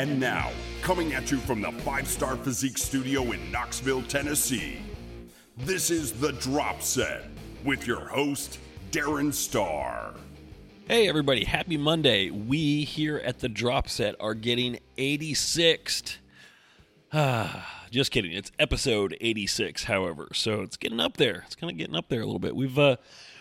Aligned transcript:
And 0.00 0.18
now, 0.18 0.50
coming 0.80 1.12
at 1.12 1.30
you 1.30 1.36
from 1.36 1.60
the 1.60 1.72
Five 1.72 2.08
Starr 2.08 2.34
Physique 2.36 2.78
Studio 2.78 3.32
in 3.32 3.52
Knoxville, 3.52 4.02
Tennessee, 4.04 4.78
this 5.58 5.90
is 5.90 6.12
The 6.12 6.32
Drop 6.32 6.80
Set 6.80 7.26
with 7.66 7.86
your 7.86 8.08
host, 8.08 8.58
Darren 8.92 9.30
Starr. 9.30 10.14
Hey, 10.88 11.06
everybody, 11.06 11.44
happy 11.44 11.76
Monday. 11.76 12.30
We 12.30 12.84
here 12.84 13.18
at 13.18 13.40
The 13.40 13.50
Drop 13.50 13.90
Set 13.90 14.14
are 14.20 14.32
getting 14.32 14.78
86th. 14.96 16.16
Ah, 17.12 17.86
just 17.90 18.10
kidding. 18.10 18.32
It's 18.32 18.52
episode 18.58 19.18
86, 19.20 19.84
however. 19.84 20.28
So 20.32 20.62
it's 20.62 20.78
getting 20.78 21.00
up 21.00 21.18
there. 21.18 21.42
It's 21.44 21.56
kind 21.56 21.70
of 21.70 21.76
getting 21.76 21.96
up 21.96 22.08
there 22.08 22.22
a 22.22 22.24
little 22.24 22.38
bit. 22.38 22.56
We've, 22.56 22.78
uh, 22.78 22.96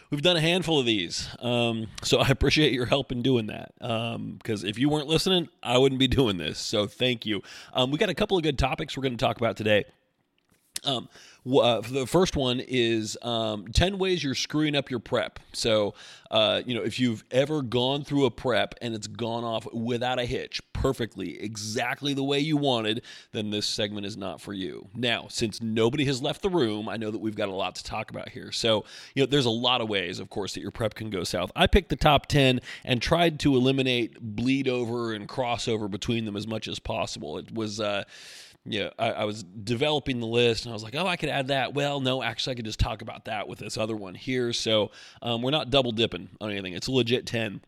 we've 0.10 0.22
done 0.22 0.38
a 0.38 0.42
handful 0.42 0.80
of 0.80 0.86
these. 0.86 1.28
Um, 1.40 1.88
so 2.04 2.20
I 2.20 2.30
appreciate 2.30 2.74
your 2.74 2.86
help 2.86 3.12
in 3.12 3.22
doing 3.22 3.48
that. 3.48 3.74
Because 3.80 4.64
um, 4.64 4.70
if 4.70 4.78
you 4.78 4.90
weren't 4.90 5.08
listening, 5.08 5.50
I 5.62 5.78
wouldn't 5.78 6.00
be 6.00 6.08
doing 6.08 6.38
this. 6.38 6.60
So 6.60 6.88
thank 6.88 7.26
you. 7.26 7.42
Um, 7.74 7.92
we 7.92 7.98
got 7.98 8.10
a 8.10 8.16
couple 8.16 8.38
of 8.38 8.44
good 8.44 8.58
topics 8.58 8.98
we're 8.98 9.04
going 9.04 9.18
to 9.18 9.24
talk 9.24 9.38
about 9.38 9.58
today. 9.58 9.86
Um, 10.84 11.10
uh, 11.46 11.82
the 11.82 12.06
first 12.06 12.36
one 12.36 12.62
is 12.68 13.18
um, 13.22 13.68
10 13.68 13.98
ways 13.98 14.24
you're 14.24 14.36
screwing 14.36 14.76
up 14.76 14.90
your 14.90 15.00
prep. 15.00 15.40
So, 15.54 15.94
uh, 16.30 16.62
you 16.66 16.76
know, 16.76 16.84
if 16.84 17.00
you've 17.00 17.24
ever 17.32 17.62
gone 17.62 18.04
through 18.04 18.26
a 18.26 18.32
prep 18.32 18.76
and 18.82 18.94
it's 18.94 19.08
gone 19.08 19.44
off 19.44 19.66
without 19.74 20.20
a 20.20 20.26
hitch 20.26 20.62
perfectly, 20.74 21.42
exactly 21.42 22.14
the 22.14 22.24
way 22.24 22.40
you 22.40 22.58
wanted, 22.58 23.04
then 23.32 23.50
this 23.50 23.66
segment 23.66 24.06
is 24.06 24.18
not 24.18 24.42
for 24.42 24.54
you. 24.54 24.90
Now, 24.94 25.28
since 25.30 25.62
nobody 25.62 26.06
has 26.06 26.22
left 26.22 26.42
the 26.42 26.50
room, 26.50 26.88
I 26.90 26.98
know 26.98 27.10
that 27.10 27.20
we've 27.20 27.36
got 27.36 27.50
a 27.50 27.54
lot 27.54 27.76
to 27.76 27.84
talk 27.84 28.12
about 28.12 28.30
here. 28.30 28.52
So, 28.52 28.86
you 29.16 29.24
know, 29.24 29.28
there's 29.28 29.46
a 29.46 29.50
lot 29.50 29.82
of 29.82 29.90
ways, 29.90 30.20
of 30.20 30.30
course, 30.30 30.54
that 30.54 30.62
your 30.62 30.72
prep 30.72 30.94
can 30.94 31.10
go 31.10 31.24
south. 31.24 31.52
I 31.56 31.68
picked 31.68 31.90
the 31.90 31.96
top 31.96 32.28
10 32.28 32.60
and 32.84 33.02
tried 33.02 33.40
to 33.42 33.56
eliminate 33.56 34.20
bleed 34.20 34.68
over 34.68 35.14
and 35.14 35.28
crossover 35.28 35.90
between 35.90 36.26
them 36.26 36.36
as 36.36 36.48
much 36.48 36.68
as 36.68 36.80
possible. 36.80 37.38
It 37.38 37.54
was, 37.54 37.80
uh, 37.80 38.04
yeah, 38.70 38.90
I, 39.00 39.12
I, 39.12 39.24
was 39.26 39.44
developing 39.44 40.20
the 40.20 40.28
list 40.28 40.66
and 40.66 40.72
I 40.72 40.74
was 40.74 40.84
like, 40.84 40.94
oh, 40.96 41.08
I 41.08 41.16
could 41.16 41.30
add 41.30 41.48
that. 41.48 41.74
Well, 41.74 42.00
no, 42.00 42.22
actually, 42.22 42.52
I 42.52 42.56
could 42.56 42.66
just 42.66 42.80
talk 42.80 43.02
about 43.02 43.26
that 43.26 43.48
with 43.48 43.58
this 43.58 43.78
other 43.78 43.96
one 43.96 44.14
here. 44.14 44.54
So 44.54 44.92
um, 45.24 45.42
we're 45.42 45.50
not 45.50 45.72
double 45.72 45.92
dipping 45.92 46.30
on 46.40 46.52
anything. 46.52 46.74
It's 46.74 46.88
a 46.88 46.92
legit 46.92 47.26
10. 47.26 47.62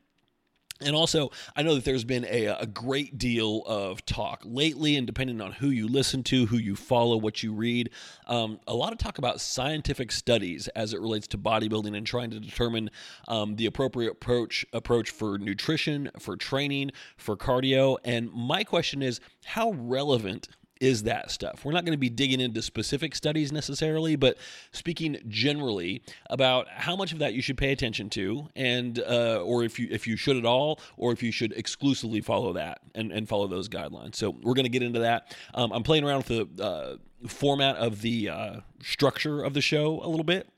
And 0.83 0.95
also, 0.95 1.31
I 1.55 1.61
know 1.61 1.75
that 1.75 1.85
there's 1.85 2.03
been 2.03 2.25
a, 2.25 2.45
a 2.47 2.65
great 2.65 3.17
deal 3.17 3.63
of 3.67 4.03
talk 4.05 4.41
lately, 4.43 4.95
and 4.95 5.05
depending 5.05 5.39
on 5.39 5.51
who 5.51 5.69
you 5.69 5.87
listen 5.87 6.23
to, 6.23 6.47
who 6.47 6.57
you 6.57 6.75
follow, 6.75 7.17
what 7.17 7.43
you 7.43 7.53
read, 7.53 7.91
um, 8.27 8.59
a 8.67 8.73
lot 8.73 8.91
of 8.91 8.97
talk 8.97 9.17
about 9.19 9.39
scientific 9.41 10.11
studies 10.11 10.67
as 10.69 10.93
it 10.93 10.99
relates 10.99 11.27
to 11.27 11.37
bodybuilding 11.37 11.95
and 11.95 12.07
trying 12.07 12.31
to 12.31 12.39
determine 12.39 12.89
um, 13.27 13.55
the 13.57 13.67
appropriate 13.67 14.11
approach 14.11 14.65
approach 14.73 15.11
for 15.11 15.37
nutrition, 15.37 16.09
for 16.19 16.35
training, 16.35 16.91
for 17.15 17.37
cardio. 17.37 17.97
And 18.03 18.31
my 18.31 18.63
question 18.63 19.03
is, 19.03 19.19
how 19.45 19.71
relevant 19.73 20.47
is 20.81 21.03
that 21.03 21.29
stuff. 21.29 21.63
We're 21.63 21.71
not 21.71 21.85
going 21.85 21.93
to 21.93 21.99
be 21.99 22.09
digging 22.09 22.41
into 22.41 22.61
specific 22.61 23.15
studies 23.15 23.51
necessarily, 23.51 24.15
but 24.15 24.37
speaking 24.71 25.17
generally 25.27 26.01
about 26.29 26.67
how 26.67 26.95
much 26.95 27.13
of 27.13 27.19
that 27.19 27.33
you 27.33 27.41
should 27.41 27.57
pay 27.57 27.71
attention 27.71 28.09
to, 28.09 28.49
and 28.55 28.99
uh, 28.99 29.41
or 29.45 29.63
if 29.63 29.79
you 29.79 29.87
if 29.91 30.07
you 30.07 30.17
should 30.17 30.37
at 30.37 30.45
all, 30.45 30.79
or 30.97 31.13
if 31.13 31.21
you 31.21 31.31
should 31.31 31.53
exclusively 31.53 32.19
follow 32.19 32.51
that 32.53 32.79
and, 32.95 33.11
and 33.11 33.29
follow 33.29 33.47
those 33.47 33.69
guidelines. 33.69 34.15
So 34.15 34.31
we're 34.31 34.55
going 34.55 34.65
to 34.65 34.69
get 34.69 34.83
into 34.83 34.99
that. 34.99 35.35
Um, 35.53 35.71
I'm 35.71 35.83
playing 35.83 36.03
around 36.03 36.25
with 36.27 36.57
the 36.57 36.63
uh, 36.63 37.27
format 37.27 37.75
of 37.75 38.01
the 38.01 38.29
uh, 38.29 38.55
structure 38.81 39.43
of 39.43 39.53
the 39.53 39.61
show 39.61 40.01
a 40.03 40.09
little 40.09 40.23
bit. 40.23 40.49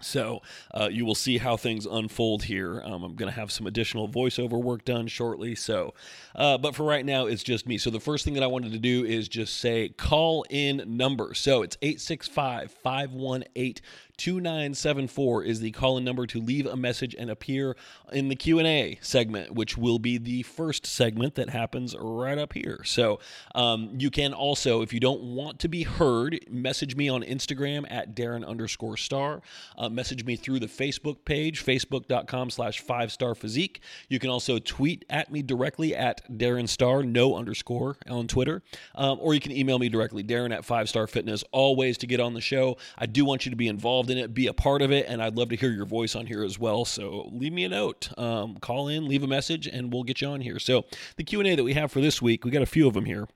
So 0.00 0.42
uh, 0.72 0.88
you 0.90 1.04
will 1.04 1.14
see 1.14 1.38
how 1.38 1.56
things 1.56 1.86
unfold 1.86 2.44
here. 2.44 2.82
Um, 2.84 3.02
I'm 3.02 3.14
going 3.14 3.30
to 3.30 3.38
have 3.38 3.50
some 3.50 3.66
additional 3.66 4.08
voiceover 4.08 4.62
work 4.62 4.84
done 4.84 5.06
shortly. 5.06 5.54
So, 5.54 5.94
uh, 6.34 6.58
but 6.58 6.74
for 6.74 6.84
right 6.84 7.04
now, 7.04 7.26
it's 7.26 7.42
just 7.42 7.66
me. 7.66 7.78
So 7.78 7.90
the 7.90 8.00
first 8.00 8.24
thing 8.24 8.34
that 8.34 8.42
I 8.42 8.46
wanted 8.46 8.72
to 8.72 8.78
do 8.78 9.04
is 9.04 9.28
just 9.28 9.58
say 9.58 9.88
call 9.90 10.44
in 10.50 10.82
number. 10.86 11.34
So 11.34 11.62
it's 11.62 11.76
865 11.82 12.70
518 12.70 13.74
2974 14.20 15.44
is 15.44 15.60
the 15.60 15.70
call-in 15.70 16.04
number 16.04 16.26
to 16.26 16.38
leave 16.40 16.66
a 16.66 16.76
message 16.76 17.14
and 17.18 17.30
appear 17.30 17.74
in 18.12 18.28
the 18.28 18.36
Q&A 18.36 18.98
segment, 19.00 19.54
which 19.54 19.78
will 19.78 19.98
be 19.98 20.18
the 20.18 20.42
first 20.42 20.84
segment 20.84 21.36
that 21.36 21.48
happens 21.48 21.96
right 21.98 22.36
up 22.36 22.52
here. 22.52 22.82
So 22.84 23.18
um, 23.54 23.94
you 23.98 24.10
can 24.10 24.34
also, 24.34 24.82
if 24.82 24.92
you 24.92 25.00
don't 25.00 25.22
want 25.22 25.58
to 25.60 25.68
be 25.68 25.84
heard, 25.84 26.38
message 26.50 26.96
me 26.96 27.08
on 27.08 27.22
Instagram 27.22 27.90
at 27.90 28.14
Darren 28.14 28.46
underscore 28.46 28.98
starr. 28.98 29.40
Uh, 29.78 29.88
message 29.88 30.22
me 30.26 30.36
through 30.36 30.60
the 30.60 30.66
Facebook 30.66 31.24
page, 31.24 31.64
facebook.com 31.64 32.50
slash 32.50 32.80
five 32.80 33.10
star 33.10 33.34
physique. 33.34 33.80
You 34.10 34.18
can 34.18 34.28
also 34.28 34.58
tweet 34.58 35.06
at 35.08 35.32
me 35.32 35.40
directly 35.40 35.96
at 35.96 36.30
Darren 36.30 36.68
Starr, 36.68 37.04
no 37.04 37.36
underscore 37.36 37.96
on 38.06 38.26
Twitter. 38.26 38.62
Um, 38.94 39.16
or 39.22 39.32
you 39.32 39.40
can 39.40 39.52
email 39.52 39.78
me 39.78 39.88
directly, 39.88 40.22
Darren 40.22 40.54
at 40.54 40.66
five 40.66 40.90
star 40.90 41.06
fitness. 41.06 41.42
All 41.52 41.74
ways 41.74 41.96
to 41.98 42.06
get 42.06 42.20
on 42.20 42.34
the 42.34 42.42
show. 42.42 42.76
I 42.98 43.06
do 43.06 43.24
want 43.24 43.46
you 43.46 43.50
to 43.50 43.56
be 43.56 43.68
involved 43.68 44.09
in 44.10 44.18
it, 44.18 44.34
be 44.34 44.46
a 44.46 44.52
part 44.52 44.82
of 44.82 44.92
it, 44.92 45.06
and 45.08 45.22
I'd 45.22 45.36
love 45.36 45.48
to 45.50 45.56
hear 45.56 45.70
your 45.70 45.86
voice 45.86 46.14
on 46.14 46.26
here 46.26 46.44
as 46.44 46.58
well. 46.58 46.84
So 46.84 47.28
leave 47.32 47.52
me 47.52 47.64
a 47.64 47.68
note, 47.68 48.10
um, 48.18 48.56
call 48.56 48.88
in, 48.88 49.08
leave 49.08 49.22
a 49.22 49.26
message, 49.26 49.66
and 49.66 49.92
we'll 49.92 50.02
get 50.02 50.20
you 50.20 50.28
on 50.28 50.40
here. 50.40 50.58
So 50.58 50.84
the 51.16 51.24
Q 51.24 51.40
and 51.40 51.48
A 51.48 51.54
that 51.56 51.64
we 51.64 51.74
have 51.74 51.90
for 51.90 52.00
this 52.00 52.20
week, 52.20 52.44
we 52.44 52.50
got 52.50 52.62
a 52.62 52.66
few 52.66 52.86
of 52.86 52.94
them 52.94 53.04
here. 53.04 53.26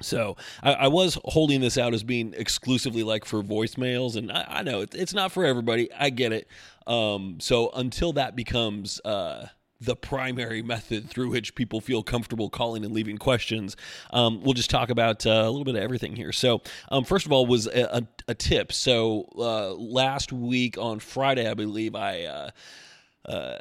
So 0.00 0.36
I, 0.62 0.72
I, 0.72 0.88
was 0.88 1.18
holding 1.24 1.60
this 1.60 1.78
out 1.78 1.94
as 1.94 2.02
being 2.02 2.34
exclusively 2.36 3.02
like 3.02 3.24
for 3.24 3.42
voicemails, 3.42 4.16
and 4.16 4.32
I, 4.32 4.46
I 4.48 4.62
know 4.62 4.80
it, 4.80 4.94
it's 4.94 5.14
not 5.14 5.32
for 5.32 5.44
everybody. 5.44 5.92
I 5.92 6.10
get 6.10 6.32
it. 6.32 6.48
Um, 6.86 7.38
so 7.40 7.70
until 7.74 8.12
that 8.14 8.34
becomes 8.34 9.00
uh, 9.04 9.46
the 9.84 9.96
primary 9.96 10.62
method 10.62 11.08
through 11.08 11.30
which 11.30 11.54
people 11.54 11.80
feel 11.80 12.02
comfortable 12.02 12.48
calling 12.48 12.84
and 12.84 12.92
leaving 12.92 13.18
questions. 13.18 13.76
Um, 14.10 14.42
we'll 14.42 14.54
just 14.54 14.70
talk 14.70 14.90
about 14.90 15.26
uh, 15.26 15.30
a 15.30 15.50
little 15.50 15.64
bit 15.64 15.74
of 15.74 15.82
everything 15.82 16.16
here. 16.16 16.32
So, 16.32 16.62
um, 16.90 17.04
first 17.04 17.26
of 17.26 17.32
all, 17.32 17.46
was 17.46 17.66
a, 17.66 17.98
a, 17.98 18.02
a 18.28 18.34
tip. 18.34 18.72
So, 18.72 19.28
uh, 19.36 19.74
last 19.74 20.32
week 20.32 20.78
on 20.78 21.00
Friday, 21.00 21.48
I 21.48 21.54
believe 21.54 21.94
I. 21.94 22.24
Uh, 22.24 22.50
uh 23.24 23.58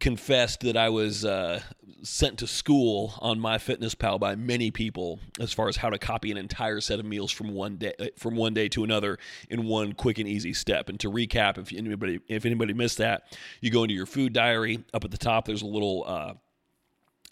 confessed 0.00 0.60
that 0.60 0.76
I 0.76 0.90
was 0.90 1.24
uh, 1.24 1.60
sent 2.02 2.38
to 2.38 2.46
school 2.46 3.14
on 3.20 3.40
MyFitnessPal 3.40 4.20
by 4.20 4.34
many 4.36 4.70
people 4.70 5.18
as 5.40 5.52
far 5.52 5.68
as 5.68 5.76
how 5.76 5.90
to 5.90 5.98
copy 5.98 6.30
an 6.30 6.36
entire 6.36 6.80
set 6.80 6.98
of 6.98 7.06
meals 7.06 7.30
from 7.30 7.54
one 7.54 7.76
day 7.76 7.94
from 8.16 8.36
one 8.36 8.54
day 8.54 8.68
to 8.68 8.84
another 8.84 9.18
in 9.48 9.64
one 9.64 9.92
quick 9.94 10.18
and 10.18 10.28
easy 10.28 10.52
step. 10.52 10.88
And 10.88 11.00
to 11.00 11.10
recap, 11.10 11.58
if 11.58 11.72
anybody 11.72 12.20
if 12.28 12.44
anybody 12.44 12.74
missed 12.74 12.98
that, 12.98 13.36
you 13.60 13.70
go 13.70 13.82
into 13.82 13.94
your 13.94 14.06
food 14.06 14.32
diary. 14.32 14.84
Up 14.92 15.04
at 15.04 15.10
the 15.10 15.18
top, 15.18 15.46
there's 15.46 15.62
a 15.62 15.66
little 15.66 16.04
uh, 16.06 16.34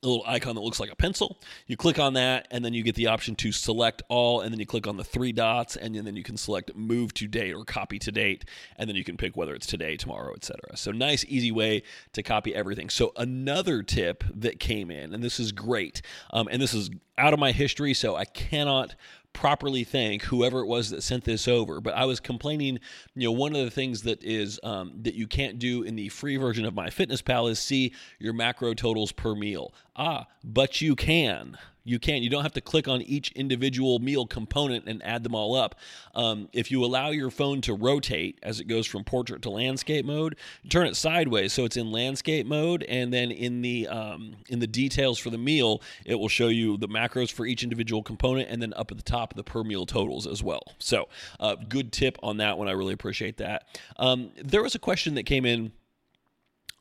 a 0.07 0.09
little 0.09 0.25
icon 0.27 0.55
that 0.55 0.61
looks 0.61 0.81
like 0.81 0.91
a 0.91 0.97
pencil. 0.97 1.39
You 1.67 1.77
click 1.77 1.99
on 1.99 2.15
that, 2.15 2.49
and 2.51 2.65
then 2.65 2.73
you 2.73 2.83
get 2.83 2.95
the 2.95 3.09
option 3.09 3.37
to 3.37 3.53
select 3.53 4.03
all, 4.09 4.41
and 4.41 4.53
then 4.53 4.61
you 4.61 4.67
click 4.67 4.87
on 4.87 4.97
the 4.97 5.05
three 5.05 5.33
dots, 5.33 5.77
and 5.77 5.95
then 5.95 6.17
you 6.17 6.23
can 6.23 6.37
select 6.37 6.75
move 6.75 7.13
to 7.15 7.27
date 7.27 7.53
or 7.53 7.65
copy 7.65 7.99
to 7.99 8.13
date, 8.13 8.45
and 8.77 8.89
then 8.89 8.97
you 8.97 9.05
can 9.05 9.17
pick 9.17 9.37
whether 9.37 9.55
it's 9.55 9.67
today, 9.67 9.97
tomorrow, 9.97 10.35
etc. 10.35 10.77
So 10.77 10.93
nice, 10.93 11.25
easy 11.29 11.53
way 11.53 11.83
to 12.13 12.23
copy 12.23 12.55
everything. 12.55 12.89
So 12.89 13.13
another 13.17 13.83
tip 13.83 14.25
that 14.35 14.61
came 14.61 14.91
in, 14.91 15.13
and 15.13 15.23
this 15.23 15.39
is 15.41 15.53
great, 15.53 16.03
um, 16.31 16.49
and 16.51 16.63
this 16.63 16.75
is 16.75 16.91
out 17.19 17.33
of 17.33 17.39
my 17.39 17.53
history, 17.53 17.95
so 17.95 18.17
I 18.17 18.25
cannot 18.25 18.95
properly 19.37 19.85
thank 19.85 20.23
whoever 20.23 20.61
it 20.61 20.67
was 20.67 20.89
that 20.91 21.03
sent 21.03 21.25
this 21.25 21.47
over. 21.47 21.81
But 21.81 21.95
I 21.95 22.07
was 22.07 22.21
complaining, 22.21 22.81
you 23.15 23.29
know, 23.29 23.33
one 23.33 23.55
of 23.55 23.63
the 23.63 23.71
things 23.71 24.03
that 24.03 24.25
is 24.25 24.59
um, 24.63 24.93
that 25.03 25.15
you 25.15 25.27
can't 25.27 25.59
do 25.59 25.83
in 25.83 25.95
the 25.95 26.09
free 26.09 26.39
version 26.39 26.65
of 26.65 26.75
my 26.75 26.89
MyFitnessPal 26.89 27.51
is 27.51 27.59
see 27.59 27.93
your 28.19 28.33
macro 28.33 28.73
totals 28.73 29.13
per 29.13 29.35
meal. 29.35 29.75
Ah, 29.95 30.27
but 30.43 30.81
you 30.81 30.97
can 30.97 31.59
you 31.87 32.01
can. 32.01 32.23
You 32.23 32.29
don't 32.29 32.43
have 32.43 32.53
to 32.55 32.61
click 32.61 32.89
on 32.89 33.01
each 33.03 33.31
individual 33.33 34.01
meal 34.01 34.27
component 34.27 34.89
and 34.89 35.03
add 35.05 35.23
them 35.23 35.35
all 35.35 35.55
up. 35.55 35.77
Um, 36.15 36.49
if 36.53 36.71
you 36.71 36.85
allow 36.85 37.11
your 37.11 37.31
phone 37.31 37.61
to 37.63 37.75
rotate 37.75 38.39
as 38.43 38.59
it 38.59 38.65
goes 38.65 38.87
from 38.87 39.05
portrait 39.05 39.43
to 39.43 39.51
landscape 39.51 40.05
mode, 40.05 40.37
turn 40.69 40.87
it 40.87 40.97
sideways 40.97 41.53
so 41.53 41.65
it's 41.65 41.77
in 41.77 41.93
landscape 41.93 42.47
mode, 42.47 42.83
and 42.85 43.13
then 43.13 43.31
in 43.31 43.63
the 43.63 43.87
um, 43.87 44.35
in 44.49 44.59
the 44.59 44.67
details 44.67 45.19
for 45.19 45.31
the 45.31 45.39
meal, 45.39 45.81
it 46.05 46.17
will 46.17 46.29
show 46.29 46.49
you 46.49 46.77
the 46.77 46.89
macros 46.89 47.33
for 47.33 47.47
each 47.47 47.63
individual 47.63 48.03
component, 48.03 48.49
and 48.51 48.61
then 48.61 48.75
up 48.75 48.91
at 48.91 48.97
the 48.97 49.03
top 49.03 49.35
the 49.35 49.45
per 49.45 49.63
meal 49.63 49.87
totals 49.87 50.27
as 50.27 50.43
well. 50.43 50.63
So, 50.79 51.09
uh, 51.39 51.55
good 51.69 51.93
tip 51.93 52.19
on 52.23 52.39
that 52.39 52.59
one. 52.59 52.69
I 52.69 52.73
really 52.73 52.95
appreciate 52.95 53.37
that. 53.37 53.69
Um, 53.97 54.33
there 54.43 54.63
was 54.63 54.75
a 54.75 54.81
question 54.81 55.15
that 55.15 55.25
came 55.25 55.47
in 55.47 55.73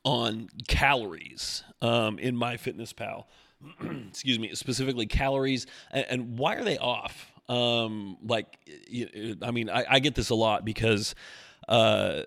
on 0.04 0.48
calories 0.68 1.64
um, 1.82 2.18
in 2.18 2.36
MyFitnessPal. 2.36 3.24
excuse 4.08 4.38
me, 4.38 4.54
specifically 4.54 5.06
calories, 5.06 5.66
and, 5.90 6.06
and 6.08 6.38
why 6.38 6.56
are 6.56 6.64
they 6.64 6.78
off? 6.78 7.32
Um, 7.48 8.18
like, 8.22 8.58
I 9.42 9.50
mean, 9.52 9.70
I, 9.70 9.84
I, 9.88 9.98
get 10.00 10.16
this 10.16 10.30
a 10.30 10.34
lot 10.34 10.64
because 10.64 11.14
uh, 11.68 12.22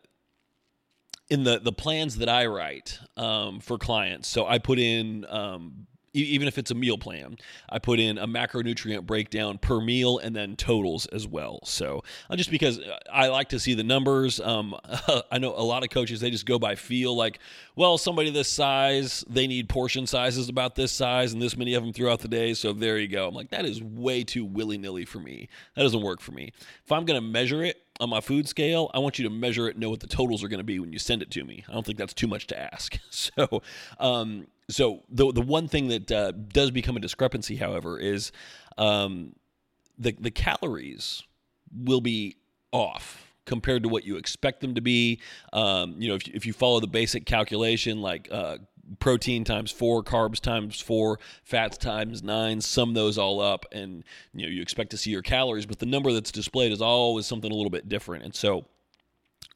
in 1.29 1.43
the 1.43 1.59
the 1.59 1.73
plans 1.73 2.17
that 2.17 2.29
I 2.29 2.45
write 2.45 2.99
um, 3.17 3.59
for 3.59 3.77
clients, 3.77 4.29
so 4.29 4.45
I 4.45 4.59
put 4.59 4.79
in 4.79 5.25
um, 5.27 5.87
even 6.13 6.47
if 6.47 6.57
it's 6.57 6.71
a 6.71 6.75
meal 6.75 6.97
plan. 6.97 7.37
I 7.69 7.79
put 7.79 7.99
in 7.99 8.17
a 8.17 8.27
macronutrient 8.27 9.05
breakdown 9.05 9.57
per 9.57 9.79
meal 9.79 10.17
and 10.17 10.35
then 10.35 10.55
totals 10.55 11.05
as 11.07 11.27
well. 11.27 11.59
So 11.63 12.03
uh, 12.29 12.35
just 12.35 12.51
because 12.51 12.79
I 13.11 13.27
like 13.27 13.49
to 13.49 13.59
see 13.59 13.73
the 13.73 13.83
numbers, 13.83 14.39
um, 14.39 14.75
I 15.31 15.37
know 15.37 15.53
a 15.55 15.63
lot 15.63 15.83
of 15.83 15.89
coaches 15.89 16.19
they 16.19 16.31
just 16.31 16.45
go 16.45 16.59
by 16.59 16.75
feel. 16.75 17.15
Like, 17.15 17.39
well, 17.75 17.97
somebody 17.97 18.29
this 18.29 18.49
size, 18.49 19.23
they 19.29 19.47
need 19.47 19.69
portion 19.69 20.07
sizes 20.07 20.49
about 20.49 20.75
this 20.75 20.91
size 20.91 21.33
and 21.33 21.41
this 21.41 21.57
many 21.57 21.73
of 21.73 21.83
them 21.83 21.93
throughout 21.93 22.19
the 22.19 22.27
day. 22.27 22.53
So 22.53 22.73
there 22.73 22.97
you 22.97 23.07
go. 23.07 23.27
I'm 23.27 23.35
like, 23.35 23.49
that 23.49 23.65
is 23.65 23.81
way 23.81 24.23
too 24.23 24.45
willy 24.45 24.77
nilly 24.77 25.05
for 25.05 25.19
me. 25.19 25.49
That 25.75 25.83
doesn't 25.83 26.01
work 26.01 26.21
for 26.21 26.31
me. 26.31 26.53
If 26.85 26.91
I'm 26.91 27.05
to 27.05 27.21
measure 27.21 27.63
it, 27.63 27.81
on 27.99 28.09
my 28.09 28.21
food 28.21 28.47
scale, 28.47 28.89
I 28.93 28.99
want 28.99 29.19
you 29.19 29.23
to 29.23 29.29
measure 29.29 29.67
it, 29.67 29.77
know 29.77 29.89
what 29.89 29.99
the 29.99 30.07
totals 30.07 30.43
are 30.43 30.47
going 30.47 30.59
to 30.59 30.63
be 30.63 30.79
when 30.79 30.93
you 30.93 30.99
send 30.99 31.21
it 31.21 31.31
to 31.31 31.43
me. 31.43 31.65
I 31.67 31.73
don't 31.73 31.85
think 31.85 31.97
that's 31.97 32.13
too 32.13 32.27
much 32.27 32.47
to 32.47 32.59
ask. 32.59 32.97
So, 33.11 33.61
um, 33.99 34.47
so 34.69 35.03
the 35.09 35.31
the 35.31 35.41
one 35.41 35.67
thing 35.67 35.89
that 35.89 36.11
uh, 36.11 36.31
does 36.31 36.71
become 36.71 36.95
a 36.95 36.99
discrepancy, 36.99 37.57
however, 37.57 37.99
is 37.99 38.31
um, 38.77 39.35
the 39.97 40.15
the 40.19 40.31
calories 40.31 41.23
will 41.73 42.01
be 42.01 42.37
off 42.71 43.29
compared 43.45 43.83
to 43.83 43.89
what 43.89 44.05
you 44.05 44.15
expect 44.15 44.61
them 44.61 44.75
to 44.75 44.81
be. 44.81 45.19
Um, 45.51 45.95
you 45.97 46.07
know, 46.07 46.15
if, 46.15 46.27
if 46.27 46.45
you 46.45 46.53
follow 46.53 46.79
the 46.79 46.87
basic 46.87 47.25
calculation, 47.25 48.01
like 48.01 48.29
uh, 48.31 48.59
protein 48.99 49.43
times 49.43 49.71
four, 49.71 50.03
carbs 50.03 50.39
times 50.39 50.79
four, 50.81 51.19
fats 51.43 51.77
times 51.77 52.23
nine, 52.23 52.61
sum 52.61 52.93
those 52.93 53.17
all 53.17 53.39
up, 53.39 53.65
and 53.71 54.03
you 54.33 54.45
know 54.45 54.51
you 54.51 54.61
expect 54.61 54.91
to 54.91 54.97
see 54.97 55.11
your 55.11 55.21
calories, 55.21 55.65
but 55.65 55.79
the 55.79 55.85
number 55.85 56.11
that's 56.11 56.31
displayed 56.31 56.71
is 56.71 56.81
always 56.81 57.25
something 57.25 57.51
a 57.51 57.55
little 57.55 57.69
bit 57.69 57.87
different. 57.89 58.23
And 58.23 58.35
so 58.35 58.65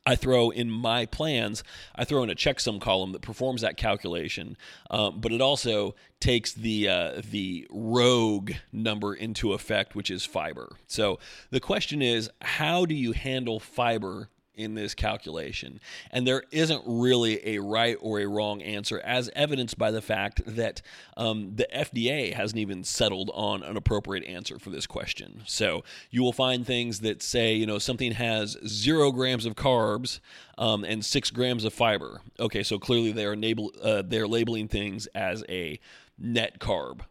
I 0.06 0.15
throw 0.15 0.50
in 0.50 0.69
my 0.69 1.06
plans, 1.06 1.63
I 1.95 2.03
throw 2.03 2.24
in 2.24 2.30
a 2.30 2.35
checksum 2.35 2.81
column 2.81 3.13
that 3.13 3.21
performs 3.21 3.62
that 3.62 3.77
calculation, 3.77 4.57
um, 4.91 5.21
but 5.21 5.31
it 5.31 5.39
also 5.39 5.95
takes 6.19 6.51
the 6.53 6.89
uh, 6.89 7.21
the 7.31 7.68
rogue 7.69 8.51
number 8.71 9.13
into 9.13 9.53
effect, 9.53 9.95
which 9.95 10.12
is 10.12 10.25
fiber. 10.25 10.75
So 10.88 11.19
the 11.51 11.62
question 11.62 12.01
is, 12.01 12.29
how 12.41 12.86
do 12.86 12.95
you 12.95 13.13
handle 13.13 13.59
fiber 13.59 14.29
in 14.55 14.75
this 14.75 14.94
calculation. 14.94 15.79
And 16.11 16.27
there 16.27 16.44
isn't 16.51 16.83
really 16.85 17.55
a 17.55 17.59
right 17.59 17.97
or 18.01 18.19
a 18.19 18.27
wrong 18.27 18.61
answer, 18.61 19.00
as 19.03 19.29
evidenced 19.35 19.77
by 19.77 19.91
the 19.91 20.01
fact 20.01 20.41
that 20.45 20.81
um, 21.17 21.55
the 21.55 21.67
FDA 21.73 22.33
hasn't 22.33 22.59
even 22.59 22.83
settled 22.83 23.31
on 23.33 23.63
an 23.63 23.77
appropriate 23.77 24.25
answer 24.25 24.59
for 24.59 24.69
this 24.69 24.88
question. 24.88 25.41
So 25.45 25.83
you 26.09 26.21
will 26.21 26.33
find 26.33 26.65
things 26.65 27.00
that 27.01 27.21
say, 27.21 27.53
you 27.53 27.65
know, 27.65 27.79
something 27.79 28.13
has 28.13 28.57
zero 28.67 29.11
grams 29.11 29.45
of 29.45 29.55
carbs 29.55 30.19
um, 30.57 30.83
and 30.83 31.03
six 31.03 31.31
grams 31.31 31.65
of 31.65 31.73
fiber. 31.73 32.21
Okay, 32.39 32.63
so 32.63 32.77
clearly 32.77 33.11
they're 33.11 33.33
enable 33.33 33.71
uh, 33.81 34.03
they're 34.05 34.27
labeling 34.27 34.67
things 34.67 35.07
as 35.07 35.44
a 35.50 35.79
net 36.17 36.59
carb 36.59 37.01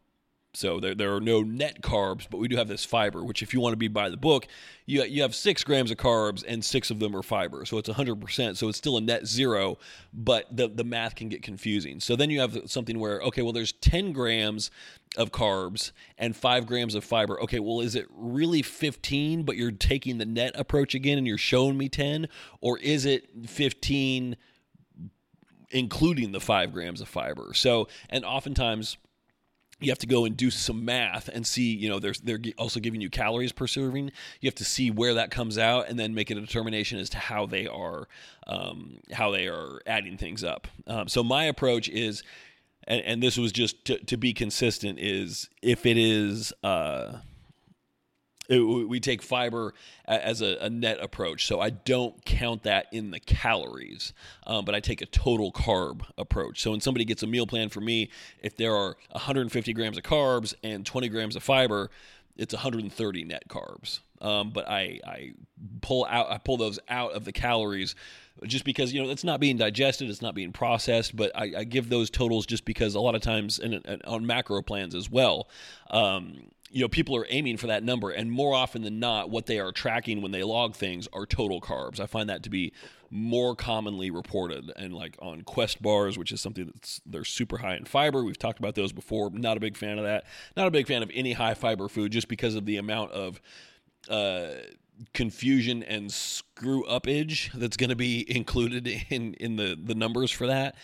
so 0.54 0.80
there, 0.80 0.94
there 0.94 1.14
are 1.14 1.20
no 1.20 1.40
net 1.40 1.80
carbs, 1.80 2.26
but 2.28 2.36
we 2.36 2.46
do 2.46 2.56
have 2.56 2.68
this 2.68 2.84
fiber, 2.84 3.24
which 3.24 3.42
if 3.42 3.54
you 3.54 3.60
want 3.60 3.72
to 3.72 3.78
be 3.78 3.88
by 3.88 4.10
the 4.10 4.18
book, 4.18 4.46
you, 4.84 5.02
you 5.04 5.22
have 5.22 5.34
six 5.34 5.64
grams 5.64 5.90
of 5.90 5.96
carbs 5.96 6.44
and 6.46 6.62
six 6.62 6.90
of 6.90 6.98
them 6.98 7.16
are 7.16 7.22
fiber. 7.22 7.64
So 7.64 7.78
it's 7.78 7.88
100%. 7.88 8.56
So 8.58 8.68
it's 8.68 8.76
still 8.76 8.98
a 8.98 9.00
net 9.00 9.26
zero, 9.26 9.78
but 10.12 10.54
the, 10.54 10.68
the 10.68 10.84
math 10.84 11.14
can 11.14 11.30
get 11.30 11.42
confusing. 11.42 12.00
So 12.00 12.16
then 12.16 12.28
you 12.28 12.40
have 12.40 12.58
something 12.66 12.98
where, 12.98 13.20
okay, 13.20 13.40
well, 13.40 13.54
there's 13.54 13.72
10 13.72 14.12
grams 14.12 14.70
of 15.16 15.32
carbs 15.32 15.92
and 16.18 16.36
five 16.36 16.66
grams 16.66 16.94
of 16.94 17.02
fiber. 17.02 17.40
Okay, 17.42 17.58
well, 17.58 17.80
is 17.80 17.94
it 17.94 18.06
really 18.10 18.60
15, 18.60 19.44
but 19.44 19.56
you're 19.56 19.72
taking 19.72 20.18
the 20.18 20.26
net 20.26 20.52
approach 20.54 20.94
again 20.94 21.16
and 21.16 21.26
you're 21.26 21.38
showing 21.38 21.78
me 21.78 21.88
10? 21.88 22.28
Or 22.60 22.78
is 22.78 23.06
it 23.06 23.28
15 23.46 24.36
including 25.74 26.32
the 26.32 26.40
five 26.40 26.70
grams 26.74 27.00
of 27.00 27.08
fiber? 27.08 27.52
So, 27.54 27.88
and 28.10 28.26
oftentimes, 28.26 28.98
you 29.82 29.90
have 29.90 29.98
to 29.98 30.06
go 30.06 30.24
and 30.24 30.36
do 30.36 30.50
some 30.50 30.84
math 30.84 31.28
and 31.28 31.46
see, 31.46 31.74
you 31.74 31.88
know, 31.88 31.98
they're, 31.98 32.14
they're 32.22 32.40
also 32.58 32.80
giving 32.80 33.00
you 33.00 33.10
calories 33.10 33.52
per 33.52 33.66
serving. 33.66 34.12
You 34.40 34.46
have 34.46 34.54
to 34.56 34.64
see 34.64 34.90
where 34.90 35.14
that 35.14 35.30
comes 35.30 35.58
out 35.58 35.88
and 35.88 35.98
then 35.98 36.14
make 36.14 36.30
a 36.30 36.34
determination 36.34 36.98
as 36.98 37.10
to 37.10 37.18
how 37.18 37.46
they 37.46 37.66
are, 37.66 38.08
um, 38.46 38.98
how 39.12 39.30
they 39.30 39.48
are 39.48 39.80
adding 39.86 40.16
things 40.16 40.44
up. 40.44 40.68
Um, 40.86 41.08
so 41.08 41.22
my 41.22 41.44
approach 41.44 41.88
is, 41.88 42.22
and, 42.84 43.00
and 43.02 43.22
this 43.22 43.36
was 43.36 43.52
just 43.52 43.84
to, 43.86 43.98
to, 44.04 44.16
be 44.16 44.32
consistent, 44.32 44.98
is 44.98 45.48
if 45.62 45.86
it 45.86 45.96
is, 45.96 46.52
uh, 46.62 47.18
it, 48.48 48.58
we 48.58 48.98
take 49.00 49.22
fiber 49.22 49.72
as 50.04 50.42
a, 50.42 50.56
a, 50.60 50.68
net 50.68 50.98
approach. 51.00 51.46
So 51.46 51.60
I 51.60 51.70
don't 51.70 52.24
count 52.24 52.64
that 52.64 52.86
in 52.92 53.10
the 53.10 53.20
calories, 53.20 54.12
um, 54.46 54.64
but 54.64 54.74
I 54.74 54.80
take 54.80 55.00
a 55.00 55.06
total 55.06 55.52
carb 55.52 56.02
approach. 56.18 56.60
So 56.60 56.72
when 56.72 56.80
somebody 56.80 57.04
gets 57.04 57.22
a 57.22 57.26
meal 57.26 57.46
plan 57.46 57.68
for 57.68 57.80
me, 57.80 58.10
if 58.42 58.56
there 58.56 58.74
are 58.74 58.96
150 59.12 59.72
grams 59.72 59.96
of 59.96 60.02
carbs 60.02 60.54
and 60.62 60.84
20 60.84 61.08
grams 61.08 61.36
of 61.36 61.42
fiber, 61.42 61.90
it's 62.36 62.54
130 62.54 63.24
net 63.24 63.44
carbs. 63.48 64.00
Um, 64.20 64.50
but 64.50 64.68
I, 64.68 65.00
I 65.04 65.32
pull 65.80 66.06
out 66.08 66.30
I 66.30 66.38
pull 66.38 66.56
those 66.56 66.78
out 66.88 67.12
of 67.12 67.24
the 67.24 67.32
calories 67.32 67.96
just 68.44 68.64
because 68.64 68.92
you 68.92 69.02
know 69.02 69.10
it's 69.10 69.24
not 69.24 69.40
being 69.40 69.56
digested, 69.56 70.08
it's 70.08 70.22
not 70.22 70.34
being 70.34 70.52
processed. 70.52 71.16
But 71.16 71.32
I, 71.34 71.52
I 71.58 71.64
give 71.64 71.88
those 71.88 72.08
totals 72.08 72.46
just 72.46 72.64
because 72.64 72.94
a 72.94 73.00
lot 73.00 73.16
of 73.16 73.20
times 73.20 73.58
and, 73.58 73.74
and 73.84 74.02
on 74.04 74.24
macro 74.24 74.62
plans 74.62 74.94
as 74.94 75.10
well. 75.10 75.48
Um, 75.90 76.50
you 76.72 76.80
know 76.80 76.88
people 76.88 77.14
are 77.16 77.26
aiming 77.28 77.58
for 77.58 77.66
that 77.66 77.84
number 77.84 78.10
and 78.10 78.32
more 78.32 78.54
often 78.54 78.82
than 78.82 78.98
not 78.98 79.30
what 79.30 79.46
they 79.46 79.58
are 79.58 79.72
tracking 79.72 80.22
when 80.22 80.32
they 80.32 80.42
log 80.42 80.74
things 80.74 81.06
are 81.12 81.26
total 81.26 81.60
carbs. 81.60 82.00
I 82.00 82.06
find 82.06 82.28
that 82.30 82.42
to 82.44 82.50
be 82.50 82.72
more 83.10 83.54
commonly 83.54 84.10
reported 84.10 84.72
and 84.74 84.94
like 84.94 85.16
on 85.20 85.42
quest 85.42 85.82
bars 85.82 86.16
which 86.16 86.32
is 86.32 86.40
something 86.40 86.64
that's 86.74 87.02
they're 87.04 87.24
super 87.24 87.58
high 87.58 87.76
in 87.76 87.84
fiber. 87.84 88.24
We've 88.24 88.38
talked 88.38 88.58
about 88.58 88.74
those 88.74 88.92
before. 88.92 89.30
Not 89.30 89.58
a 89.58 89.60
big 89.60 89.76
fan 89.76 89.98
of 89.98 90.04
that. 90.04 90.24
Not 90.56 90.66
a 90.66 90.70
big 90.70 90.86
fan 90.86 91.02
of 91.02 91.10
any 91.12 91.34
high 91.34 91.54
fiber 91.54 91.88
food 91.88 92.10
just 92.10 92.28
because 92.28 92.54
of 92.54 92.64
the 92.64 92.78
amount 92.78 93.12
of 93.12 93.40
uh, 94.08 94.48
confusion 95.12 95.82
and 95.82 96.10
screw 96.10 96.84
upage 96.84 97.52
that's 97.52 97.76
going 97.76 97.90
to 97.90 97.96
be 97.96 98.24
included 98.34 98.88
in 99.10 99.34
in 99.34 99.56
the 99.56 99.78
the 99.80 99.94
numbers 99.94 100.30
for 100.30 100.46
that 100.46 100.74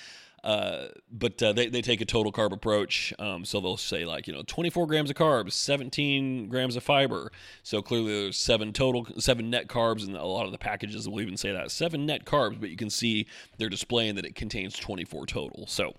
uh, 0.44 0.86
but 1.10 1.42
uh, 1.42 1.52
they, 1.52 1.68
they 1.68 1.82
take 1.82 2.00
a 2.00 2.04
total 2.04 2.32
carb 2.32 2.52
approach. 2.52 3.12
Um, 3.18 3.44
so 3.44 3.60
they'll 3.60 3.76
say, 3.76 4.04
like, 4.04 4.26
you 4.26 4.32
know, 4.32 4.42
24 4.46 4.86
grams 4.86 5.10
of 5.10 5.16
carbs, 5.16 5.52
17 5.52 6.48
grams 6.48 6.76
of 6.76 6.82
fiber. 6.82 7.32
So 7.62 7.82
clearly 7.82 8.22
there's 8.22 8.36
seven 8.36 8.72
total, 8.72 9.06
seven 9.18 9.50
net 9.50 9.68
carbs, 9.68 10.06
and 10.06 10.16
a 10.16 10.24
lot 10.24 10.46
of 10.46 10.52
the 10.52 10.58
packages 10.58 11.08
will 11.08 11.20
even 11.20 11.36
say 11.36 11.52
that 11.52 11.70
seven 11.70 12.06
net 12.06 12.24
carbs, 12.24 12.60
but 12.60 12.70
you 12.70 12.76
can 12.76 12.90
see 12.90 13.26
they're 13.58 13.68
displaying 13.68 14.14
that 14.16 14.24
it 14.24 14.34
contains 14.34 14.76
24 14.76 15.26
total. 15.26 15.66
So 15.66 15.94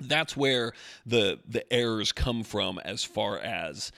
that's 0.00 0.36
where 0.36 0.72
the 1.06 1.38
the 1.48 1.70
errors 1.72 2.12
come 2.12 2.42
from 2.42 2.78
as 2.84 3.04
far 3.04 3.38
as 3.38 3.92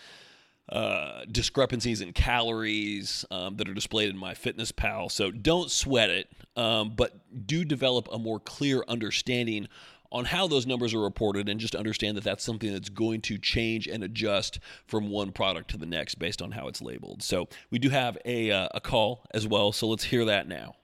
uh, 0.69 1.25
discrepancies 1.31 2.01
in 2.01 2.13
calories 2.13 3.25
um, 3.31 3.57
that 3.57 3.69
are 3.69 3.75
displayed 3.75 4.11
in 4.11 4.17
MyFitnessPal 4.17 5.11
So 5.11 5.31
don't 5.31 5.71
sweat 5.71 6.11
it, 6.11 6.29
um, 6.57 6.93
but 6.97 7.47
do 7.47 7.65
develop 7.65 8.09
a 8.11 8.19
more 8.19 8.41
clear 8.41 8.83
understanding 8.89 9.69
on 10.13 10.25
how 10.25 10.47
those 10.47 10.67
numbers 10.67 10.95
are 10.95 11.01
reported 11.01 11.49
and 11.49 11.61
just 11.61 11.75
understand 11.75 12.17
that 12.17 12.25
that's 12.25 12.45
something 12.45 12.73
that's 12.73 12.89
going 12.89 13.21
to 13.21 13.39
change 13.39 13.87
and 13.87 14.03
adjust 14.03 14.59
from 14.87 15.11
one 15.11 15.33
product 15.33 15.71
to 15.71 15.77
the 15.77 15.87
next 15.87 16.17
based 16.17 16.41
on 16.41 16.53
how 16.53 16.69
it's 16.69 16.81
labeled. 16.81 17.23
So 17.23 17.49
we 17.71 17.79
do 17.79 17.91
have 17.91 18.17
a, 18.25 18.51
uh, 18.51 18.69
a 18.75 18.81
call 18.81 19.25
as 19.33 19.47
well, 19.47 19.73
so 19.73 19.89
let's 19.89 20.05
hear 20.05 20.25
that 20.25 20.49
now. 20.49 20.77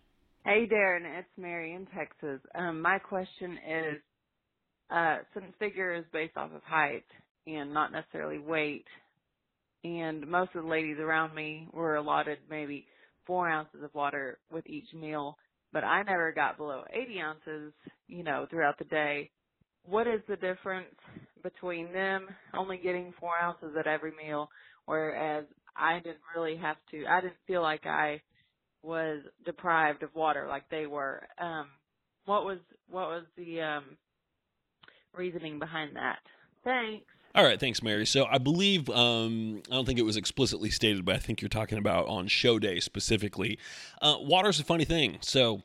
Hey, 0.45 0.69
Darren, 0.71 1.03
it's 1.19 1.29
Mary 1.37 1.73
in 1.73 1.87
Texas. 1.87 2.41
Um, 2.55 2.83
my 2.83 2.99
question 2.99 3.59
is 3.69 4.01
uh, 4.91 5.19
since 5.35 5.47
figure 5.59 5.95
is 5.95 6.05
based 6.13 6.37
off 6.37 6.51
of 6.55 6.63
height 6.65 7.05
and 7.47 7.73
not 7.73 7.93
necessarily 7.93 8.39
weight, 8.39 8.85
and 9.85 10.27
most 10.27 10.55
of 10.55 10.63
the 10.63 10.69
ladies 10.69 10.99
around 10.99 11.35
me 11.35 11.69
were 11.73 11.97
allotted 11.97 12.39
maybe 12.49 12.87
four 13.27 13.49
ounces 13.49 13.83
of 13.83 13.95
water 13.95 14.39
with 14.51 14.67
each 14.67 14.93
meal, 14.95 15.37
but 15.73 15.85
I 15.85 16.03
never 16.03 16.33
got 16.33 16.57
below 16.57 16.85
80 16.93 17.21
ounces, 17.21 17.73
you 18.09 18.23
know, 18.23 18.47
throughout 18.51 18.79
the 18.79 18.85
day. 18.85 19.31
What 19.85 20.07
is 20.07 20.21
the 20.29 20.37
difference 20.37 20.95
between 21.43 21.93
them 21.93 22.29
only 22.55 22.77
getting 22.77 23.13
four 23.19 23.33
ounces 23.41 23.75
at 23.79 23.87
every 23.87 24.13
meal, 24.13 24.49
whereas 24.87 25.45
I 25.77 25.99
didn't 25.99 26.19
really 26.37 26.57
have 26.57 26.77
to, 26.93 27.05
I 27.07 27.21
didn't 27.21 27.37
feel 27.47 27.63
like 27.63 27.87
I 27.87 28.21
was 28.83 29.23
deprived 29.45 30.03
of 30.03 30.15
water 30.15 30.47
like 30.49 30.69
they 30.71 30.87
were. 30.87 31.27
Um, 31.39 31.67
what 32.27 32.45
was, 32.45 32.59
what 32.89 33.09
was 33.09 33.25
the, 33.37 33.61
um, 33.61 33.85
reasoning 35.15 35.59
behind 35.59 35.97
that? 35.97 36.19
Thanks. 36.65 37.07
All 37.35 37.45
right, 37.45 37.59
thanks, 37.59 37.83
Mary. 37.83 38.05
So 38.05 38.27
I 38.27 38.37
believe 38.37 38.91
um, 38.91 39.63
I 39.71 39.75
don't 39.75 39.87
think 39.87 39.99
it 39.99 40.05
was 40.05 40.19
explicitly 40.19 40.69
stated, 40.69 41.05
but 41.05 41.15
I 41.15 41.19
think 41.19 41.41
you're 41.41 41.49
talking 41.49 41.79
about 41.79 42.07
on 42.07 42.27
show 42.29 42.59
day 42.59 42.79
specifically. 42.79 43.59
Uh, 44.03 44.17
water's 44.21 44.61
a 44.61 44.65
funny 44.65 44.85
thing, 44.85 45.17
so 45.23 45.63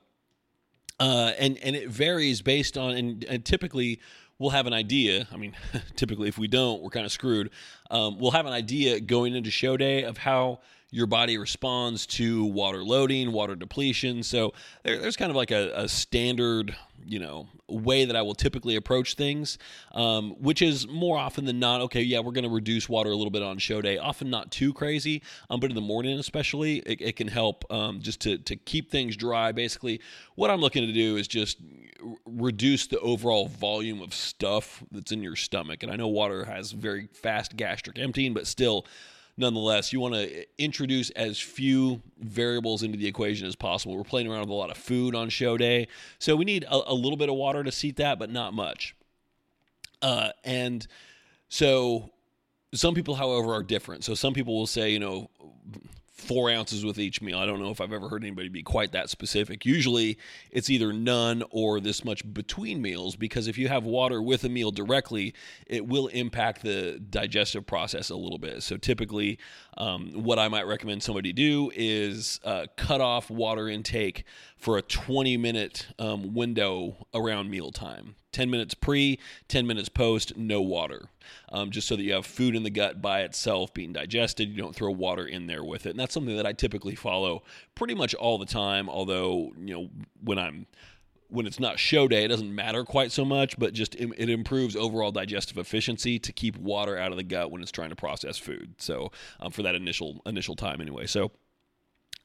uh, 1.00 1.33
and 1.38 1.57
and 1.57 1.75
it 1.75 1.89
varies 1.89 2.41
based 2.41 2.77
on 2.77 2.91
and, 2.91 3.24
and 3.25 3.43
typically 3.43 4.00
we'll 4.39 4.51
have 4.51 4.65
an 4.65 4.74
idea. 4.74 5.27
I 5.31 5.36
mean, 5.36 5.55
typically, 5.95 6.29
if 6.29 6.38
we 6.38 6.47
don't, 6.47 6.81
we're 6.81 6.89
kind 6.89 7.05
of 7.05 7.12
screwed. 7.12 7.50
um, 7.91 8.17
we'll 8.17 8.31
have 8.31 8.45
an 8.45 8.53
idea 8.53 9.01
going 9.01 9.36
into 9.36 9.51
show 9.51 9.75
day 9.75 10.03
of 10.03 10.17
how 10.17 10.59
your 10.89 11.08
body 11.08 11.38
responds 11.38 12.06
to 12.06 12.46
water 12.46 12.84
loading, 12.84 13.32
water 13.32 13.56
depletion. 13.56 14.24
So 14.24 14.53
there, 14.84 14.98
there's 14.98 15.17
kind 15.17 15.29
of 15.29 15.36
like 15.36 15.51
a, 15.51 15.72
a, 15.75 15.88
standard, 15.89 16.75
you 17.06 17.20
know, 17.20 17.50
way 17.67 18.06
that 18.06 18.15
I 18.15 18.22
will 18.22 18.36
typically 18.36 18.77
approach 18.77 19.15
things, 19.15 19.58
um, 19.91 20.32
which 20.39 20.62
is 20.62 20.88
more 20.88 21.17
often 21.17 21.44
than 21.44 21.60
not, 21.60 21.82
okay, 21.82 22.01
yeah, 22.01 22.20
we're 22.20 22.32
going 22.32 22.46
to 22.46 22.50
reduce 22.50 22.88
water 22.88 23.12
a 23.12 23.15
little 23.15 23.32
bit 23.32 23.44
on 23.44 23.58
show 23.58 23.82
day. 23.82 23.98
Often 23.98 24.29
not 24.29 24.50
too 24.51 24.74
crazy, 24.74 25.22
um, 25.50 25.60
but 25.60 25.70
in 25.70 25.75
the 25.75 25.82
morning 25.82 26.17
especially, 26.20 26.77
it, 26.79 27.01
it 27.01 27.15
can 27.17 27.27
help 27.27 27.65
um, 27.70 28.00
just 28.01 28.22
to, 28.22 28.38
to 28.38 28.56
keep 28.56 28.89
things 28.89 29.17
dry. 29.17 29.51
Basically, 29.51 30.00
what 30.36 30.50
I'm 30.50 30.62
looking 30.62 30.88
to 30.88 30.94
do 30.94 31.17
is 31.17 31.27
just 31.27 31.58
reduce 32.25 32.88
the 32.88 33.00
overall 33.00 33.48
volume 33.48 34.01
of 34.01 34.13
stuff 34.13 34.84
that's 34.91 35.12
in 35.12 35.22
your 35.22 35.36
stomach. 35.36 35.84
And 35.84 35.91
I 35.91 35.98
know 35.98 36.08
water 36.08 36.46
has 36.46 36.72
very 36.72 37.08
fast 37.08 37.58
gastric 37.58 38.00
emptying, 38.00 38.34
but 38.34 38.48
still, 38.48 38.86
nonetheless, 39.38 39.94
you 39.94 40.00
want 40.00 40.15
to 40.15 40.46
introduce 40.58 41.10
as 41.12 41.39
few 41.39 42.01
variables 42.20 42.84
into 42.84 42.98
the 42.98 43.08
equation 43.08 43.48
as 43.48 43.56
possible. 43.56 43.96
We're 43.96 44.03
playing 44.03 44.27
around 44.27 44.41
with 44.41 44.50
a 44.50 44.53
lot 44.53 44.72
of 44.72 44.77
food 44.77 45.15
on 45.15 45.29
show 45.29 45.58
day, 45.58 45.88
so 46.20 46.36
we 46.36 46.46
need 46.46 46.63
a, 46.63 46.91
a 46.91 46.94
little 46.94 47.17
bit 47.17 47.29
of 47.29 47.36
water 47.36 47.63
to 47.63 47.72
seat 47.72 47.98
that, 47.98 48.20
but 48.20 48.32
not 48.32 48.53
much. 48.53 48.96
Uh, 50.01 50.29
and 50.44 50.86
so 51.50 52.12
some 52.74 52.94
people, 52.94 53.15
however, 53.15 53.53
are 53.53 53.63
different. 53.63 54.03
So 54.03 54.13
some 54.13 54.34
people 54.34 54.58
will 54.58 54.67
say, 54.67 54.91
you 54.91 55.00
know, 55.00 55.29
four 56.17 56.50
ounces 56.50 56.83
with 56.83 56.97
each 56.97 57.21
meal. 57.21 57.38
I 57.38 57.45
don't 57.45 57.62
know 57.62 57.69
if 57.69 57.79
I've 57.79 57.93
ever 57.93 58.09
heard 58.09 58.24
anybody 58.24 58.50
be 58.50 58.63
quite 58.63 58.91
that 58.91 59.09
specific. 59.09 59.65
Usually 59.65 60.17
it's 60.51 60.69
either 60.69 60.91
none 60.91 61.43
or 61.51 61.79
this 61.79 62.03
much 62.03 62.33
between 62.33 62.81
meals 62.81 63.15
because 63.15 63.47
if 63.47 63.57
you 63.57 63.67
have 63.67 63.86
water 63.86 64.21
with 64.21 64.43
a 64.43 64.50
meal 64.50 64.71
directly, 64.71 65.33
it 65.67 65.88
will 65.88 66.07
impact 66.07 66.63
the 66.63 67.00
digestive 67.09 67.67
process 67.67 68.09
a 68.09 68.15
little 68.15 68.39
bit. 68.39 68.63
So 68.63 68.77
typically, 68.77 69.38
um, 69.77 70.12
what 70.13 70.39
I 70.39 70.47
might 70.47 70.65
recommend 70.65 71.03
somebody 71.03 71.33
do 71.33 71.71
is 71.75 72.39
uh, 72.43 72.65
cut 72.75 73.00
off 73.00 73.29
water 73.29 73.69
intake 73.69 74.24
for 74.57 74.77
a 74.77 74.81
20 74.81 75.38
minute 75.38 75.88
um, 76.00 76.33
window 76.33 77.07
around 77.13 77.51
mealtime. 77.51 78.15
10 78.38 78.51
minutes 78.51 78.75
pre, 78.75 79.17
10 79.48 79.65
minutes 79.65 79.89
post, 79.89 80.38
no 80.38 80.62
water. 80.62 81.10
Um, 81.51 81.72
just 81.72 81.88
so 81.88 81.96
that 81.96 82.03
you 82.03 82.13
have 82.13 82.27
food 82.27 82.56
in 82.56 82.62
the 82.62 82.70
gut 82.70 83.01
by 83.01 83.22
itself 83.22 83.74
being 83.74 83.94
digested. 83.94 84.50
You 84.50 84.58
don't 84.58 84.75
throw 84.75 84.91
water 84.91 85.25
in 85.25 85.48
there 85.48 85.63
with 85.63 85.88
it. 85.88 85.89
And 85.89 86.00
that's 86.00 86.13
something 86.13 86.38
that 86.38 86.46
I 86.46 86.53
typically 86.53 86.94
follow 86.94 87.41
pretty 87.74 87.96
much 87.96 88.13
all 88.13 88.38
the 88.38 88.46
time. 88.46 88.89
Although, 88.89 89.53
you 89.58 89.74
know, 89.74 89.89
when 90.24 90.38
I'm 90.38 90.67
when 91.29 91.48
it's 91.48 91.60
not 91.60 91.79
show 91.79 92.08
day, 92.08 92.25
it 92.25 92.27
doesn't 92.27 92.53
matter 92.53 92.84
quite 92.84 93.12
so 93.12 93.25
much, 93.25 93.58
but 93.58 93.74
just 93.74 93.96
it, 93.96 94.29
improves 94.29 94.75
overall 94.75 95.12
digestive 95.12 95.58
efficiency 95.58 96.20
to 96.20 96.32
keep 96.32 96.58
water 96.58 96.96
out 96.96 97.10
of 97.10 97.17
the 97.17 97.24
gut 97.24 97.50
when 97.50 97.63
it's 97.63 97.72
trying 97.72 97.89
to 97.89 97.96
process 97.96 98.38
food. 98.38 98.75
So 98.77 99.12
um, 99.39 99.51
for 99.51 99.63
that 99.63 99.74
initial 99.74 100.22
initial 100.27 100.56
time, 100.56 100.79
anyway. 100.79 101.08
So, 101.08 101.32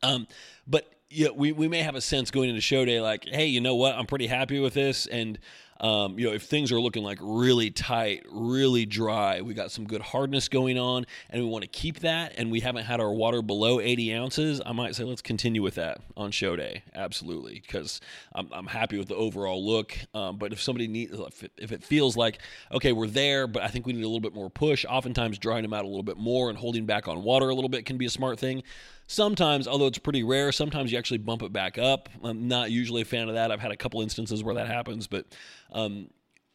um, 0.02 0.28
but 0.66 0.92
yeah, 1.12 1.28
we 1.34 1.52
we 1.52 1.68
may 1.68 1.82
have 1.82 1.94
a 1.94 2.00
sense 2.00 2.30
going 2.30 2.48
into 2.48 2.60
show 2.60 2.84
day 2.84 3.00
like, 3.00 3.24
hey, 3.26 3.46
you 3.46 3.60
know 3.60 3.74
what? 3.74 3.94
I'm 3.94 4.06
pretty 4.06 4.26
happy 4.26 4.58
with 4.58 4.74
this, 4.74 5.06
and 5.06 5.38
um, 5.80 6.18
you 6.18 6.26
know, 6.26 6.32
if 6.32 6.42
things 6.44 6.70
are 6.70 6.80
looking 6.80 7.02
like 7.02 7.18
really 7.20 7.70
tight, 7.70 8.24
really 8.30 8.86
dry, 8.86 9.40
we 9.40 9.54
got 9.54 9.70
some 9.70 9.86
good 9.86 10.00
hardness 10.00 10.48
going 10.48 10.78
on, 10.78 11.06
and 11.30 11.42
we 11.42 11.48
want 11.48 11.62
to 11.62 11.68
keep 11.68 12.00
that, 12.00 12.34
and 12.36 12.50
we 12.50 12.60
haven't 12.60 12.84
had 12.84 13.00
our 13.00 13.12
water 13.12 13.42
below 13.42 13.80
80 13.80 14.14
ounces, 14.14 14.60
I 14.64 14.72
might 14.72 14.94
say 14.94 15.04
let's 15.04 15.22
continue 15.22 15.62
with 15.62 15.74
that 15.74 16.00
on 16.16 16.30
show 16.30 16.54
day. 16.56 16.84
Absolutely, 16.94 17.60
because 17.60 18.00
I'm, 18.34 18.48
I'm 18.52 18.66
happy 18.66 18.98
with 18.98 19.08
the 19.08 19.16
overall 19.16 19.64
look. 19.64 19.96
Um, 20.14 20.38
but 20.38 20.52
if 20.52 20.60
somebody 20.60 20.86
needs, 20.88 21.12
if 21.18 21.42
it, 21.42 21.52
if 21.56 21.72
it 21.72 21.82
feels 21.82 22.16
like 22.16 22.38
okay, 22.70 22.92
we're 22.92 23.06
there, 23.06 23.46
but 23.46 23.62
I 23.62 23.68
think 23.68 23.86
we 23.86 23.92
need 23.92 24.04
a 24.04 24.08
little 24.08 24.20
bit 24.20 24.34
more 24.34 24.50
push, 24.50 24.84
oftentimes 24.88 25.38
drying 25.38 25.62
them 25.62 25.72
out 25.72 25.84
a 25.84 25.88
little 25.88 26.02
bit 26.02 26.16
more 26.16 26.48
and 26.48 26.58
holding 26.58 26.86
back 26.86 27.08
on 27.08 27.22
water 27.22 27.48
a 27.48 27.54
little 27.54 27.68
bit 27.68 27.86
can 27.86 27.96
be 27.96 28.06
a 28.06 28.10
smart 28.10 28.38
thing. 28.38 28.62
Sometimes, 29.06 29.68
although 29.68 29.86
it's 29.86 29.98
pretty 29.98 30.22
rare, 30.22 30.52
sometimes 30.52 30.90
you 30.90 30.98
actually 30.98 31.18
bump 31.18 31.42
it 31.42 31.52
back 31.52 31.76
up. 31.76 32.08
I'm 32.22 32.48
not 32.48 32.70
usually 32.70 33.02
a 33.02 33.04
fan 33.04 33.28
of 33.28 33.34
that. 33.34 33.50
I've 33.50 33.60
had 33.60 33.72
a 33.72 33.76
couple 33.76 34.00
instances 34.00 34.42
where 34.42 34.54
that 34.54 34.68
happens, 34.68 35.06
but 35.06 35.26
um, 35.72 36.08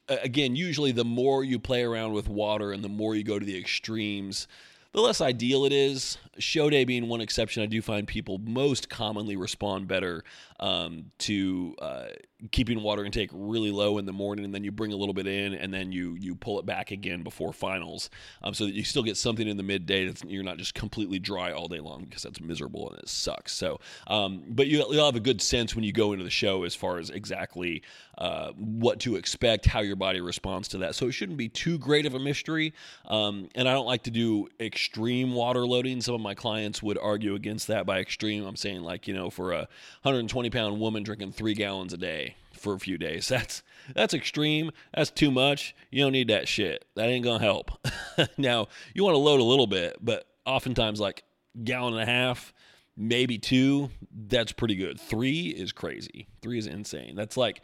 again, 0.07 0.55
usually 0.55 0.91
the 0.91 1.05
more 1.05 1.43
you 1.43 1.59
play 1.59 1.83
around 1.83 2.13
with 2.13 2.27
water 2.27 2.71
and 2.71 2.83
the 2.83 2.89
more 2.89 3.15
you 3.15 3.23
go 3.23 3.37
to 3.37 3.45
the 3.45 3.57
extremes, 3.57 4.47
the 4.93 5.01
less 5.01 5.21
ideal 5.21 5.65
it 5.65 5.73
is. 5.73 6.17
Show 6.39 6.69
day 6.69 6.85
being 6.85 7.07
one 7.07 7.21
exception, 7.21 7.61
I 7.61 7.67
do 7.67 7.81
find 7.81 8.07
people 8.07 8.39
most 8.39 8.89
commonly 8.89 9.35
respond 9.35 9.87
better 9.87 10.23
um, 10.59 11.11
to 11.19 11.75
uh, 11.79 12.05
keeping 12.51 12.81
water 12.81 13.05
intake 13.05 13.29
really 13.33 13.71
low 13.71 13.97
in 13.97 14.05
the 14.05 14.13
morning, 14.13 14.45
and 14.45 14.53
then 14.53 14.63
you 14.63 14.71
bring 14.71 14.93
a 14.93 14.95
little 14.95 15.13
bit 15.13 15.27
in, 15.27 15.53
and 15.53 15.73
then 15.73 15.91
you 15.91 16.15
you 16.19 16.35
pull 16.35 16.59
it 16.59 16.65
back 16.65 16.91
again 16.91 17.23
before 17.23 17.53
finals, 17.53 18.09
um, 18.43 18.53
so 18.53 18.65
that 18.65 18.73
you 18.73 18.83
still 18.83 19.03
get 19.03 19.17
something 19.17 19.47
in 19.47 19.57
the 19.57 19.63
midday. 19.63 20.05
That's 20.05 20.23
you're 20.23 20.43
not 20.43 20.57
just 20.57 20.73
completely 20.73 21.19
dry 21.19 21.51
all 21.51 21.67
day 21.67 21.79
long 21.79 22.05
because 22.05 22.23
that's 22.23 22.41
miserable 22.41 22.89
and 22.89 22.99
it 22.99 23.09
sucks. 23.09 23.53
So, 23.53 23.79
um, 24.07 24.43
but 24.47 24.67
you, 24.67 24.79
will 24.79 25.05
have 25.05 25.15
a 25.15 25.21
good 25.21 25.41
sense 25.41 25.75
when 25.75 25.83
you 25.83 25.91
go 25.91 26.13
into 26.13 26.23
the 26.23 26.29
show 26.29 26.63
as 26.63 26.75
far 26.75 26.97
as 26.97 27.09
exactly 27.09 27.83
uh, 28.17 28.51
what 28.53 28.99
to 29.01 29.15
expect, 29.15 29.65
how 29.65 29.81
your 29.81 29.95
body 29.95 30.21
responds 30.21 30.67
to 30.69 30.79
that. 30.79 30.95
So 30.95 31.07
it 31.07 31.11
shouldn't 31.11 31.37
be 31.37 31.49
too 31.49 31.77
great 31.77 32.05
of 32.05 32.15
a 32.15 32.19
mystery. 32.19 32.73
Um, 33.05 33.49
and 33.55 33.69
I 33.69 33.73
don't 33.73 33.85
like 33.85 34.03
to 34.03 34.11
do 34.11 34.47
extreme 34.59 35.33
water 35.33 35.65
loading. 35.67 36.01
Some 36.01 36.15
of 36.15 36.21
my 36.21 36.33
clients 36.33 36.81
would 36.81 36.97
argue 36.97 37.35
against 37.35 37.67
that 37.67 37.85
by 37.85 37.99
extreme. 37.99 38.45
I'm 38.45 38.55
saying 38.55 38.81
like 38.81 39.07
you 39.07 39.13
know 39.13 39.29
for 39.29 39.51
a 39.51 39.67
120 40.01 40.46
pound 40.49 40.79
woman 40.79 41.03
drinking 41.03 41.31
three 41.31 41.53
gallons 41.53 41.93
a 41.93 41.97
day 41.97 42.35
for 42.53 42.73
a 42.73 42.79
few 42.79 42.97
days. 42.97 43.27
That's 43.37 43.63
that's 43.95 44.13
extreme. 44.13 44.71
That's 44.93 45.09
too 45.09 45.31
much. 45.31 45.73
You 45.91 46.03
don't 46.03 46.11
need 46.11 46.27
that 46.27 46.47
shit. 46.47 46.83
That 46.95 47.07
ain't 47.07 47.23
gonna 47.23 47.43
help. 47.43 47.71
now 48.37 48.67
you 48.93 49.03
want 49.03 49.13
to 49.13 49.19
load 49.19 49.39
a 49.39 49.43
little 49.43 49.67
bit, 49.67 49.95
but 50.01 50.27
oftentimes 50.45 50.99
like 50.99 51.23
gallon 51.63 51.93
and 51.93 52.03
a 52.03 52.05
half, 52.05 52.53
maybe 52.97 53.37
two. 53.37 53.89
That's 54.11 54.51
pretty 54.51 54.75
good. 54.75 54.99
Three 54.99 55.47
is 55.47 55.71
crazy. 55.71 56.27
Three 56.41 56.57
is 56.57 56.67
insane. 56.67 57.15
That's 57.15 57.37
like 57.37 57.61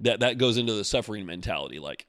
that. 0.00 0.20
That 0.20 0.36
goes 0.36 0.58
into 0.58 0.74
the 0.74 0.84
suffering 0.84 1.24
mentality. 1.24 1.78
Like 1.78 2.06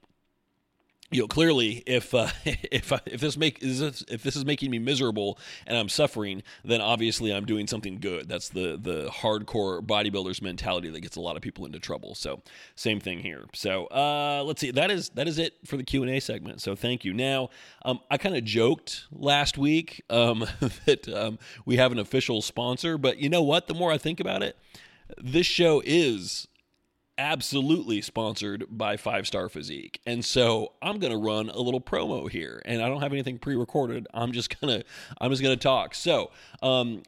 you 1.14 1.22
know 1.22 1.28
clearly 1.28 1.84
if 1.86 2.14
uh, 2.14 2.28
if 2.46 2.92
if 3.06 3.22
this 3.22 3.38
make 3.38 3.62
is 3.62 3.82
if 3.82 4.24
this 4.24 4.36
is 4.36 4.46
making 4.46 4.72
me 4.72 4.80
miserable 4.80 5.38
and 5.66 5.78
I'm 5.78 5.90
suffering 5.90 6.44
then 6.66 6.82
obviously 6.82 7.34
I'm 7.34 7.46
doing 7.46 7.68
something 7.68 8.00
good. 8.00 8.28
That's 8.28 8.50
the 8.50 8.78
the 8.82 9.10
hardcore 9.10 9.82
bodybuilders 9.82 10.42
mentality 10.42 10.90
that 10.90 11.02
gets 11.02 11.16
a 11.16 11.22
lot 11.22 11.36
of 11.36 11.42
people 11.42 11.66
into 11.66 11.80
trouble. 11.80 12.16
So 12.16 12.42
same 12.76 13.00
thing 13.00 13.20
here. 13.20 13.46
So 13.54 13.86
uh, 13.88 14.44
let's 14.46 14.62
see. 14.62 14.72
That 14.72 14.92
is 14.92 15.10
that 15.10 15.28
is 15.28 15.38
it 15.38 15.54
for 15.66 15.78
the 15.78 15.84
Q&A 15.84 16.20
segment. 16.20 16.62
So 16.62 16.76
thank 16.76 17.06
you. 17.06 17.14
Now 17.14 17.50
um, 17.86 18.00
I 18.10 18.18
kind 18.18 18.36
of 18.36 18.44
joked 18.44 19.06
last 19.12 19.58
week 19.58 20.04
um, 20.10 20.46
that 20.86 21.08
um, 21.08 21.40
we 21.66 21.78
have 21.78 21.92
an 21.92 22.00
official 22.00 22.42
sponsor 22.42 22.98
but 22.98 23.18
you 23.18 23.30
know 23.30 23.44
what? 23.44 23.68
The 23.68 23.74
more 23.74 23.92
I 23.92 23.98
think 23.98 24.20
about 24.20 24.44
it 24.44 24.58
this 25.22 25.46
show 25.46 25.82
is 25.86 26.48
absolutely 27.18 28.02
sponsored 28.02 28.66
by 28.70 28.98
Five 28.98 29.28
Starr 29.28 29.50
Physique. 29.50 30.02
And 30.06 30.24
so 30.24 30.74
I'm 30.82 31.00
going 31.00 31.12
to 31.12 31.18
run 31.18 31.50
a 31.50 31.60
little 31.60 31.82
promo 31.82 32.30
here 32.30 32.62
and 32.66 32.82
I 32.82 32.88
don't 32.88 33.02
have 33.02 33.14
anything 33.14 33.38
pre-recorded. 33.38 34.08
I'm 34.14 34.32
just 34.32 34.60
going 34.62 34.82
to 34.82 34.86
I'm 35.20 35.32
just 35.32 35.42
going 35.42 35.58
to 35.58 35.62
talk. 35.62 35.96
So, 35.96 36.32
um 36.62 37.04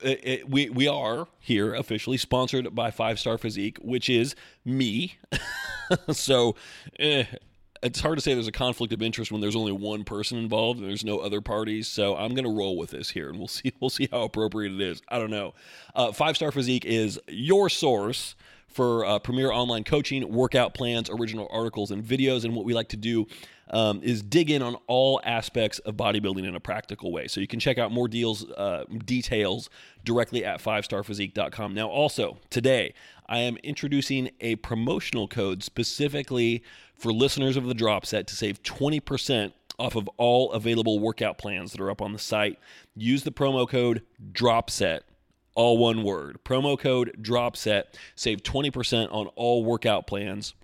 it, 0.00 0.20
it, 0.22 0.50
we 0.50 0.68
we 0.68 0.88
are 0.88 1.28
here 1.38 1.72
officially 1.72 2.16
sponsored 2.16 2.74
by 2.74 2.90
Five 2.90 3.18
Starr 3.18 3.38
Physique, 3.38 3.78
which 3.80 4.10
is 4.10 4.34
me. 4.64 5.18
so, 6.10 6.56
eh, 6.98 7.24
it's 7.84 8.00
hard 8.00 8.16
to 8.16 8.22
say 8.22 8.34
there's 8.34 8.48
a 8.48 8.52
conflict 8.52 8.92
of 8.92 9.02
interest 9.02 9.30
when 9.30 9.40
there's 9.40 9.54
only 9.54 9.72
one 9.72 10.04
person 10.04 10.38
involved 10.38 10.80
and 10.80 10.88
there's 10.88 11.04
no 11.04 11.18
other 11.18 11.40
parties. 11.40 11.86
So 11.86 12.16
I'm 12.16 12.34
to 12.34 12.48
roll 12.48 12.76
with 12.76 12.90
this 12.90 13.10
here, 13.10 13.28
and 13.28 13.38
we'll 13.38 13.48
see 13.48 13.72
we'll 13.80 13.90
see 13.90 14.08
how 14.10 14.22
appropriate 14.22 14.72
it 14.72 14.80
is. 14.80 15.02
I 15.08 15.18
don't 15.18 15.30
know. 15.30 15.54
Uh, 15.94 16.12
Five 16.12 16.36
Starr 16.36 16.50
Physique 16.50 16.84
is 16.84 17.20
your 17.28 17.68
source 17.68 18.34
for 18.74 19.04
uh, 19.04 19.18
premier 19.20 19.52
online 19.52 19.84
coaching, 19.84 20.30
workout 20.32 20.74
plans, 20.74 21.08
original 21.08 21.48
articles, 21.52 21.92
and 21.92 22.02
videos. 22.02 22.44
And 22.44 22.54
what 22.56 22.64
we 22.64 22.74
like 22.74 22.88
to 22.88 22.96
do 22.96 23.26
um, 23.70 24.00
is 24.02 24.20
dig 24.20 24.50
in 24.50 24.62
on 24.62 24.76
all 24.88 25.20
aspects 25.24 25.78
of 25.80 25.96
bodybuilding 25.96 26.46
in 26.46 26.54
a 26.54 26.60
practical 26.60 27.12
way. 27.12 27.28
So 27.28 27.40
you 27.40 27.46
can 27.46 27.60
check 27.60 27.78
out 27.78 27.92
more 27.92 28.08
deals, 28.08 28.50
uh, 28.50 28.84
details 29.04 29.70
directly 30.04 30.44
at 30.44 30.60
5starphysique.com. 30.60 31.72
Now, 31.72 31.88
also 31.88 32.38
today, 32.50 32.94
I 33.28 33.38
am 33.38 33.56
introducing 33.58 34.30
a 34.40 34.56
promotional 34.56 35.28
code 35.28 35.62
specifically 35.62 36.62
for 36.96 37.12
listeners 37.12 37.56
of 37.56 37.66
the 37.66 37.74
drop 37.74 38.04
set 38.04 38.26
to 38.26 38.36
save 38.36 38.62
20% 38.62 39.52
off 39.78 39.96
of 39.96 40.08
all 40.16 40.52
available 40.52 40.98
workout 40.98 41.38
plans 41.38 41.72
that 41.72 41.80
are 41.80 41.90
up 41.90 42.02
on 42.02 42.12
the 42.12 42.18
site. 42.18 42.58
Use 42.96 43.22
the 43.22 43.32
promo 43.32 43.68
code 43.68 44.02
DROPSET 44.32 45.00
all 45.54 45.78
one 45.78 46.02
word. 46.02 46.38
Promo 46.44 46.78
code 46.78 47.16
DROPSET. 47.20 47.84
Save 48.14 48.42
20% 48.42 49.12
on 49.12 49.28
all 49.36 49.64
workout 49.64 50.06
plans 50.06 50.54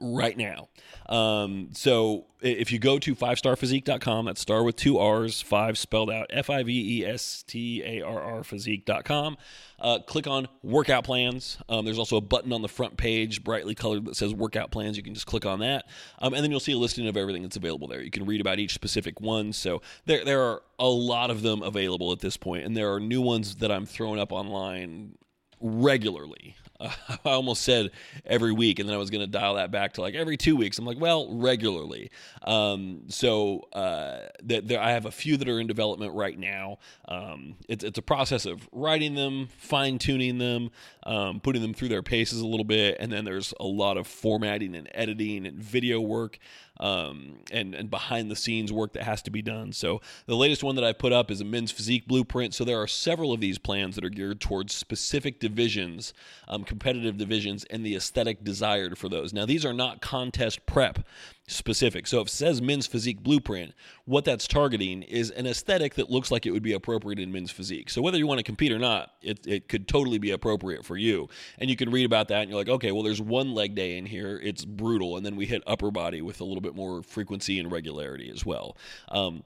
right 0.00 0.36
now. 0.36 0.68
Um, 1.08 1.70
so 1.72 2.26
if 2.40 2.72
you 2.72 2.78
go 2.78 2.98
to 2.98 3.14
fivestarrphysique.com, 3.14 4.26
that's 4.26 4.40
star 4.40 4.62
with 4.62 4.76
two 4.76 4.98
R's, 4.98 5.40
five 5.40 5.78
spelled 5.78 6.10
out, 6.10 6.26
F 6.30 6.50
I 6.50 6.62
V 6.62 7.00
E 7.00 7.06
S 7.06 7.42
T 7.42 7.82
A 7.84 8.02
R 8.02 8.20
R 8.20 8.44
physique.com. 8.44 9.36
Uh, 9.78 9.98
click 10.00 10.26
on 10.26 10.48
workout 10.62 11.04
plans. 11.04 11.58
Um, 11.68 11.84
there's 11.84 11.98
also 11.98 12.16
a 12.16 12.20
button 12.20 12.52
on 12.52 12.62
the 12.62 12.68
front 12.68 12.96
page, 12.96 13.44
brightly 13.44 13.74
colored, 13.74 14.04
that 14.06 14.16
says 14.16 14.34
workout 14.34 14.70
plans. 14.70 14.96
You 14.96 15.02
can 15.02 15.14
just 15.14 15.26
click 15.26 15.46
on 15.46 15.60
that. 15.60 15.86
Um, 16.18 16.34
and 16.34 16.42
then 16.42 16.50
you'll 16.50 16.60
see 16.60 16.72
a 16.72 16.78
listing 16.78 17.06
of 17.08 17.16
everything 17.16 17.42
that's 17.42 17.56
available 17.56 17.86
there. 17.86 18.02
You 18.02 18.10
can 18.10 18.26
read 18.26 18.40
about 18.40 18.58
each 18.58 18.74
specific 18.74 19.20
one. 19.20 19.52
So 19.52 19.82
there, 20.06 20.24
there 20.24 20.42
are 20.42 20.62
a 20.78 20.88
lot 20.88 21.30
of 21.30 21.42
them 21.42 21.62
available 21.62 22.12
at 22.12 22.20
this 22.20 22.36
point, 22.36 22.64
and 22.64 22.76
there 22.76 22.92
are 22.92 23.00
new 23.00 23.20
ones 23.20 23.56
that 23.56 23.70
I'm 23.70 23.86
throwing 23.86 24.18
up 24.18 24.32
online 24.32 25.16
regularly. 25.60 26.56
Uh, 26.78 26.90
I 27.24 27.30
almost 27.30 27.62
said 27.62 27.90
every 28.24 28.52
week, 28.52 28.78
and 28.78 28.88
then 28.88 28.94
I 28.94 28.98
was 28.98 29.10
going 29.10 29.20
to 29.20 29.26
dial 29.26 29.54
that 29.54 29.70
back 29.70 29.94
to 29.94 30.00
like 30.00 30.14
every 30.14 30.36
two 30.36 30.56
weeks. 30.56 30.78
I'm 30.78 30.84
like, 30.84 31.00
well, 31.00 31.34
regularly. 31.34 32.10
Um, 32.42 33.02
so 33.08 33.68
uh, 33.72 34.28
that 34.44 34.68
there, 34.68 34.80
I 34.80 34.92
have 34.92 35.06
a 35.06 35.10
few 35.10 35.36
that 35.36 35.48
are 35.48 35.60
in 35.60 35.66
development 35.66 36.14
right 36.14 36.38
now. 36.38 36.78
Um, 37.08 37.56
it's 37.68 37.84
it's 37.84 37.98
a 37.98 38.02
process 38.02 38.46
of 38.46 38.68
writing 38.72 39.14
them, 39.14 39.48
fine 39.58 39.98
tuning 39.98 40.38
them, 40.38 40.70
um, 41.04 41.40
putting 41.40 41.62
them 41.62 41.74
through 41.74 41.88
their 41.88 42.02
paces 42.02 42.40
a 42.40 42.46
little 42.46 42.64
bit, 42.64 42.96
and 43.00 43.12
then 43.12 43.24
there's 43.24 43.52
a 43.60 43.66
lot 43.66 43.96
of 43.96 44.06
formatting 44.06 44.74
and 44.74 44.88
editing 44.94 45.46
and 45.46 45.58
video 45.58 46.00
work 46.00 46.38
um, 46.78 47.38
and 47.50 47.74
and 47.74 47.90
behind 47.90 48.30
the 48.30 48.36
scenes 48.36 48.72
work 48.72 48.92
that 48.94 49.02
has 49.02 49.22
to 49.22 49.30
be 49.30 49.42
done. 49.42 49.72
So 49.72 50.00
the 50.26 50.36
latest 50.36 50.62
one 50.62 50.74
that 50.76 50.84
I 50.84 50.92
put 50.92 51.12
up 51.12 51.30
is 51.30 51.40
a 51.40 51.44
men's 51.44 51.70
physique 51.70 52.06
blueprint. 52.06 52.54
So 52.54 52.64
there 52.64 52.80
are 52.80 52.86
several 52.86 53.32
of 53.32 53.40
these 53.40 53.58
plans 53.58 53.94
that 53.94 54.04
are 54.04 54.10
geared 54.10 54.40
towards 54.40 54.74
specific 54.74 55.40
divisions, 55.40 56.12
um, 56.48 56.64
competitive 56.64 57.16
divisions, 57.16 57.64
and 57.64 57.84
the 57.84 57.96
aesthetic 57.96 58.44
desired 58.44 58.98
for 58.98 59.08
those. 59.08 59.32
Now 59.32 59.46
these 59.46 59.64
are 59.64 59.72
not 59.72 60.00
contest 60.00 60.66
prep 60.66 61.00
specific. 61.48 62.06
So 62.06 62.20
if 62.20 62.28
it 62.28 62.32
says 62.32 62.60
men's 62.60 62.86
physique 62.86 63.22
blueprint, 63.22 63.72
what 64.04 64.24
that's 64.24 64.48
targeting 64.48 65.02
is 65.02 65.30
an 65.30 65.46
aesthetic 65.46 65.94
that 65.94 66.10
looks 66.10 66.30
like 66.30 66.44
it 66.44 66.50
would 66.50 66.62
be 66.62 66.72
appropriate 66.72 67.20
in 67.20 67.30
men's 67.30 67.52
physique. 67.52 67.88
So 67.88 68.02
whether 68.02 68.18
you 68.18 68.26
want 68.26 68.38
to 68.38 68.44
compete 68.44 68.72
or 68.72 68.78
not, 68.78 69.12
it, 69.22 69.46
it 69.46 69.68
could 69.68 69.86
totally 69.86 70.18
be 70.18 70.32
appropriate 70.32 70.84
for 70.84 70.96
you. 70.96 71.28
And 71.58 71.70
you 71.70 71.76
can 71.76 71.90
read 71.90 72.04
about 72.04 72.28
that 72.28 72.42
and 72.42 72.50
you're 72.50 72.58
like, 72.58 72.68
okay, 72.68 72.90
well, 72.90 73.04
there's 73.04 73.20
one 73.20 73.54
leg 73.54 73.76
day 73.76 73.96
in 73.96 74.06
here. 74.06 74.40
It's 74.42 74.64
brutal. 74.64 75.16
And 75.16 75.24
then 75.24 75.36
we 75.36 75.46
hit 75.46 75.62
upper 75.66 75.90
body 75.90 76.20
with 76.20 76.40
a 76.40 76.44
little 76.44 76.60
bit 76.60 76.74
more 76.74 77.02
frequency 77.02 77.60
and 77.60 77.70
regularity 77.70 78.30
as 78.30 78.44
well. 78.44 78.76
Um, 79.08 79.44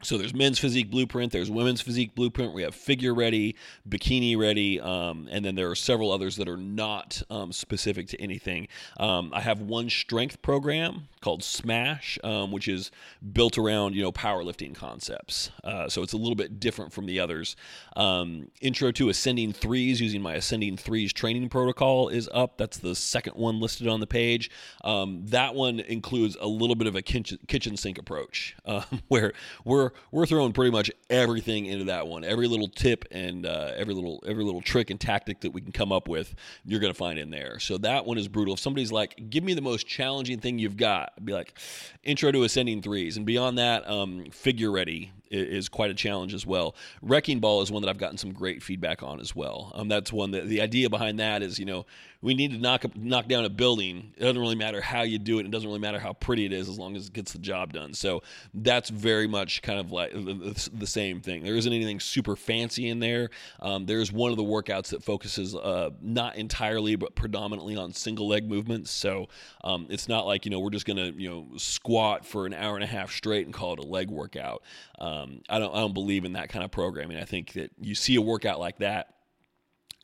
so 0.00 0.16
there's 0.16 0.32
men's 0.32 0.60
physique 0.60 0.92
blueprint, 0.92 1.32
there's 1.32 1.50
women's 1.50 1.80
physique 1.80 2.14
blueprint. 2.14 2.54
We 2.54 2.62
have 2.62 2.72
figure 2.72 3.12
ready, 3.12 3.56
bikini 3.88 4.38
ready, 4.38 4.80
um, 4.80 5.28
and 5.28 5.44
then 5.44 5.56
there 5.56 5.68
are 5.68 5.74
several 5.74 6.12
others 6.12 6.36
that 6.36 6.48
are 6.48 6.56
not 6.56 7.20
um, 7.30 7.50
specific 7.52 8.06
to 8.08 8.20
anything. 8.20 8.68
Um, 9.00 9.32
I 9.34 9.40
have 9.40 9.60
one 9.60 9.90
strength 9.90 10.40
program 10.40 11.08
called 11.20 11.42
Smash, 11.42 12.16
um, 12.22 12.52
which 12.52 12.68
is 12.68 12.92
built 13.32 13.58
around 13.58 13.96
you 13.96 14.02
know 14.02 14.12
powerlifting 14.12 14.72
concepts. 14.72 15.50
Uh, 15.64 15.88
so 15.88 16.02
it's 16.04 16.12
a 16.12 16.16
little 16.16 16.36
bit 16.36 16.60
different 16.60 16.92
from 16.92 17.06
the 17.06 17.18
others. 17.18 17.56
Um, 17.96 18.52
intro 18.60 18.92
to 18.92 19.08
ascending 19.08 19.52
threes 19.52 20.00
using 20.00 20.22
my 20.22 20.34
ascending 20.34 20.76
threes 20.76 21.12
training 21.12 21.48
protocol 21.48 22.08
is 22.08 22.28
up. 22.32 22.56
That's 22.56 22.78
the 22.78 22.94
second 22.94 23.34
one 23.34 23.58
listed 23.58 23.88
on 23.88 23.98
the 23.98 24.06
page. 24.06 24.48
Um, 24.84 25.24
that 25.26 25.56
one 25.56 25.80
includes 25.80 26.36
a 26.40 26.46
little 26.46 26.76
bit 26.76 26.86
of 26.86 26.94
a 26.94 27.02
kitchen, 27.02 27.40
kitchen 27.48 27.76
sink 27.76 27.98
approach 27.98 28.56
where 29.08 29.32
we're 29.64 29.87
we're 30.10 30.26
throwing 30.26 30.52
pretty 30.52 30.70
much 30.70 30.90
everything 31.10 31.66
into 31.66 31.86
that 31.86 32.06
one. 32.06 32.24
Every 32.24 32.46
little 32.46 32.68
tip 32.68 33.04
and 33.10 33.46
uh, 33.46 33.72
every 33.76 33.94
little 33.94 34.22
every 34.26 34.44
little 34.44 34.60
trick 34.60 34.90
and 34.90 35.00
tactic 35.00 35.40
that 35.40 35.52
we 35.52 35.60
can 35.60 35.72
come 35.72 35.92
up 35.92 36.08
with, 36.08 36.34
you're 36.64 36.80
to 36.80 36.94
find 36.94 37.18
in 37.18 37.30
there. 37.30 37.58
So 37.58 37.78
that 37.78 38.06
one 38.06 38.18
is 38.18 38.28
brutal. 38.28 38.54
If 38.54 38.60
somebody's 38.60 38.92
like, 38.92 39.30
"Give 39.30 39.44
me 39.44 39.54
the 39.54 39.62
most 39.62 39.86
challenging 39.86 40.40
thing 40.40 40.58
you've 40.58 40.76
got," 40.76 41.12
I'd 41.16 41.24
be 41.24 41.32
like, 41.32 41.58
"Intro 42.04 42.32
to 42.32 42.42
ascending 42.42 42.82
threes. 42.82 43.16
and 43.16 43.26
beyond 43.26 43.58
that, 43.58 43.88
um, 43.88 44.26
figure 44.30 44.70
ready 44.70 45.12
is 45.30 45.68
quite 45.68 45.90
a 45.90 45.94
challenge 45.94 46.34
as 46.34 46.46
well. 46.46 46.74
Wrecking 47.02 47.40
ball 47.40 47.62
is 47.62 47.70
one 47.70 47.82
that 47.82 47.88
I've 47.88 47.98
gotten 47.98 48.16
some 48.16 48.32
great 48.32 48.62
feedback 48.62 49.02
on 49.02 49.20
as 49.20 49.34
well. 49.34 49.72
Um, 49.74 49.88
that's 49.88 50.12
one 50.12 50.30
that 50.32 50.46
the 50.46 50.60
idea 50.60 50.88
behind 50.88 51.20
that 51.20 51.42
is, 51.42 51.58
you 51.58 51.64
know, 51.64 51.86
we 52.20 52.34
need 52.34 52.52
to 52.52 52.58
knock 52.58 52.84
knock 52.96 53.28
down 53.28 53.44
a 53.44 53.48
building. 53.48 54.12
It 54.16 54.20
doesn't 54.20 54.40
really 54.40 54.56
matter 54.56 54.80
how 54.80 55.02
you 55.02 55.18
do 55.18 55.38
it. 55.38 55.46
It 55.46 55.50
doesn't 55.50 55.68
really 55.68 55.80
matter 55.80 55.98
how 55.98 56.12
pretty 56.12 56.44
it 56.44 56.52
is 56.52 56.68
as 56.68 56.78
long 56.78 56.96
as 56.96 57.08
it 57.08 57.12
gets 57.12 57.32
the 57.32 57.38
job 57.38 57.72
done. 57.72 57.94
So 57.94 58.22
that's 58.54 58.90
very 58.90 59.28
much 59.28 59.62
kind 59.62 59.77
of 59.77 59.77
like 59.86 60.12
the, 60.12 60.70
the 60.72 60.86
same 60.86 61.20
thing. 61.20 61.42
There 61.42 61.56
isn't 61.56 61.72
anything 61.72 62.00
super 62.00 62.36
fancy 62.36 62.88
in 62.88 63.00
there. 63.00 63.30
Um, 63.60 63.86
there's 63.86 64.12
one 64.12 64.30
of 64.30 64.36
the 64.36 64.44
workouts 64.44 64.88
that 64.88 65.02
focuses 65.02 65.54
uh, 65.54 65.90
not 66.00 66.36
entirely 66.36 66.96
but 66.96 67.14
predominantly 67.14 67.76
on 67.76 67.92
single 67.92 68.28
leg 68.28 68.48
movements. 68.48 68.90
So 68.90 69.28
um, 69.64 69.86
it's 69.90 70.08
not 70.08 70.26
like 70.26 70.44
you 70.44 70.50
know 70.50 70.60
we're 70.60 70.70
just 70.70 70.86
gonna 70.86 71.12
you 71.16 71.28
know 71.28 71.46
squat 71.56 72.24
for 72.24 72.46
an 72.46 72.54
hour 72.54 72.74
and 72.74 72.84
a 72.84 72.88
half 72.88 73.10
straight 73.12 73.46
and 73.46 73.54
call 73.54 73.74
it 73.74 73.78
a 73.78 73.86
leg 73.86 74.10
workout. 74.10 74.62
Um, 74.98 75.42
I 75.48 75.58
don't 75.58 75.74
I 75.74 75.78
don't 75.78 75.94
believe 75.94 76.24
in 76.24 76.32
that 76.34 76.48
kind 76.48 76.64
of 76.64 76.70
programming. 76.70 77.16
I 77.16 77.24
think 77.24 77.52
that 77.52 77.70
you 77.80 77.94
see 77.94 78.16
a 78.16 78.22
workout 78.22 78.58
like 78.58 78.78
that 78.78 79.14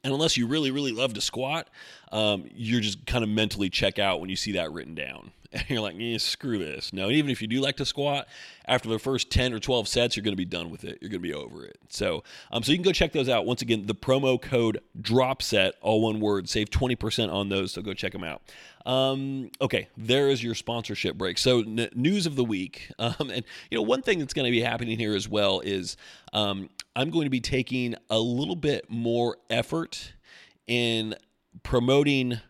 and 0.04 0.12
unless 0.12 0.36
you 0.36 0.46
really, 0.46 0.70
really 0.70 0.92
love 0.92 1.14
to 1.14 1.20
squat, 1.20 1.68
um, 2.12 2.44
you're 2.54 2.82
just 2.82 3.04
kind 3.06 3.24
of 3.24 3.30
mentally 3.30 3.70
check 3.70 3.98
out 3.98 4.20
when 4.20 4.28
you 4.28 4.36
see 4.36 4.52
that 4.52 4.70
written 4.70 4.94
down. 4.94 5.32
And 5.54 5.70
you're 5.70 5.82
like, 5.82 5.94
yeah, 5.96 6.18
screw 6.18 6.58
this. 6.58 6.92
No, 6.92 7.10
even 7.10 7.30
if 7.30 7.40
you 7.40 7.46
do 7.46 7.60
like 7.60 7.76
to 7.76 7.84
squat, 7.84 8.26
after 8.66 8.88
the 8.88 8.98
first 8.98 9.30
10 9.30 9.52
or 9.52 9.60
12 9.60 9.86
sets, 9.86 10.16
you're 10.16 10.24
going 10.24 10.32
to 10.32 10.36
be 10.36 10.44
done 10.44 10.68
with 10.68 10.82
it. 10.82 10.98
You're 11.00 11.10
going 11.10 11.22
to 11.22 11.28
be 11.28 11.32
over 11.32 11.64
it. 11.64 11.78
So, 11.90 12.24
um, 12.50 12.64
so 12.64 12.72
you 12.72 12.78
can 12.78 12.82
go 12.82 12.90
check 12.90 13.12
those 13.12 13.28
out. 13.28 13.46
Once 13.46 13.62
again, 13.62 13.86
the 13.86 13.94
promo 13.94 14.42
code 14.42 14.80
DROPSET, 15.00 15.74
all 15.80 16.02
one 16.02 16.18
word, 16.18 16.48
save 16.48 16.70
20% 16.70 17.32
on 17.32 17.50
those. 17.50 17.70
So 17.70 17.82
go 17.82 17.94
check 17.94 18.10
them 18.10 18.24
out. 18.24 18.42
Um, 18.84 19.52
okay, 19.60 19.86
there 19.96 20.28
is 20.28 20.42
your 20.42 20.56
sponsorship 20.56 21.16
break. 21.16 21.38
So, 21.38 21.60
n- 21.60 21.88
news 21.94 22.26
of 22.26 22.34
the 22.34 22.44
week. 22.44 22.90
Um, 23.04 23.30
and, 23.30 23.44
you 23.70 23.78
know, 23.78 23.82
one 23.82 24.02
thing 24.02 24.18
that's 24.18 24.32
going 24.32 24.46
to 24.46 24.50
be 24.50 24.62
happening 24.62 24.98
here 24.98 25.14
as 25.14 25.28
well 25.28 25.60
is 25.60 25.96
um, 26.32 26.70
I'm 26.96 27.10
going 27.10 27.24
to 27.24 27.30
be 27.30 27.40
taking 27.40 27.94
a 28.08 28.18
little 28.18 28.56
bit 28.56 28.88
more 28.88 29.36
effort 29.50 30.14
in 30.66 31.14
promoting 31.62 32.40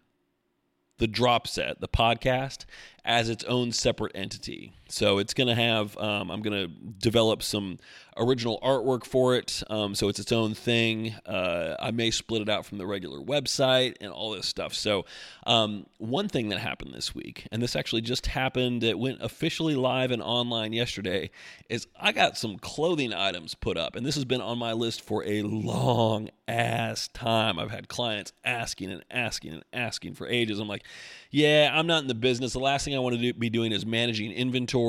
the 0.98 1.06
drop 1.06 1.46
set, 1.46 1.80
the 1.80 1.88
podcast, 1.88 2.64
as 3.04 3.28
its 3.28 3.44
own 3.44 3.72
separate 3.72 4.12
entity. 4.14 4.74
So 4.94 5.18
it's 5.18 5.34
going 5.34 5.48
to 5.48 5.56
have, 5.56 5.98
um, 5.98 6.30
I'm 6.30 6.40
going 6.40 6.56
to 6.56 6.68
develop 6.68 7.42
some 7.42 7.78
original 8.16 8.60
artwork 8.62 9.04
for 9.04 9.34
it. 9.34 9.60
Um, 9.68 9.96
so 9.96 10.08
it's 10.08 10.20
its 10.20 10.30
own 10.30 10.54
thing. 10.54 11.16
Uh, 11.26 11.74
I 11.80 11.90
may 11.90 12.12
split 12.12 12.42
it 12.42 12.48
out 12.48 12.64
from 12.64 12.78
the 12.78 12.86
regular 12.86 13.18
website 13.18 13.96
and 14.00 14.12
all 14.12 14.30
this 14.30 14.46
stuff. 14.46 14.72
So, 14.72 15.04
um, 15.46 15.86
one 15.98 16.28
thing 16.28 16.48
that 16.50 16.60
happened 16.60 16.94
this 16.94 17.12
week, 17.12 17.48
and 17.50 17.60
this 17.60 17.74
actually 17.74 18.02
just 18.02 18.26
happened, 18.26 18.84
it 18.84 18.96
went 18.96 19.20
officially 19.20 19.74
live 19.74 20.12
and 20.12 20.22
online 20.22 20.72
yesterday, 20.72 21.30
is 21.68 21.88
I 22.00 22.12
got 22.12 22.38
some 22.38 22.56
clothing 22.58 23.12
items 23.12 23.56
put 23.56 23.76
up. 23.76 23.96
And 23.96 24.06
this 24.06 24.14
has 24.14 24.24
been 24.24 24.40
on 24.40 24.58
my 24.58 24.74
list 24.74 25.02
for 25.02 25.24
a 25.24 25.42
long 25.42 26.30
ass 26.46 27.08
time. 27.08 27.58
I've 27.58 27.72
had 27.72 27.88
clients 27.88 28.32
asking 28.44 28.92
and 28.92 29.04
asking 29.10 29.54
and 29.54 29.64
asking 29.72 30.14
for 30.14 30.28
ages. 30.28 30.60
I'm 30.60 30.68
like, 30.68 30.84
yeah, 31.32 31.72
I'm 31.74 31.88
not 31.88 32.02
in 32.02 32.08
the 32.08 32.14
business. 32.14 32.52
The 32.52 32.60
last 32.60 32.84
thing 32.84 32.94
I 32.94 33.00
want 33.00 33.16
to 33.16 33.20
do, 33.20 33.32
be 33.32 33.50
doing 33.50 33.72
is 33.72 33.84
managing 33.84 34.30
inventory 34.30 34.83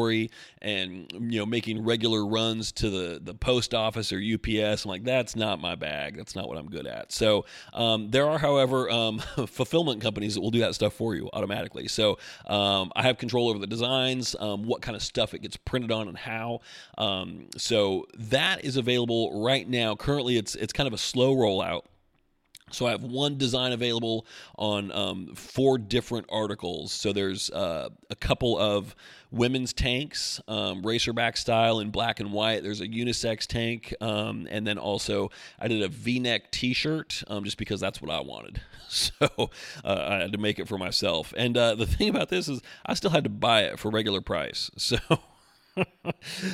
and 0.62 1.12
you 1.14 1.40
know 1.40 1.46
making 1.46 1.84
regular 1.84 2.26
runs 2.26 2.72
to 2.74 2.90
the 2.90 3.20
the 3.22 3.34
post 3.34 3.74
office 3.74 4.12
or 4.12 4.18
UPS. 4.18 4.86
I'm 4.86 4.90
like, 4.90 5.04
that's 5.04 5.36
not 5.36 5.60
my 5.60 5.76
bag. 5.76 6.18
That's 6.18 6.36
not 6.36 6.48
what 6.48 6.58
I'm 6.58 6.68
good 6.68 6.88
at. 6.88 7.12
So 7.12 7.46
um, 7.74 8.12
there 8.12 8.28
are, 8.28 8.38
however, 8.38 8.90
um, 8.90 9.20
fulfillment 9.48 10.02
companies 10.02 10.36
that 10.36 10.42
will 10.42 10.52
do 10.52 10.60
that 10.60 10.76
stuff 10.76 10.94
for 10.94 11.16
you 11.16 11.30
automatically. 11.34 11.88
So 11.88 12.18
um, 12.48 12.92
I 12.96 13.04
have 13.04 13.18
control 13.18 13.50
over 13.50 13.60
the 13.60 13.68
designs, 13.68 14.36
um, 14.40 14.64
what 14.64 14.82
kind 14.82 14.96
of 14.96 15.04
stuff 15.04 15.34
it 15.34 15.40
gets 15.40 15.58
printed 15.58 15.92
on, 15.92 16.08
and 16.08 16.18
how. 16.18 16.62
Um, 16.98 17.48
so 17.58 18.06
that 18.18 18.64
is 18.64 18.78
available 18.78 19.44
right 19.44 19.68
now. 19.68 19.96
Currently, 19.96 20.38
it's 20.38 20.56
it's 20.56 20.74
kind 20.74 20.88
of 20.88 20.94
a 20.94 20.98
slow 20.98 21.36
rollout. 21.36 21.84
So 22.72 22.88
I 22.88 22.92
have 22.92 23.04
one 23.04 23.38
design 23.38 23.74
available 23.74 24.26
on 24.58 24.92
um, 24.92 25.36
four 25.36 25.78
different 25.78 26.26
articles. 26.32 26.92
So 26.92 27.14
there's 27.14 27.52
uh, 27.52 27.90
a 28.10 28.16
couple 28.16 28.58
of 28.58 28.96
women's 29.32 29.72
tanks, 29.72 30.42
um, 30.48 30.82
racerback 30.82 31.38
style 31.38 31.80
in 31.80 31.92
black 31.92 32.20
and 32.20 32.32
white. 32.34 32.64
There's 32.64 32.82
a 32.82 32.88
unisex 32.88 33.46
tank, 33.46 33.94
um, 34.02 34.48
and 34.50 34.66
then 34.66 34.80
also 34.80 35.30
I 35.60 35.68
did 35.68 35.84
a 35.84 35.88
V-neck 35.88 36.52
T-shirt 36.52 37.24
um, 37.28 37.44
just 37.44 37.58
because 37.58 37.80
that's 37.80 38.02
what 38.02 38.12
I 38.12 38.20
wanted. 38.22 38.62
So 38.88 39.50
uh, 39.84 40.06
I 40.08 40.18
had 40.20 40.32
to 40.34 40.38
make 40.38 40.60
it 40.60 40.68
for 40.68 40.78
myself. 40.78 41.34
And 41.36 41.58
uh, 41.58 41.74
the 41.74 41.88
thing 41.88 42.08
about 42.08 42.30
this 42.30 42.48
is 42.48 42.62
I 42.86 42.94
still 42.94 43.10
had 43.10 43.24
to 43.24 43.30
buy 43.32 43.64
it 43.64 43.80
for 43.80 43.90
regular 43.90 44.22
price. 44.22 44.70
So 44.78 44.98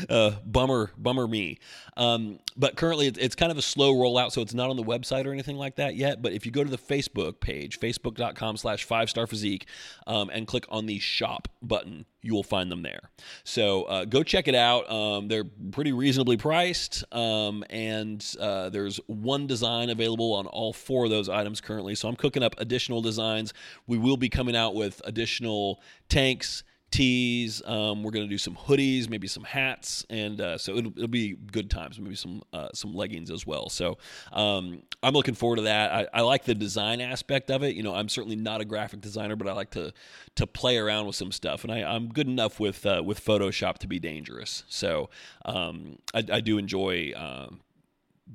uh, 0.10 0.32
bummer, 0.46 0.92
bummer 0.98 1.28
me. 1.28 1.60
Um, 1.98 2.40
but 2.58 2.76
currently, 2.76 3.08
it's, 3.08 3.36
kind 3.36 3.52
of 3.52 3.58
a 3.58 3.62
slow 3.62 3.94
rollout, 3.94 4.32
so 4.32 4.42
it's 4.42 4.54
not 4.54 4.70
on 4.70 4.76
the 4.76 4.84
website 4.84 5.26
or 5.26 5.32
anything 5.32 5.58
like 5.58 5.76
that 5.76 5.96
yet. 5.96 6.22
But 6.22 6.34
if 6.34 6.46
you 6.46 6.52
go 6.52 6.64
to 6.64 6.70
the 6.70 6.78
Facebook 6.78 7.40
page, 7.40 7.80
facebook.com 7.80 8.58
slash 8.58 8.84
five 8.84 9.10
star 9.10 9.28
physique, 9.28 9.68
um, 10.08 10.30
and 10.30 10.48
click 10.48 10.66
on 10.70 10.86
the 10.86 11.00
shop 11.00 11.48
button, 11.62 12.06
you 12.22 12.34
will 12.34 12.44
find 12.44 12.72
them 12.72 12.82
there. 12.82 13.10
So 13.44 13.84
uh, 13.84 14.06
go 14.06 14.24
check 14.24 14.48
it 14.48 14.56
out. 14.56 14.90
Um, 14.92 15.28
they're 15.28 15.44
pretty 15.44 15.92
reasonably 15.92 16.38
priced, 16.38 17.04
um, 17.14 17.64
and 17.70 18.24
uh, 18.40 18.70
there's 18.70 19.00
one 19.08 19.48
design 19.48 19.90
available 19.90 20.34
on 20.34 20.48
all 20.48 20.74
four 20.74 21.06
of 21.06 21.12
those 21.12 21.30
items 21.30 21.62
currently. 21.62 21.96
So 21.96 22.08
I'm 22.08 22.16
cooking 22.16 22.44
up 22.44 22.56
additional 22.58 23.02
designs. 23.02 23.54
We 23.88 23.98
will 23.98 24.18
be 24.18 24.30
coming 24.30 24.56
out 24.56 24.76
with 24.76 25.02
additional 25.06 25.82
tanks 26.10 26.64
tees. 26.92 27.62
Um, 27.66 28.04
we're 28.04 28.12
gonna 28.12 28.28
do 28.28 28.38
some 28.38 28.56
hoodies, 28.56 29.10
maybe 29.10 29.28
some 29.28 29.44
hats, 29.44 30.06
and 30.10 30.40
uh, 30.40 30.58
so 30.58 30.76
it'll, 30.76 30.92
it'll, 30.92 31.08
be 31.08 31.36
good 31.36 31.70
times. 31.70 32.00
Maybe 32.00 32.16
some 32.16 32.44
uh, 32.54 32.70
some 32.74 32.94
leggings 32.94 33.32
as 33.32 33.48
well. 33.48 33.70
So 33.70 33.98
um, 34.32 34.84
I'm 35.02 35.14
looking 35.14 35.34
forward 35.34 35.58
to 35.58 35.62
that. 35.64 35.92
I, 35.92 36.08
I, 36.14 36.22
like 36.22 36.44
the 36.46 36.54
design 36.54 37.02
aspect 37.02 37.50
of 37.50 37.64
it. 37.64 37.76
You 37.76 37.84
know, 37.84 37.96
I'm 37.96 38.10
certainly 38.10 38.36
not 38.36 38.62
a 38.62 38.66
graphic 38.66 39.02
designer, 39.02 39.36
but 39.36 39.48
I 39.48 39.54
like 39.54 39.72
to 39.72 39.94
to 40.36 40.46
play 40.46 40.78
around 40.78 41.08
with 41.08 41.16
some 41.16 41.32
stuff, 41.32 41.64
and 41.64 41.72
I, 41.72 41.96
am 41.96 42.10
good 42.10 42.28
enough 42.28 42.60
with 42.60 42.86
uh, 42.86 43.02
with 43.04 43.24
Photoshop 43.24 43.78
to 43.80 43.88
be 43.88 44.00
dangerous. 44.00 44.64
So 44.68 45.10
um, 45.46 45.98
I, 46.14 46.24
I, 46.32 46.42
do 46.42 46.58
enjoy 46.58 47.14
um, 47.16 47.62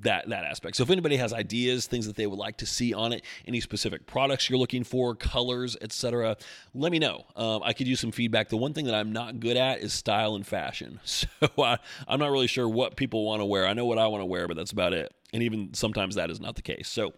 that 0.00 0.28
that 0.28 0.44
aspect. 0.44 0.76
So 0.76 0.82
if 0.82 0.90
anybody 0.90 1.16
has 1.16 1.32
ideas, 1.32 1.86
things 1.86 2.06
that 2.06 2.16
they 2.16 2.26
would 2.26 2.38
like 2.38 2.58
to 2.58 2.66
see 2.66 2.92
on 2.92 3.12
it, 3.12 3.24
any 3.46 3.60
specific 3.60 4.06
products 4.06 4.50
you're 4.50 4.58
looking 4.58 4.84
for, 4.84 5.14
colors, 5.14 5.76
etc., 5.80 6.36
let 6.74 6.92
me 6.92 6.98
know. 6.98 7.24
Um, 7.34 7.62
I 7.64 7.72
could 7.72 7.86
use 7.86 8.00
some 8.00 8.12
feedback. 8.12 8.48
The 8.48 8.56
one 8.56 8.72
thing 8.72 8.86
that 8.86 8.94
I'm 8.94 9.12
not 9.12 9.40
good 9.40 9.56
at 9.56 9.80
is 9.80 9.92
style 9.92 10.34
and 10.34 10.46
fashion. 10.46 11.00
So 11.36 11.48
I, 11.58 11.78
I'm 12.06 12.20
not 12.20 12.30
really 12.30 12.46
sure 12.46 12.68
what 12.68 12.96
people 12.96 13.24
want 13.24 13.40
to 13.40 13.44
wear. 13.44 13.66
I 13.66 13.72
know 13.72 13.84
what 13.84 13.98
I 13.98 14.06
want 14.06 14.20
to 14.20 14.26
wear, 14.26 14.46
but 14.46 14.56
that's 14.56 14.70
about 14.70 14.92
it. 14.92 15.12
And 15.32 15.42
even 15.42 15.74
sometimes 15.74 16.14
that 16.14 16.30
is 16.30 16.40
not 16.40 16.56
the 16.56 16.62
case. 16.62 16.88
So 16.88 17.14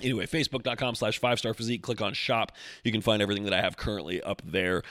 Anyway, 0.00 0.26
facebook.com 0.26 0.94
slash 0.94 1.18
five 1.18 1.38
star 1.38 1.54
physique. 1.54 1.82
Click 1.82 2.02
on 2.02 2.12
shop. 2.12 2.52
You 2.84 2.92
can 2.92 3.00
find 3.00 3.22
everything 3.22 3.44
that 3.44 3.54
I 3.54 3.62
have 3.62 3.76
currently 3.76 4.22
up 4.22 4.42
there. 4.44 4.82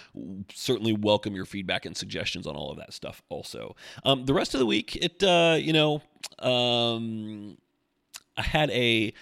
Certainly 0.53 0.93
welcome 0.93 1.35
your 1.35 1.45
feedback 1.45 1.85
and 1.85 1.95
suggestions 1.95 2.47
on 2.47 2.55
all 2.55 2.71
of 2.71 2.77
that 2.77 2.93
stuff 2.93 3.21
also. 3.29 3.75
Um, 4.03 4.25
the 4.25 4.33
rest 4.33 4.55
of 4.55 4.59
the 4.59 4.65
week, 4.65 4.95
it, 4.95 5.21
uh, 5.21 5.57
you 5.59 5.73
know, 5.73 6.01
um, 6.39 7.57
I 8.35 8.41
had 8.41 8.71
a 8.71 9.13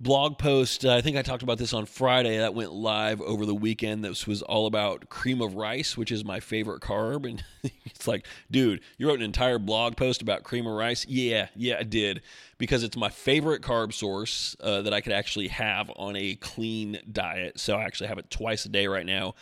blog 0.00 0.38
post. 0.38 0.84
Uh, 0.84 0.94
I 0.94 1.00
think 1.00 1.16
I 1.16 1.22
talked 1.22 1.42
about 1.42 1.58
this 1.58 1.74
on 1.74 1.86
Friday. 1.86 2.38
That 2.38 2.54
went 2.54 2.72
live 2.72 3.20
over 3.20 3.44
the 3.44 3.54
weekend. 3.54 4.04
This 4.04 4.26
was 4.26 4.42
all 4.42 4.66
about 4.66 5.08
cream 5.10 5.40
of 5.42 5.54
rice, 5.54 5.96
which 5.96 6.10
is 6.10 6.24
my 6.24 6.40
favorite 6.40 6.82
carb. 6.82 7.28
And 7.28 7.44
it's 7.84 8.08
like, 8.08 8.26
dude, 8.50 8.80
you 8.96 9.08
wrote 9.08 9.18
an 9.18 9.24
entire 9.24 9.58
blog 9.58 9.96
post 9.96 10.22
about 10.22 10.42
cream 10.42 10.66
of 10.66 10.72
rice? 10.72 11.06
Yeah, 11.06 11.48
yeah, 11.54 11.76
I 11.80 11.82
did 11.82 12.22
because 12.60 12.82
it's 12.82 12.94
my 12.94 13.08
favorite 13.08 13.62
carb 13.62 13.90
source 13.90 14.54
uh, 14.60 14.82
that 14.82 14.92
I 14.92 15.00
could 15.00 15.14
actually 15.14 15.48
have 15.48 15.90
on 15.96 16.14
a 16.14 16.34
clean 16.34 16.98
diet. 17.10 17.58
So 17.58 17.76
I 17.76 17.84
actually 17.84 18.08
have 18.08 18.18
it 18.18 18.30
twice 18.30 18.66
a 18.66 18.68
day 18.68 18.86
right 18.86 19.06
now. 19.06 19.34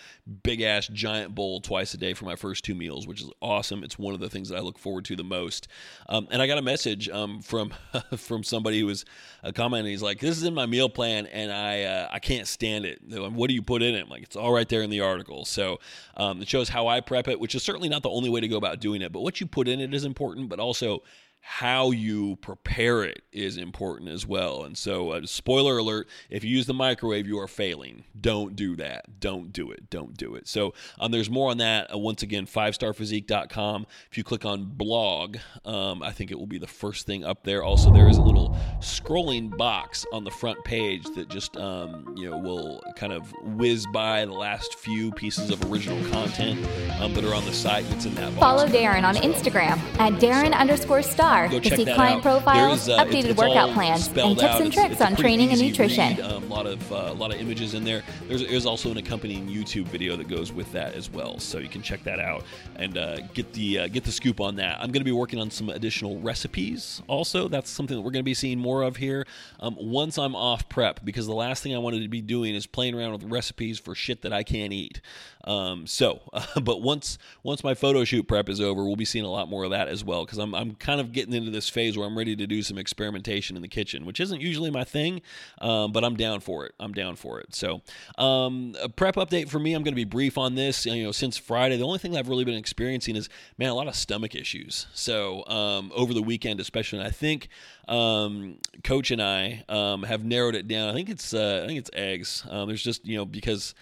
Big 0.44 0.60
ass 0.60 0.86
giant 0.86 1.34
bowl 1.34 1.60
twice 1.60 1.92
a 1.94 1.96
day 1.96 2.14
for 2.14 2.26
my 2.26 2.36
first 2.36 2.64
two 2.64 2.76
meals, 2.76 3.08
which 3.08 3.20
is 3.20 3.28
awesome. 3.42 3.82
It's 3.82 3.98
one 3.98 4.14
of 4.14 4.20
the 4.20 4.30
things 4.30 4.50
that 4.50 4.56
I 4.56 4.60
look 4.60 4.78
forward 4.78 5.04
to 5.06 5.16
the 5.16 5.24
most. 5.24 5.66
Um, 6.08 6.28
and 6.30 6.40
I 6.40 6.46
got 6.46 6.58
a 6.58 6.62
message 6.62 7.08
um, 7.08 7.42
from 7.42 7.74
from 8.16 8.44
somebody 8.44 8.78
who 8.78 8.86
was 8.86 9.04
a 9.42 9.48
uh, 9.48 9.52
commenting. 9.52 9.90
He's 9.90 10.00
like, 10.00 10.20
"This 10.20 10.36
is 10.36 10.44
in 10.44 10.54
my 10.54 10.66
meal 10.66 10.88
plan, 10.88 11.26
and 11.26 11.50
I 11.52 11.82
uh, 11.82 12.08
I 12.12 12.20
can't 12.20 12.46
stand 12.46 12.84
it. 12.84 13.00
What 13.02 13.48
do 13.48 13.54
you 13.54 13.62
put 13.62 13.82
in 13.82 13.96
it?" 13.96 14.02
I'm 14.02 14.08
like, 14.08 14.22
"It's 14.22 14.36
all 14.36 14.52
right 14.52 14.68
there 14.68 14.82
in 14.82 14.90
the 14.90 15.00
article." 15.00 15.44
So 15.44 15.80
um, 16.16 16.40
it 16.40 16.48
shows 16.48 16.68
how 16.68 16.86
I 16.86 17.00
prep 17.00 17.26
it, 17.26 17.40
which 17.40 17.56
is 17.56 17.64
certainly 17.64 17.88
not 17.88 18.04
the 18.04 18.10
only 18.10 18.30
way 18.30 18.38
to 18.40 18.46
go 18.46 18.58
about 18.58 18.78
doing 18.78 19.02
it, 19.02 19.10
but 19.10 19.22
what 19.22 19.40
you 19.40 19.46
put 19.48 19.66
in 19.66 19.80
it 19.80 19.92
is 19.92 20.04
important. 20.04 20.48
But 20.48 20.60
also 20.60 21.02
how 21.50 21.90
you 21.90 22.36
prepare 22.36 23.02
it 23.02 23.22
is 23.32 23.56
important 23.56 24.10
as 24.10 24.26
well. 24.26 24.64
And 24.64 24.76
so, 24.76 25.12
uh, 25.12 25.24
spoiler 25.24 25.78
alert 25.78 26.06
if 26.28 26.44
you 26.44 26.50
use 26.50 26.66
the 26.66 26.74
microwave, 26.74 27.26
you 27.26 27.38
are 27.38 27.48
failing. 27.48 28.04
Don't 28.20 28.54
do 28.54 28.76
that. 28.76 29.18
Don't 29.18 29.50
do 29.50 29.70
it. 29.70 29.88
Don't 29.88 30.14
do 30.14 30.34
it. 30.34 30.46
So, 30.46 30.74
um, 31.00 31.10
there's 31.10 31.30
more 31.30 31.50
on 31.50 31.56
that. 31.56 31.92
Uh, 31.92 31.96
once 31.96 32.22
again, 32.22 32.44
5starphysique.com. 32.44 33.86
If 34.10 34.18
you 34.18 34.24
click 34.24 34.44
on 34.44 34.66
blog, 34.66 35.38
um, 35.64 36.02
I 36.02 36.12
think 36.12 36.30
it 36.30 36.38
will 36.38 36.46
be 36.46 36.58
the 36.58 36.66
first 36.66 37.06
thing 37.06 37.24
up 37.24 37.44
there. 37.44 37.62
Also, 37.62 37.90
there 37.90 38.10
is 38.10 38.18
a 38.18 38.22
little 38.22 38.54
scrolling 38.80 39.56
box 39.56 40.04
on 40.12 40.24
the 40.24 40.30
front 40.30 40.62
page 40.64 41.04
that 41.16 41.30
just, 41.30 41.56
um, 41.56 42.14
you 42.14 42.28
know, 42.28 42.36
will 42.36 42.82
kind 42.94 43.14
of 43.14 43.32
whiz 43.56 43.86
by 43.90 44.26
the 44.26 44.34
last 44.34 44.74
few 44.74 45.12
pieces 45.12 45.48
of 45.48 45.72
original 45.72 45.98
content 46.10 46.60
um, 47.00 47.14
that 47.14 47.24
are 47.24 47.34
on 47.34 47.46
the 47.46 47.54
site. 47.54 47.88
that's 47.88 48.04
in 48.04 48.14
that 48.16 48.28
box. 48.36 48.38
Follow 48.38 48.66
Darren 48.66 49.04
on 49.04 49.16
Instagram 49.16 49.78
at 49.98 50.12
Darren 50.20 50.54
underscore 50.54 51.00
starr 51.00 51.37
Go 51.46 51.60
to 51.60 51.76
see 51.76 51.84
client 51.84 52.16
out. 52.16 52.22
profiles, 52.22 52.88
uh, 52.88 52.98
updated 52.98 53.14
it's, 53.14 53.28
it's 53.28 53.38
workout 53.38 53.70
plans, 53.74 54.08
and 54.08 54.38
tips 54.38 54.42
out. 54.42 54.60
and 54.62 54.72
tricks 54.72 55.00
on 55.00 55.14
training 55.14 55.50
and 55.50 55.60
nutrition. 55.60 56.18
A 56.20 56.36
um, 56.36 56.48
lot 56.48 56.66
of 56.66 56.92
uh, 56.92 57.10
a 57.10 57.14
lot 57.14 57.32
of 57.32 57.40
images 57.40 57.74
in 57.74 57.84
there. 57.84 58.02
There's, 58.26 58.46
there's, 58.46 58.66
also 58.66 58.90
an 58.90 58.96
accompanying 58.96 59.46
YouTube 59.48 59.84
video 59.84 60.16
that 60.16 60.28
goes 60.28 60.52
with 60.52 60.70
that 60.72 60.94
as 60.94 61.10
well, 61.10 61.38
so 61.38 61.58
you 61.58 61.68
can 61.68 61.82
check 61.82 62.02
that 62.04 62.18
out 62.18 62.44
and 62.76 62.98
uh, 62.98 63.20
get 63.34 63.52
the 63.52 63.80
uh, 63.80 63.88
get 63.88 64.04
the 64.04 64.12
scoop 64.12 64.40
on 64.40 64.56
that. 64.56 64.76
I'm 64.80 64.90
going 64.90 65.00
to 65.00 65.04
be 65.04 65.12
working 65.12 65.38
on 65.38 65.50
some 65.50 65.68
additional 65.68 66.18
recipes. 66.20 67.02
Also, 67.06 67.48
that's 67.48 67.70
something 67.70 67.96
that 67.96 68.02
we're 68.02 68.10
going 68.10 68.22
to 68.22 68.24
be 68.24 68.34
seeing 68.34 68.58
more 68.58 68.82
of 68.82 68.96
here 68.96 69.26
um, 69.60 69.76
once 69.78 70.18
I'm 70.18 70.34
off 70.34 70.68
prep, 70.68 71.04
because 71.04 71.26
the 71.26 71.34
last 71.34 71.62
thing 71.62 71.74
I 71.74 71.78
wanted 71.78 72.02
to 72.02 72.08
be 72.08 72.20
doing 72.20 72.54
is 72.54 72.66
playing 72.66 72.94
around 72.94 73.12
with 73.12 73.24
recipes 73.24 73.78
for 73.78 73.94
shit 73.94 74.22
that 74.22 74.32
I 74.32 74.42
can't 74.42 74.72
eat. 74.72 75.00
Um, 75.44 75.86
so, 75.86 76.20
but 76.62 76.82
once 76.82 77.18
once 77.42 77.62
my 77.64 77.74
photo 77.74 78.04
shoot 78.04 78.26
prep 78.26 78.48
is 78.48 78.60
over, 78.60 78.84
we'll 78.84 78.96
be 78.96 79.04
seeing 79.04 79.24
a 79.24 79.30
lot 79.30 79.48
more 79.48 79.64
of 79.64 79.70
that 79.70 79.88
as 79.88 80.04
well 80.04 80.24
because 80.24 80.38
I'm 80.38 80.54
I'm 80.54 80.74
kind 80.74 81.00
of 81.00 81.12
getting 81.12 81.34
into 81.34 81.50
this 81.50 81.68
phase 81.68 81.96
where 81.96 82.06
I'm 82.06 82.16
ready 82.16 82.36
to 82.36 82.46
do 82.46 82.62
some 82.62 82.78
experimentation 82.78 83.56
in 83.56 83.62
the 83.62 83.68
kitchen, 83.68 84.04
which 84.04 84.20
isn't 84.20 84.40
usually 84.40 84.70
my 84.70 84.84
thing, 84.84 85.22
um, 85.60 85.92
but 85.92 86.04
I'm 86.04 86.16
down 86.16 86.40
for 86.40 86.66
it. 86.66 86.74
I'm 86.80 86.92
down 86.92 87.16
for 87.16 87.40
it. 87.40 87.54
So, 87.54 87.82
um, 88.16 88.74
a 88.80 88.88
prep 88.88 89.16
update 89.16 89.48
for 89.48 89.58
me. 89.58 89.74
I'm 89.74 89.82
going 89.82 89.92
to 89.92 89.96
be 89.96 90.04
brief 90.04 90.36
on 90.36 90.54
this. 90.54 90.86
You 90.86 91.04
know, 91.04 91.12
since 91.12 91.36
Friday, 91.36 91.76
the 91.76 91.84
only 91.84 91.98
thing 91.98 92.16
I've 92.16 92.28
really 92.28 92.44
been 92.44 92.54
experiencing 92.54 93.16
is 93.16 93.28
man 93.56 93.70
a 93.70 93.74
lot 93.74 93.88
of 93.88 93.94
stomach 93.94 94.34
issues. 94.34 94.86
So 94.92 95.46
um, 95.46 95.92
over 95.94 96.12
the 96.12 96.22
weekend, 96.22 96.60
especially, 96.60 97.00
I 97.00 97.10
think 97.10 97.48
um, 97.86 98.58
Coach 98.84 99.10
and 99.10 99.22
I 99.22 99.64
um, 99.68 100.02
have 100.02 100.24
narrowed 100.24 100.54
it 100.54 100.68
down. 100.68 100.88
I 100.88 100.92
think 100.92 101.08
it's 101.08 101.32
uh, 101.32 101.62
I 101.64 101.66
think 101.66 101.78
it's 101.78 101.90
eggs. 101.92 102.44
There's 102.50 102.82
just 102.82 103.06
you 103.06 103.16
know 103.16 103.24
because 103.24 103.74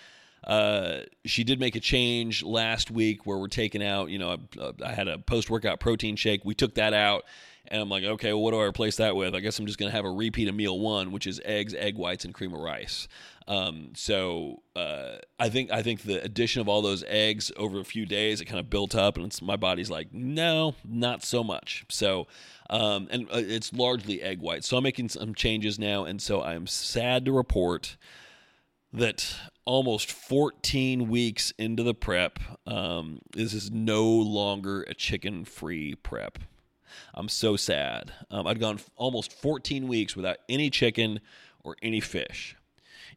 uh, 0.46 1.00
she 1.24 1.44
did 1.44 1.58
make 1.58 1.74
a 1.76 1.80
change 1.80 2.42
last 2.42 2.90
week 2.90 3.26
where 3.26 3.38
we're 3.38 3.48
taking 3.48 3.82
out, 3.82 4.10
you 4.10 4.18
know, 4.18 4.38
I, 4.60 4.72
I 4.84 4.92
had 4.92 5.08
a 5.08 5.18
post 5.18 5.50
workout 5.50 5.80
protein 5.80 6.16
shake. 6.16 6.44
We 6.44 6.54
took 6.54 6.74
that 6.74 6.94
out. 6.94 7.24
And 7.68 7.82
I'm 7.82 7.88
like, 7.88 8.04
okay, 8.04 8.32
well, 8.32 8.42
what 8.42 8.52
do 8.52 8.60
I 8.60 8.64
replace 8.64 8.96
that 8.98 9.16
with? 9.16 9.34
I 9.34 9.40
guess 9.40 9.58
I'm 9.58 9.66
just 9.66 9.76
going 9.76 9.90
to 9.90 9.96
have 9.96 10.04
a 10.04 10.10
repeat 10.10 10.48
of 10.48 10.54
meal 10.54 10.78
one, 10.78 11.10
which 11.10 11.26
is 11.26 11.40
eggs, 11.44 11.74
egg 11.74 11.96
whites, 11.96 12.24
and 12.24 12.32
cream 12.32 12.54
of 12.54 12.60
rice. 12.60 13.08
Um, 13.48 13.90
so 13.96 14.62
uh, 14.76 15.16
I 15.40 15.48
think 15.48 15.72
I 15.72 15.82
think 15.82 16.02
the 16.02 16.22
addition 16.22 16.60
of 16.60 16.68
all 16.68 16.80
those 16.80 17.04
eggs 17.08 17.50
over 17.56 17.80
a 17.80 17.84
few 17.84 18.06
days, 18.06 18.40
it 18.40 18.44
kind 18.44 18.60
of 18.60 18.70
built 18.70 18.94
up, 18.94 19.16
and 19.16 19.36
my 19.42 19.56
body's 19.56 19.90
like, 19.90 20.12
no, 20.12 20.76
not 20.84 21.24
so 21.24 21.42
much. 21.42 21.84
So, 21.88 22.28
um, 22.70 23.08
and 23.10 23.28
uh, 23.30 23.38
it's 23.38 23.72
largely 23.72 24.22
egg 24.22 24.40
whites. 24.40 24.68
So 24.68 24.76
I'm 24.76 24.84
making 24.84 25.08
some 25.08 25.34
changes 25.34 25.76
now, 25.76 26.04
and 26.04 26.22
so 26.22 26.42
I'm 26.42 26.68
sad 26.68 27.24
to 27.24 27.32
report 27.32 27.96
that 28.92 29.36
almost 29.66 30.10
14 30.10 31.08
weeks 31.08 31.52
into 31.58 31.82
the 31.82 31.92
prep, 31.92 32.38
um, 32.66 33.18
this 33.32 33.52
is 33.52 33.70
no 33.70 34.06
longer 34.06 34.82
a 34.82 34.94
chicken 34.94 35.44
free 35.44 35.94
prep. 35.96 36.38
I'm 37.12 37.28
so 37.28 37.56
sad. 37.56 38.12
Um, 38.30 38.46
I'd 38.46 38.60
gone 38.60 38.78
almost 38.96 39.32
14 39.32 39.86
weeks 39.88 40.16
without 40.16 40.38
any 40.48 40.70
chicken 40.70 41.20
or 41.62 41.76
any 41.82 42.00
fish. 42.00 42.56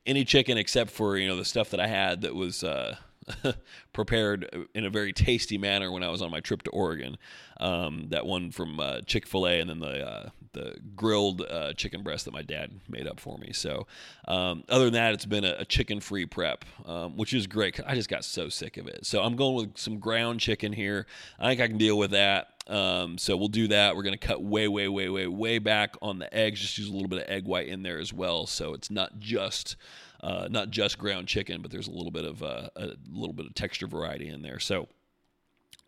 Any 0.05 0.25
chicken 0.25 0.57
except 0.57 0.89
for, 0.89 1.17
you 1.17 1.27
know, 1.27 1.37
the 1.37 1.45
stuff 1.45 1.69
that 1.69 1.79
I 1.79 1.87
had 1.87 2.21
that 2.21 2.35
was 2.35 2.63
uh, 2.63 2.97
prepared 3.93 4.67
in 4.73 4.85
a 4.85 4.89
very 4.89 5.13
tasty 5.13 5.57
manner 5.57 5.91
when 5.91 6.03
I 6.03 6.09
was 6.09 6.21
on 6.21 6.31
my 6.31 6.39
trip 6.39 6.63
to 6.63 6.69
Oregon. 6.71 7.17
Um, 7.59 8.07
that 8.09 8.25
one 8.25 8.51
from 8.51 8.79
uh, 8.79 9.01
Chick 9.01 9.27
Fil 9.27 9.47
A, 9.47 9.59
and 9.59 9.69
then 9.69 9.79
the 9.79 10.07
uh, 10.07 10.29
the 10.53 10.77
grilled 10.95 11.41
uh, 11.41 11.73
chicken 11.73 12.03
breast 12.03 12.25
that 12.25 12.33
my 12.33 12.41
dad 12.41 12.71
made 12.87 13.07
up 13.07 13.19
for 13.19 13.37
me. 13.37 13.51
So, 13.53 13.87
um, 14.27 14.63
other 14.69 14.85
than 14.85 14.93
that, 14.93 15.13
it's 15.13 15.25
been 15.25 15.43
a, 15.43 15.55
a 15.59 15.65
chicken 15.65 15.99
free 15.99 16.25
prep, 16.25 16.65
um, 16.85 17.17
which 17.17 17.33
is 17.33 17.47
great. 17.47 17.79
I 17.85 17.95
just 17.95 18.09
got 18.09 18.23
so 18.23 18.49
sick 18.49 18.77
of 18.77 18.87
it. 18.87 19.05
So 19.05 19.21
I'm 19.21 19.35
going 19.35 19.55
with 19.55 19.77
some 19.77 19.99
ground 19.99 20.39
chicken 20.39 20.73
here. 20.73 21.05
I 21.39 21.49
think 21.49 21.61
I 21.61 21.67
can 21.67 21.77
deal 21.77 21.97
with 21.97 22.11
that. 22.11 22.53
Um, 22.67 23.17
so 23.17 23.35
we'll 23.35 23.47
do 23.47 23.67
that. 23.69 23.95
We're 23.95 24.03
going 24.03 24.17
to 24.17 24.27
cut 24.27 24.43
way, 24.43 24.67
way, 24.67 24.87
way, 24.87 25.09
way, 25.09 25.27
way 25.27 25.59
back 25.59 25.95
on 26.01 26.19
the 26.19 26.31
eggs. 26.33 26.61
Just 26.61 26.77
use 26.77 26.87
a 26.87 26.93
little 26.93 27.07
bit 27.07 27.23
of 27.23 27.29
egg 27.29 27.45
white 27.45 27.67
in 27.67 27.81
there 27.81 27.99
as 27.99 28.13
well. 28.13 28.45
So 28.45 28.73
it's 28.73 28.91
not 28.91 29.19
just 29.19 29.75
uh, 30.21 30.47
not 30.49 30.69
just 30.69 30.97
ground 30.97 31.27
chicken, 31.27 31.61
but 31.61 31.71
there's 31.71 31.87
a 31.87 31.91
little 31.91 32.11
bit 32.11 32.25
of 32.25 32.43
uh, 32.43 32.69
a 32.75 32.89
little 33.09 33.33
bit 33.33 33.45
of 33.45 33.53
texture 33.53 33.87
variety 33.87 34.27
in 34.27 34.41
there. 34.41 34.59
So 34.59 34.87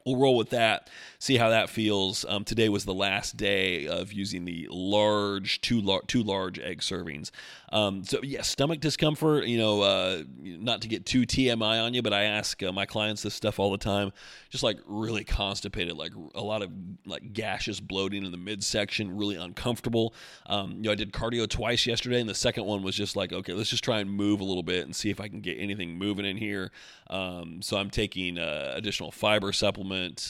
we'll 0.05 0.17
roll 0.17 0.35
with 0.35 0.49
that 0.49 0.89
see 1.21 1.37
how 1.37 1.49
that 1.49 1.69
feels. 1.69 2.25
Um, 2.27 2.43
today 2.43 2.67
was 2.67 2.83
the 2.85 2.95
last 2.95 3.37
day 3.37 3.85
of 3.85 4.11
using 4.11 4.43
the 4.43 4.67
large 4.71 5.61
two, 5.61 5.79
lar- 5.79 6.01
two 6.07 6.23
large 6.23 6.57
egg 6.57 6.79
servings. 6.79 7.29
Um, 7.71 8.03
so 8.03 8.19
yeah 8.23 8.41
stomach 8.41 8.81
discomfort 8.81 9.45
you 9.45 9.57
know 9.57 9.81
uh, 9.81 10.23
not 10.41 10.81
to 10.81 10.89
get 10.89 11.05
too 11.05 11.21
tmi 11.21 11.81
on 11.81 11.93
you 11.93 12.01
but 12.01 12.11
i 12.11 12.23
ask 12.23 12.61
uh, 12.61 12.73
my 12.73 12.85
clients 12.85 13.21
this 13.21 13.33
stuff 13.33 13.59
all 13.59 13.71
the 13.71 13.77
time. 13.77 14.11
Just 14.49 14.63
like 14.63 14.79
really 14.85 15.23
constipated 15.23 15.95
like 15.95 16.11
a 16.35 16.41
lot 16.41 16.63
of 16.63 16.71
like 17.05 17.31
gaseous 17.31 17.79
bloating 17.79 18.25
in 18.25 18.31
the 18.31 18.37
midsection 18.37 19.15
really 19.15 19.35
uncomfortable. 19.35 20.13
Um, 20.47 20.71
you 20.77 20.81
know 20.81 20.91
i 20.91 20.95
did 20.95 21.13
cardio 21.13 21.47
twice 21.47 21.85
yesterday 21.85 22.19
and 22.19 22.29
the 22.29 22.35
second 22.35 22.65
one 22.65 22.81
was 22.81 22.95
just 22.95 23.15
like 23.15 23.31
okay 23.31 23.53
let's 23.53 23.69
just 23.69 23.83
try 23.83 23.99
and 23.99 24.09
move 24.09 24.41
a 24.41 24.43
little 24.43 24.63
bit 24.63 24.85
and 24.85 24.95
see 24.95 25.11
if 25.11 25.21
i 25.21 25.27
can 25.27 25.39
get 25.39 25.57
anything 25.59 25.97
moving 25.97 26.25
in 26.25 26.37
here. 26.37 26.71
Um, 27.11 27.61
so 27.61 27.77
i'm 27.77 27.91
taking 27.91 28.39
uh, 28.39 28.73
additional 28.75 29.11
fiber 29.11 29.53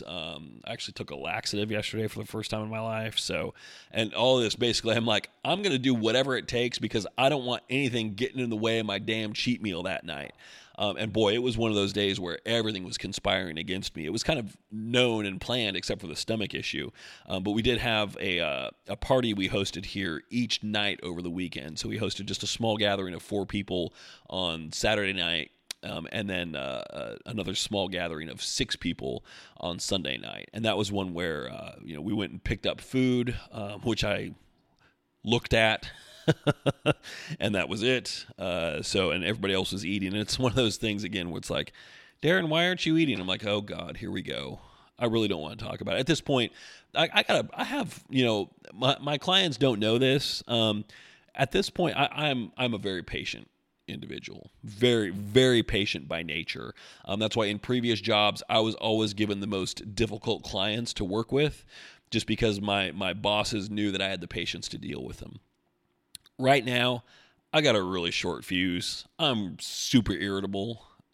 um, 0.05 0.61
actually 0.67 0.93
took 0.93 1.11
a 1.11 1.15
laxative 1.15 1.71
yesterday 1.71 2.07
for 2.07 2.19
the 2.19 2.25
first 2.25 2.51
time 2.51 2.63
in 2.63 2.69
my 2.69 2.79
life. 2.79 3.19
So, 3.19 3.53
and 3.91 4.13
all 4.13 4.37
this 4.37 4.55
basically, 4.55 4.95
I'm 4.95 5.05
like, 5.05 5.29
I'm 5.43 5.61
going 5.61 5.73
to 5.73 5.79
do 5.79 5.93
whatever 5.93 6.35
it 6.37 6.47
takes 6.47 6.79
because 6.79 7.07
I 7.17 7.29
don't 7.29 7.45
want 7.45 7.63
anything 7.69 8.13
getting 8.13 8.39
in 8.39 8.49
the 8.49 8.57
way 8.57 8.79
of 8.79 8.85
my 8.85 8.99
damn 8.99 9.33
cheat 9.33 9.61
meal 9.61 9.83
that 9.83 10.03
night. 10.03 10.33
Um, 10.77 10.97
and 10.97 11.13
boy, 11.13 11.33
it 11.33 11.43
was 11.43 11.57
one 11.57 11.69
of 11.69 11.75
those 11.75 11.93
days 11.93 12.19
where 12.19 12.39
everything 12.45 12.83
was 12.83 12.97
conspiring 12.97 13.57
against 13.59 13.95
me. 13.95 14.05
It 14.05 14.11
was 14.11 14.23
kind 14.23 14.39
of 14.39 14.57
known 14.71 15.25
and 15.25 15.39
planned, 15.39 15.77
except 15.77 16.01
for 16.01 16.07
the 16.07 16.15
stomach 16.15 16.55
issue. 16.55 16.89
Um, 17.27 17.43
but 17.43 17.51
we 17.51 17.61
did 17.61 17.77
have 17.79 18.17
a 18.19 18.39
uh, 18.39 18.69
a 18.87 18.95
party 18.95 19.33
we 19.33 19.49
hosted 19.49 19.85
here 19.85 20.23
each 20.29 20.63
night 20.63 20.99
over 21.03 21.21
the 21.21 21.29
weekend. 21.29 21.77
So 21.77 21.89
we 21.89 21.99
hosted 21.99 22.25
just 22.25 22.41
a 22.41 22.47
small 22.47 22.77
gathering 22.77 23.13
of 23.13 23.21
four 23.21 23.45
people 23.45 23.93
on 24.29 24.71
Saturday 24.71 25.13
night 25.13 25.51
um, 25.83 26.07
and 26.11 26.29
then 26.29 26.55
uh, 26.55 26.83
uh, 26.89 27.15
another 27.25 27.55
small 27.55 27.87
gathering 27.87 28.29
of 28.29 28.41
six 28.41 28.75
people 28.75 29.23
on 29.57 29.79
Sunday 29.79 30.17
night. 30.17 30.49
And 30.53 30.65
that 30.65 30.77
was 30.77 30.91
one 30.91 31.13
where 31.13 31.49
uh, 31.51 31.75
you 31.83 31.95
know 31.95 32.01
we 32.01 32.13
went 32.13 32.31
and 32.31 32.43
picked 32.43 32.65
up 32.65 32.81
food, 32.81 33.35
um, 33.51 33.81
which 33.81 34.03
I 34.03 34.31
looked 35.23 35.53
at. 35.53 35.89
and 37.39 37.55
that 37.55 37.67
was 37.67 37.83
it. 37.83 38.25
Uh, 38.37 38.81
so, 38.81 39.11
and 39.11 39.23
everybody 39.23 39.53
else 39.53 39.71
was 39.71 39.85
eating. 39.85 40.09
And 40.09 40.17
it's 40.17 40.37
one 40.39 40.51
of 40.51 40.55
those 40.55 40.77
things 40.77 41.03
again 41.03 41.29
where 41.29 41.39
it's 41.39 41.49
like, 41.49 41.73
Darren, 42.21 42.49
why 42.49 42.67
aren't 42.67 42.85
you 42.85 42.97
eating? 42.97 43.19
I'm 43.19 43.27
like, 43.27 43.45
oh 43.45 43.61
God, 43.61 43.97
here 43.97 44.11
we 44.11 44.21
go. 44.21 44.59
I 44.99 45.05
really 45.05 45.27
don't 45.27 45.41
want 45.41 45.57
to 45.57 45.65
talk 45.65 45.81
about 45.81 45.95
it. 45.95 45.99
At 45.99 46.05
this 46.05 46.21
point, 46.21 46.51
I, 46.95 47.09
I 47.11 47.23
gotta, 47.23 47.49
I 47.53 47.63
have, 47.63 48.03
you 48.09 48.23
know, 48.23 48.49
my, 48.73 48.97
my 49.01 49.17
clients 49.17 49.57
don't 49.57 49.79
know 49.79 49.97
this. 49.97 50.43
Um, 50.47 50.85
at 51.33 51.51
this 51.51 51.71
point, 51.71 51.97
I, 51.97 52.07
I'm, 52.11 52.51
I'm 52.55 52.75
a 52.75 52.77
very 52.77 53.01
patient 53.01 53.49
individual. 53.91 54.51
Very, 54.63 55.09
very 55.09 55.63
patient 55.63 56.07
by 56.07 56.23
nature. 56.23 56.73
Um, 57.05 57.19
that's 57.19 57.35
why 57.35 57.45
in 57.45 57.59
previous 57.59 58.01
jobs, 58.01 58.41
I 58.49 58.59
was 58.59 58.75
always 58.75 59.13
given 59.13 59.39
the 59.39 59.47
most 59.47 59.95
difficult 59.95 60.43
clients 60.43 60.93
to 60.93 61.05
work 61.05 61.31
with 61.31 61.65
just 62.09 62.27
because 62.27 62.59
my, 62.59 62.91
my 62.91 63.13
bosses 63.13 63.69
knew 63.69 63.91
that 63.91 64.01
I 64.01 64.09
had 64.09 64.21
the 64.21 64.27
patience 64.27 64.67
to 64.69 64.77
deal 64.77 65.03
with 65.03 65.17
them. 65.17 65.39
Right 66.37 66.65
now, 66.65 67.03
I 67.53 67.61
got 67.61 67.75
a 67.75 67.83
really 67.83 68.11
short 68.11 68.45
fuse. 68.45 69.05
I'm 69.19 69.57
super 69.59 70.13
irritable. 70.13 70.83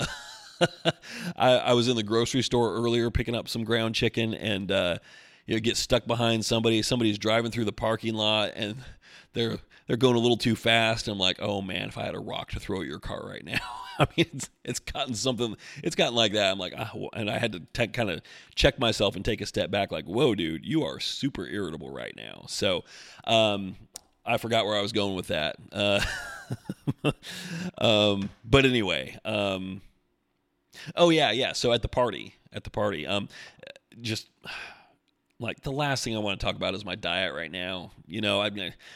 I, 1.36 1.58
I, 1.58 1.74
was 1.74 1.88
in 1.88 1.96
the 1.96 2.04
grocery 2.04 2.42
store 2.42 2.74
earlier 2.76 3.12
picking 3.12 3.36
up 3.36 3.48
some 3.48 3.64
ground 3.64 3.96
chicken 3.96 4.34
and 4.34 4.72
uh, 4.72 4.98
you 5.46 5.56
know, 5.56 5.60
get 5.60 5.78
stuck 5.78 6.06
behind 6.06 6.46
somebody. 6.46 6.82
Somebody's 6.82 7.18
driving 7.18 7.52
through 7.52 7.66
the 7.66 7.72
parking 7.72 8.14
lot 8.14 8.52
and 8.56 8.78
they're 9.34 9.58
they're 9.88 9.98
going 9.98 10.16
a 10.16 10.20
little 10.20 10.38
too 10.38 10.56
fast. 10.56 11.08
And 11.08 11.14
I'm 11.14 11.20
like, 11.20 11.38
oh 11.42 11.62
man, 11.62 11.88
if 11.88 11.98
I 11.98 12.04
had 12.04 12.16
a 12.16 12.20
rock 12.20 12.52
to 12.52 12.60
throw 12.60 12.82
at 12.82 12.88
your 12.88 13.00
car 13.00 13.26
right 13.26 13.44
now, 13.44 13.60
I 14.00 14.08
mean, 14.16 14.28
it's 14.34 14.50
it's 14.64 14.80
gotten 14.80 15.16
something. 15.16 15.56
It's 15.84 15.96
gotten 15.96 16.16
like 16.16 16.34
that. 16.34 16.52
I'm 16.52 16.60
like, 16.60 16.74
oh, 16.78 17.10
and 17.14 17.30
I 17.30 17.40
had 17.40 17.54
to 17.54 17.88
kind 17.88 18.12
of 18.12 18.22
check 18.54 18.78
myself 18.80 19.16
and 19.16 19.26
take 19.26 19.42
a 19.42 19.46
step 19.46 19.72
back. 19.72 19.92
Like, 19.92 20.06
whoa, 20.06 20.36
dude, 20.36 20.66
you 20.66 20.84
are 20.84 21.00
super 21.00 21.48
irritable 21.48 21.92
right 21.92 22.14
now. 22.16 22.46
So, 22.48 22.84
um, 23.26 23.76
I 24.26 24.38
forgot 24.38 24.66
where 24.66 24.78
I 24.78 24.82
was 24.82 24.92
going 24.92 25.16
with 25.16 25.28
that. 25.28 25.56
Uh, 25.72 26.02
um, 27.78 28.30
but 28.44 28.66
anyway, 28.66 29.18
um, 29.26 29.82
oh 30.96 31.10
yeah, 31.10 31.32
yeah. 31.32 31.54
So 31.54 31.72
at 31.72 31.82
the 31.82 31.88
party, 31.88 32.36
at 32.52 32.66
the 32.66 32.70
party, 32.70 33.08
um, 33.08 33.30
just 34.02 34.28
like 35.40 35.62
the 35.62 35.72
last 35.72 36.04
thing 36.04 36.16
I 36.16 36.20
want 36.20 36.40
to 36.40 36.46
talk 36.46 36.56
about 36.56 36.74
is 36.74 36.84
my 36.84 36.96
diet 36.96 37.34
right 37.34 37.52
now. 37.52 37.92
You 38.08 38.22
know, 38.22 38.42
I 38.42 38.50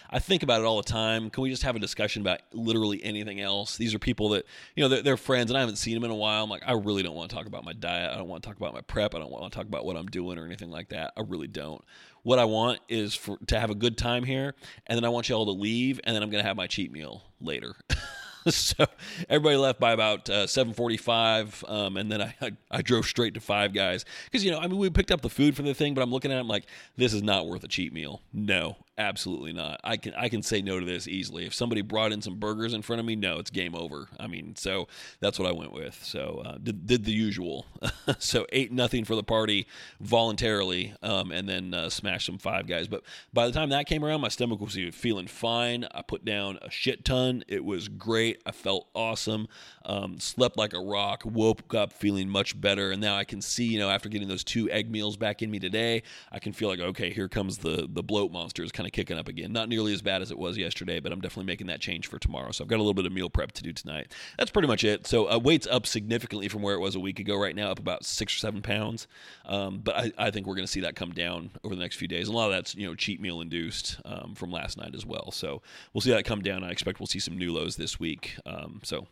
I 0.10 0.20
think 0.20 0.42
about 0.42 0.62
it 0.62 0.66
all 0.66 0.78
the 0.78 0.90
time. 0.90 1.30
Can 1.30 1.44
we 1.44 1.52
just 1.52 1.62
have 1.64 1.76
a 1.76 1.80
discussion 1.80 2.22
about 2.22 2.40
literally 2.52 3.04
anything 3.04 3.40
else? 3.40 3.78
These 3.78 3.94
are 3.94 4.00
people 4.00 4.30
that, 4.30 4.46
you 4.76 4.84
know, 4.84 4.90
they're, 4.90 5.04
they're, 5.04 5.18
friends 5.18 5.52
and 5.52 5.58
I 5.58 5.60
haven't 5.60 5.76
seen 5.76 5.94
them 5.94 6.04
in 6.04 6.10
a 6.10 6.16
while. 6.16 6.44
I'm 6.44 6.50
like, 6.50 6.64
I 6.66 6.74
really 6.74 7.04
don't 7.04 7.16
want 7.16 7.30
to 7.30 7.36
talk 7.36 7.46
about 7.46 7.64
my 7.64 7.74
diet. 7.74 8.12
I 8.12 8.18
don't 8.18 8.28
want 8.28 8.42
to 8.42 8.50
talk 8.50 8.58
about 8.58 8.74
my 8.74 8.82
prep. 8.82 9.14
I 9.14 9.20
don't 9.20 9.32
want 9.32 9.52
to 9.52 9.56
talk 9.56 9.68
about 9.68 9.86
what 9.86 9.96
I'm 9.96 10.08
doing 10.08 10.40
or 10.40 10.46
anything 10.46 10.72
like 10.72 10.90
that. 10.90 11.14
I 11.16 11.22
really 11.22 11.48
don't. 11.48 11.84
What 12.24 12.40
I 12.40 12.46
want 12.46 12.80
is 12.90 13.14
for 13.14 13.38
to 13.48 13.60
have 13.60 13.70
a 13.70 13.76
good 13.76 13.98
time 13.98 14.24
here, 14.24 14.56
and 14.88 14.96
then 14.96 15.06
I 15.06 15.10
want 15.10 15.30
you 15.30 15.36
all 15.36 15.46
to 15.46 15.52
leave, 15.52 16.00
and 16.04 16.16
then 16.16 16.22
I'm 16.22 16.30
to 16.32 16.42
have 16.44 16.56
my 16.56 16.68
cheat 16.68 16.92
meal 16.92 17.24
later. 17.40 17.76
so 18.48 18.86
everybody 19.30 19.56
left 19.58 19.80
by 19.80 19.92
about 19.92 20.30
uh, 20.30 20.46
7:45, 20.46 21.70
um, 21.70 21.98
and 21.98 22.12
then 22.12 22.22
I, 22.22 22.36
I, 22.42 22.52
I 22.70 22.82
drove 22.82 23.06
straight 23.06 23.34
to 23.36 23.40
Five 23.40 23.74
Guys 23.74 24.06
because 24.26 24.44
you 24.44 24.52
know 24.52 24.60
I 24.60 24.68
mean 24.68 24.78
we 24.78 24.90
picked 24.90 25.12
up 25.12 25.22
the 25.22 25.30
food 25.30 25.56
for 25.56 25.62
the 25.62 25.74
thing, 25.74 25.94
but 25.94 26.02
I'm 26.02 26.12
looking 26.12 26.32
at 26.32 26.38
it 26.38 26.42
I'm 26.42 26.48
like 26.48 26.66
this 26.96 27.14
is 27.14 27.22
not 27.22 27.48
worth 27.48 27.64
a 27.64 27.68
cheat 27.68 27.94
meal. 27.94 28.22
No, 28.34 28.78
absolutely 28.98 29.54
not. 29.54 29.80
I 29.84 29.98
can 29.98 30.14
I 30.16 30.30
can 30.30 30.42
say 30.42 30.62
no 30.62 30.80
to 30.80 30.86
this 30.86 31.08
easily. 31.08 31.46
If 31.46 31.54
somebody 31.54 31.82
brought 31.82 32.12
in 32.12 32.22
some 32.22 32.36
burgers 32.36 32.74
in 32.74 32.82
front 32.82 33.00
of 33.00 33.06
me, 33.06 33.16
no, 33.16 33.40
it's 33.40 33.50
game 33.50 33.76
over. 33.76 34.08
I 34.20 34.28
mean, 34.28 34.56
so 34.56 34.88
that's 35.20 35.40
what 35.40 35.48
I 35.48 35.52
went 35.52 35.74
with. 35.74 36.00
So 36.04 36.42
uh, 36.46 36.58
did, 36.58 36.86
did 36.86 37.06
the 37.06 37.12
usual. 37.12 37.66
so 38.20 38.46
ate 38.52 38.72
nothing 38.72 39.06
for 39.06 39.16
the 39.16 39.24
party 39.24 39.68
voluntarily, 40.00 40.94
um, 41.02 41.32
and 41.32 41.48
then 41.48 41.74
uh, 41.74 41.90
smashed 41.90 42.26
some 42.26 42.38
Five 42.38 42.68
Guys. 42.68 42.88
But 42.88 43.04
by 43.34 43.48
the 43.48 43.54
time 43.54 43.70
that 43.70 43.86
came 43.86 44.04
around, 44.04 44.22
my 44.22 44.30
stomach 44.30 44.60
was 44.60 44.78
feeling 44.94 45.28
fine. 45.28 45.88
I 45.94 46.02
put 46.02 46.26
down 46.26 46.60
a 46.62 46.70
shit 46.70 47.06
ton. 47.06 47.44
It 47.48 47.64
was 47.64 47.88
great. 47.88 48.42
I 48.46 48.52
felt 48.52 48.88
awesome. 48.94 49.48
Um, 49.86 50.20
slept 50.20 50.58
like 50.58 50.74
a 50.74 50.80
rock. 50.80 51.24
Woke 51.26 51.74
up 51.74 51.94
feeling 51.94 52.30
much 52.30 52.60
better, 52.60 52.92
and 52.92 53.02
now 53.02 53.16
I 53.16 53.24
can 53.24 53.42
see. 53.42 53.66
You 53.66 53.80
know, 53.80 53.90
after 53.90 54.10
getting 54.10 54.28
those 54.28 54.44
two 54.44 54.70
egg 54.70 54.92
meals 54.92 55.18
back 55.18 55.42
in 55.42 55.50
me 55.50 55.60
today, 55.60 56.04
I 56.32 56.40
can 56.40 56.54
feel 56.54 56.70
like 56.70 56.80
okay, 56.80 57.12
here 57.12 57.28
comes 57.28 57.60
the 57.60 57.88
the 57.92 58.04
bloat 58.04 58.32
monsters 58.32 58.72
kind 58.82 58.88
of 58.88 58.94
kicking 58.94 59.18
up 59.18 59.28
again. 59.28 59.54
Not 59.54 59.70
nearly 59.70 59.94
as 59.94 60.02
bad 60.02 60.24
as 60.24 60.32
it 60.32 60.40
was 60.40 60.58
yesterday, 60.58 61.00
but 61.00 61.12
I'm 61.12 61.22
definitely 61.22 61.46
making 61.46 61.68
that 61.68 61.80
change 61.80 62.08
for 62.08 62.18
tomorrow. 62.18 62.52
So 62.52 62.64
I've 62.64 62.68
got 62.68 62.78
a 62.78 62.84
little 62.84 62.96
bit 62.96 63.06
of 63.06 63.12
meal 63.12 63.30
prep 63.30 63.52
to 63.54 63.64
do 63.64 63.72
tonight. 63.72 64.12
That's 64.40 64.50
pretty 64.50 64.68
much 64.68 64.84
it. 64.84 65.06
So 65.06 65.32
uh, 65.32 65.38
weight's 65.38 65.68
up 65.68 65.86
significantly 65.86 66.48
from 66.48 66.64
where 66.64 66.74
it 66.74 66.80
was 66.80 66.96
a 66.96 67.00
week 67.00 67.20
ago. 67.20 67.36
Right 67.36 67.56
now, 67.56 67.70
up 67.70 67.78
about 67.78 68.04
six 68.04 68.36
or 68.36 68.40
seven 68.40 68.64
pounds. 68.64 69.08
Um, 69.46 69.82
but 69.84 69.96
I, 69.96 70.12
I, 70.18 70.32
think 70.32 70.48
we're 70.48 70.56
going 70.56 70.66
to 70.66 70.72
see 70.72 70.82
that 70.82 70.96
come 70.96 71.12
down 71.12 71.52
over 71.64 71.76
the 71.76 71.82
next 71.82 71.98
few 71.98 72.08
days. 72.08 72.28
And 72.28 72.34
a 72.34 72.38
lot 72.38 72.48
of 72.48 72.54
that's 72.54 72.74
you 72.74 72.88
know 72.88 72.96
cheat 72.96 73.22
meal 73.22 73.40
induced 73.40 74.00
um, 74.04 74.34
from 74.34 74.52
last 74.52 74.78
night 74.78 74.96
as 74.96 75.06
well. 75.06 75.32
So 75.32 75.62
we'll 75.94 76.02
see 76.02 76.12
that 76.12 76.26
come 76.26 76.42
down. 76.42 76.64
I 76.64 76.72
expect 76.72 77.00
we'll 77.00 77.08
see 77.08 77.20
some 77.20 77.38
new 77.38 77.54
lows 77.54 77.76
this 77.76 78.00
week. 78.00 78.36
Um, 78.48 78.82
so 78.84 79.06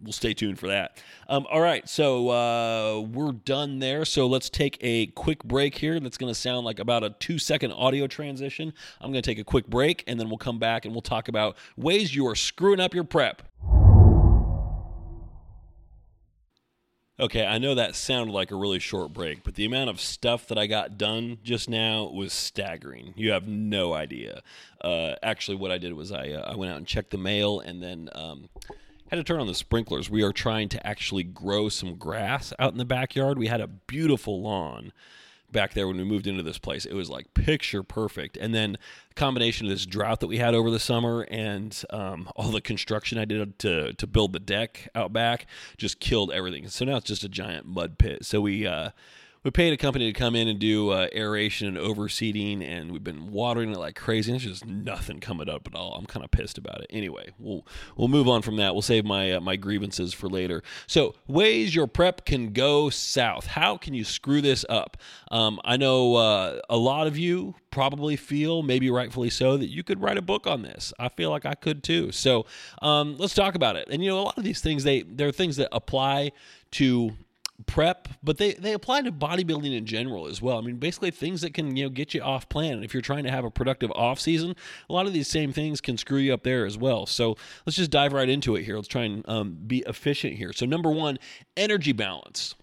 we'll 0.00 0.12
stay 0.12 0.34
tuned 0.34 0.58
for 0.58 0.68
that. 0.68 1.02
Um, 1.28 1.46
all 1.50 1.60
right, 1.60 1.88
so 1.88 2.28
uh, 2.28 3.00
we're 3.00 3.32
done 3.32 3.78
there. 3.78 4.04
So 4.04 4.26
let's 4.26 4.50
take 4.50 4.78
a 4.80 5.06
quick 5.08 5.42
break 5.44 5.76
here. 5.76 5.98
That's 6.00 6.18
going 6.18 6.32
to 6.32 6.38
sound 6.38 6.64
like 6.64 6.78
about 6.78 7.04
a 7.04 7.10
two 7.10 7.38
second 7.38 7.72
audio 7.72 8.06
transition. 8.06 8.72
I'm 9.00 9.10
going 9.12 9.22
to 9.22 9.28
take 9.30 9.38
a 9.38 9.44
quick 9.44 9.66
break 9.66 10.04
and 10.06 10.18
then 10.18 10.28
we'll 10.28 10.38
come 10.38 10.58
back 10.58 10.84
and 10.84 10.94
we'll 10.94 11.02
talk 11.02 11.28
about 11.28 11.56
ways 11.76 12.14
you 12.14 12.26
are 12.26 12.34
screwing 12.34 12.80
up 12.80 12.94
your 12.94 13.04
prep. 13.04 13.42
Okay, 17.18 17.46
I 17.46 17.56
know 17.56 17.74
that 17.74 17.96
sounded 17.96 18.34
like 18.34 18.50
a 18.50 18.56
really 18.56 18.78
short 18.78 19.14
break, 19.14 19.42
but 19.42 19.54
the 19.54 19.64
amount 19.64 19.88
of 19.88 20.02
stuff 20.02 20.48
that 20.48 20.58
I 20.58 20.66
got 20.66 20.98
done 20.98 21.38
just 21.42 21.66
now 21.66 22.10
was 22.12 22.34
staggering. 22.34 23.14
You 23.16 23.30
have 23.30 23.48
no 23.48 23.94
idea. 23.94 24.42
Uh, 24.82 25.14
actually, 25.22 25.56
what 25.56 25.70
I 25.70 25.78
did 25.78 25.94
was 25.94 26.12
I 26.12 26.32
uh, 26.32 26.52
I 26.52 26.56
went 26.56 26.72
out 26.72 26.76
and 26.76 26.86
checked 26.86 27.12
the 27.12 27.18
mail, 27.18 27.60
and 27.60 27.82
then 27.82 28.10
um, 28.14 28.50
had 29.10 29.16
to 29.16 29.24
turn 29.24 29.40
on 29.40 29.46
the 29.46 29.54
sprinklers. 29.54 30.10
We 30.10 30.22
are 30.22 30.32
trying 30.32 30.68
to 30.70 30.86
actually 30.86 31.22
grow 31.22 31.68
some 31.68 31.96
grass 31.96 32.52
out 32.58 32.72
in 32.72 32.78
the 32.78 32.84
backyard. 32.84 33.38
We 33.38 33.46
had 33.46 33.60
a 33.60 33.66
beautiful 33.66 34.42
lawn 34.42 34.92
back 35.52 35.74
there 35.74 35.86
when 35.86 35.96
we 35.96 36.04
moved 36.04 36.26
into 36.26 36.42
this 36.42 36.58
place. 36.58 36.84
It 36.84 36.94
was 36.94 37.08
like 37.08 37.32
picture 37.34 37.82
perfect. 37.82 38.36
And 38.36 38.54
then 38.54 38.76
combination 39.14 39.66
of 39.66 39.70
this 39.70 39.86
drought 39.86 40.20
that 40.20 40.26
we 40.26 40.38
had 40.38 40.54
over 40.54 40.70
the 40.70 40.80
summer 40.80 41.22
and 41.22 41.82
um, 41.90 42.28
all 42.36 42.50
the 42.50 42.60
construction 42.60 43.18
I 43.18 43.24
did 43.24 43.58
to 43.60 43.92
to 43.92 44.06
build 44.06 44.32
the 44.32 44.40
deck 44.40 44.88
out 44.94 45.12
back 45.12 45.46
just 45.76 46.00
killed 46.00 46.32
everything. 46.32 46.68
So 46.68 46.84
now 46.84 46.96
it's 46.96 47.06
just 47.06 47.24
a 47.24 47.28
giant 47.28 47.66
mud 47.66 47.98
pit. 47.98 48.24
So 48.24 48.40
we 48.40 48.66
uh, 48.66 48.90
we 49.46 49.52
paid 49.52 49.72
a 49.72 49.76
company 49.76 50.12
to 50.12 50.18
come 50.18 50.34
in 50.34 50.48
and 50.48 50.58
do 50.58 50.90
uh, 50.90 51.06
aeration 51.14 51.68
and 51.68 51.76
overseeding, 51.76 52.68
and 52.68 52.90
we've 52.90 53.04
been 53.04 53.30
watering 53.30 53.70
it 53.70 53.78
like 53.78 53.94
crazy. 53.94 54.32
And 54.32 54.40
there's 54.40 54.58
just 54.58 54.66
nothing 54.66 55.20
coming 55.20 55.48
up 55.48 55.68
at 55.68 55.74
all. 55.76 55.94
I'm 55.94 56.04
kind 56.04 56.24
of 56.24 56.32
pissed 56.32 56.58
about 56.58 56.80
it. 56.80 56.88
Anyway, 56.90 57.28
we'll 57.38 57.64
we'll 57.96 58.08
move 58.08 58.26
on 58.26 58.42
from 58.42 58.56
that. 58.56 58.74
We'll 58.74 58.82
save 58.82 59.04
my 59.04 59.34
uh, 59.34 59.40
my 59.40 59.54
grievances 59.54 60.12
for 60.12 60.28
later. 60.28 60.64
So 60.88 61.14
ways 61.28 61.76
your 61.76 61.86
prep 61.86 62.24
can 62.24 62.52
go 62.52 62.90
south. 62.90 63.46
How 63.46 63.76
can 63.76 63.94
you 63.94 64.02
screw 64.02 64.40
this 64.40 64.64
up? 64.68 64.96
Um, 65.30 65.60
I 65.64 65.76
know 65.76 66.16
uh, 66.16 66.60
a 66.68 66.76
lot 66.76 67.06
of 67.06 67.16
you 67.16 67.54
probably 67.70 68.16
feel, 68.16 68.64
maybe 68.64 68.90
rightfully 68.90 69.30
so, 69.30 69.56
that 69.58 69.68
you 69.68 69.84
could 69.84 70.02
write 70.02 70.18
a 70.18 70.22
book 70.22 70.48
on 70.48 70.62
this. 70.62 70.92
I 70.98 71.08
feel 71.08 71.30
like 71.30 71.46
I 71.46 71.54
could 71.54 71.84
too. 71.84 72.10
So 72.10 72.46
um, 72.82 73.16
let's 73.16 73.34
talk 73.34 73.54
about 73.54 73.76
it. 73.76 73.86
And 73.92 74.02
you 74.02 74.10
know, 74.10 74.18
a 74.18 74.22
lot 74.22 74.38
of 74.38 74.42
these 74.42 74.60
things 74.60 74.82
they 74.82 75.02
they're 75.02 75.30
things 75.30 75.54
that 75.58 75.68
apply 75.70 76.32
to 76.72 77.12
prep, 77.64 78.08
but 78.22 78.38
they, 78.38 78.52
they 78.54 78.72
apply 78.72 79.02
to 79.02 79.12
bodybuilding 79.12 79.74
in 79.74 79.86
general 79.86 80.26
as 80.26 80.42
well. 80.42 80.58
I 80.58 80.60
mean, 80.60 80.76
basically 80.76 81.10
things 81.10 81.40
that 81.40 81.54
can, 81.54 81.76
you 81.76 81.84
know, 81.84 81.90
get 81.90 82.12
you 82.12 82.20
off 82.20 82.48
plan. 82.48 82.74
And 82.74 82.84
if 82.84 82.92
you're 82.92 83.00
trying 83.00 83.24
to 83.24 83.30
have 83.30 83.44
a 83.44 83.50
productive 83.50 83.90
off 83.92 84.20
season, 84.20 84.54
a 84.90 84.92
lot 84.92 85.06
of 85.06 85.12
these 85.12 85.28
same 85.28 85.52
things 85.52 85.80
can 85.80 85.96
screw 85.96 86.18
you 86.18 86.34
up 86.34 86.42
there 86.42 86.66
as 86.66 86.76
well. 86.76 87.06
So 87.06 87.36
let's 87.64 87.76
just 87.76 87.90
dive 87.90 88.12
right 88.12 88.28
into 88.28 88.56
it 88.56 88.64
here. 88.64 88.76
Let's 88.76 88.88
try 88.88 89.04
and 89.04 89.26
um, 89.28 89.58
be 89.66 89.78
efficient 89.86 90.34
here. 90.34 90.52
So 90.52 90.66
number 90.66 90.90
one, 90.90 91.18
energy 91.56 91.92
balance. 91.92 92.54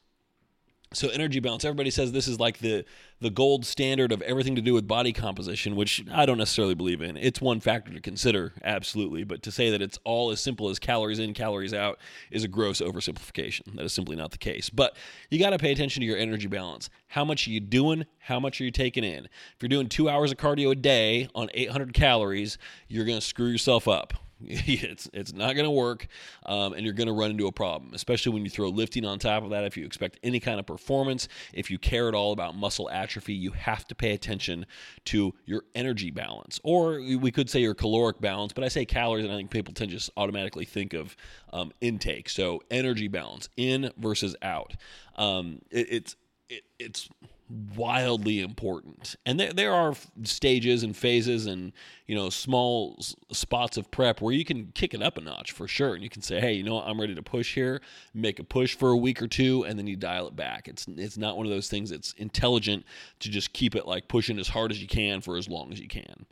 So 0.94 1.10
energy 1.10 1.40
balance, 1.40 1.66
everybody 1.66 1.90
says 1.90 2.12
this 2.12 2.28
is 2.28 2.40
like 2.40 2.60
the 2.60 2.86
the 3.24 3.30
gold 3.30 3.66
standard 3.66 4.12
of 4.12 4.22
everything 4.22 4.56
to 4.56 4.62
do 4.62 4.74
with 4.74 4.88
body 4.88 5.14
composition, 5.14 5.76
which 5.76 6.04
I 6.12 6.26
don't 6.26 6.38
necessarily 6.38 6.76
believe 6.76 7.02
in. 7.02 7.18
It's 7.18 7.42
one 7.42 7.62
factor 7.62 7.92
to 7.94 8.02
consider, 8.02 8.54
absolutely, 8.64 9.24
but 9.24 9.42
to 9.44 9.52
say 9.52 9.72
that 9.72 9.82
it's 9.82 9.98
all 10.04 10.30
as 10.30 10.42
simple 10.42 10.70
as 10.70 10.78
calories 10.78 11.20
in, 11.20 11.34
calories 11.34 11.74
out 11.74 12.00
is 12.32 12.44
a 12.44 12.48
gross 12.48 12.82
oversimplification. 12.82 13.76
That 13.76 13.86
is 13.86 13.94
simply 13.94 14.16
not 14.16 14.32
the 14.32 14.38
case. 14.38 14.70
But 14.70 14.96
you 15.32 15.40
got 15.40 15.52
to 15.52 15.58
pay 15.58 15.72
attention 15.72 16.02
to 16.02 16.06
your 16.06 16.18
energy 16.18 16.48
balance. 16.48 16.90
How 17.08 17.24
much 17.24 17.48
are 17.48 17.52
you 17.52 17.62
doing? 17.62 18.06
How 18.20 18.40
much 18.40 18.60
are 18.60 18.66
you 18.66 18.72
taking 18.72 19.04
in? 19.04 19.26
If 19.26 19.56
you're 19.62 19.70
doing 19.70 19.88
2 19.88 20.10
hours 20.10 20.32
of 20.32 20.38
cardio 20.38 20.72
a 20.72 20.76
day 20.76 21.30
on 21.34 21.50
800 21.54 21.94
calories, 21.94 22.58
you're 22.88 23.06
going 23.06 23.20
to 23.20 23.26
screw 23.26 23.48
yourself 23.48 23.88
up. 23.88 24.14
it's 24.46 25.10
it's 25.14 25.34
not 25.34 25.54
going 25.54 25.66
to 25.66 25.72
work, 25.72 26.08
um, 26.46 26.74
and 26.74 26.84
you're 26.84 26.94
going 26.94 27.08
to 27.08 27.14
run 27.14 27.32
into 27.32 27.48
a 27.48 27.52
problem, 27.52 27.92
especially 27.94 28.34
when 28.34 28.44
you 28.44 28.50
throw 28.50 28.70
lifting 28.70 29.06
on 29.06 29.20
top 29.20 29.44
of 29.44 29.52
that. 29.52 29.64
If 29.64 29.78
you 29.78 29.86
expect 29.86 30.20
any 30.24 30.40
kind 30.40 30.60
of 30.60 30.66
performance, 30.66 31.28
if 31.54 31.72
you 31.72 31.78
care 31.78 32.08
at 32.08 32.16
all 32.16 32.32
about 32.32 32.56
muscle 32.56 32.90
atrophy, 32.90 33.34
you 33.34 33.52
have 33.52 33.88
to 33.88 33.96
pay 33.96 34.14
attention 34.14 34.66
to 35.06 35.34
your 35.46 35.64
energy 35.76 36.12
balance, 36.12 36.60
or 36.64 37.00
we 37.02 37.32
could 37.32 37.50
say 37.50 37.62
your 37.62 37.74
caloric 37.74 38.20
balance. 38.20 38.54
But 38.54 38.64
I 38.64 38.68
say 38.68 38.86
calories, 38.86 39.26
and 39.26 39.34
I 39.34 39.38
think 39.38 39.50
people 39.50 39.74
tend 39.74 39.92
to 39.92 39.98
just 39.98 40.10
automatically 40.18 40.66
think 40.66 40.94
of 40.94 41.16
um, 41.52 41.72
intake. 41.82 42.30
So 42.30 42.62
energy 42.70 43.08
balance, 43.08 43.50
in 43.58 43.92
versus 43.98 44.36
out. 44.42 44.76
Um, 45.16 45.60
it, 45.72 45.88
it's 45.90 46.16
it, 46.50 46.64
it's 46.80 47.10
wildly 47.50 48.42
important. 48.42 49.16
And 49.26 49.40
there, 49.40 49.54
there 49.54 49.74
are 49.74 49.94
stages 50.24 50.84
and 50.84 50.96
phases 50.96 51.46
and, 51.46 51.74
you 52.08 52.16
know, 52.16 52.30
small 52.30 52.98
spots 53.32 53.78
of 53.78 53.92
prep 53.92 54.22
where 54.22 54.34
you 54.34 54.46
can 54.46 54.72
kick 54.74 54.94
it 54.94 55.04
up 55.04 55.18
a 55.18 55.22
notch 55.22 55.52
for 55.52 55.68
sure. 55.68 55.94
And 55.94 56.04
you 56.04 56.10
can 56.10 56.22
say, 56.22 56.40
hey, 56.40 56.54
you 56.54 56.64
know 56.64 56.76
what? 56.76 56.88
I'm 56.88 57.00
ready 57.00 57.16
to 57.16 57.22
push 57.22 57.54
here, 57.54 57.82
make 58.14 58.40
a 58.40 58.44
push 58.44 58.76
for 58.76 58.90
a 58.90 58.98
week 58.98 59.22
or 59.22 59.28
two, 59.28 59.66
and 59.66 59.78
then 59.78 59.88
you 59.88 59.96
dial 59.96 60.28
it 60.28 60.36
back. 60.36 60.68
It's, 60.68 60.88
it's 60.88 61.18
not 61.18 61.38
one 61.38 61.46
of 61.46 61.52
those 61.52 61.70
things 61.70 61.90
that's 61.90 62.14
intelligent 62.14 62.86
to 63.20 63.30
just 63.30 63.54
keep 63.54 63.76
it 63.76 63.86
like 63.86 64.08
pushing 64.08 64.40
as 64.40 64.48
hard 64.48 64.72
as 64.72 64.82
you 64.82 64.88
can 64.88 65.22
for 65.22 65.38
as 65.38 65.48
long 65.48 65.72
as 65.72 65.80
you 65.80 65.88
can. 65.88 66.26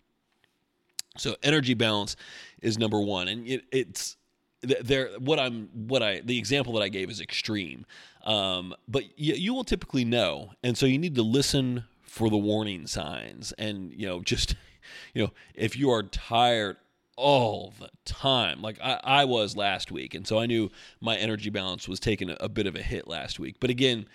So 1.17 1.35
energy 1.43 1.73
balance 1.73 2.15
is 2.61 2.77
number 2.77 2.99
one. 2.99 3.27
And 3.27 3.47
it, 3.47 3.63
it's, 3.71 4.17
there 4.63 5.09
what 5.17 5.39
i'm 5.39 5.69
what 5.73 6.03
i 6.03 6.21
the 6.23 6.37
example 6.37 6.73
that 6.73 6.83
i 6.83 6.87
gave 6.87 7.09
is 7.09 7.19
extreme 7.19 7.83
um, 8.23 8.73
but 8.87 9.17
you, 9.17 9.33
you 9.33 9.53
will 9.53 9.63
typically 9.63 10.05
know 10.05 10.51
and 10.63 10.77
so 10.77 10.85
you 10.85 10.97
need 10.97 11.15
to 11.15 11.23
listen 11.23 11.85
for 12.01 12.29
the 12.29 12.37
warning 12.37 12.87
signs 12.87 13.51
and 13.53 13.93
you 13.93 14.05
know 14.05 14.21
just 14.21 14.55
you 15.13 15.23
know 15.23 15.31
if 15.55 15.77
you 15.77 15.89
are 15.91 16.03
tired 16.03 16.77
all 17.17 17.73
the 17.79 17.89
time 18.05 18.61
like 18.61 18.79
I, 18.81 18.99
I 19.03 19.25
was 19.25 19.55
last 19.55 19.91
week 19.91 20.15
and 20.15 20.25
so 20.25 20.39
i 20.39 20.45
knew 20.45 20.71
my 20.99 21.15
energy 21.17 21.49
balance 21.49 21.87
was 21.87 21.99
taking 21.99 22.29
a, 22.29 22.37
a 22.39 22.49
bit 22.49 22.65
of 22.65 22.75
a 22.75 22.81
hit 22.81 23.07
last 23.07 23.39
week. 23.39 23.57
But 23.59 23.69
again 23.69 24.07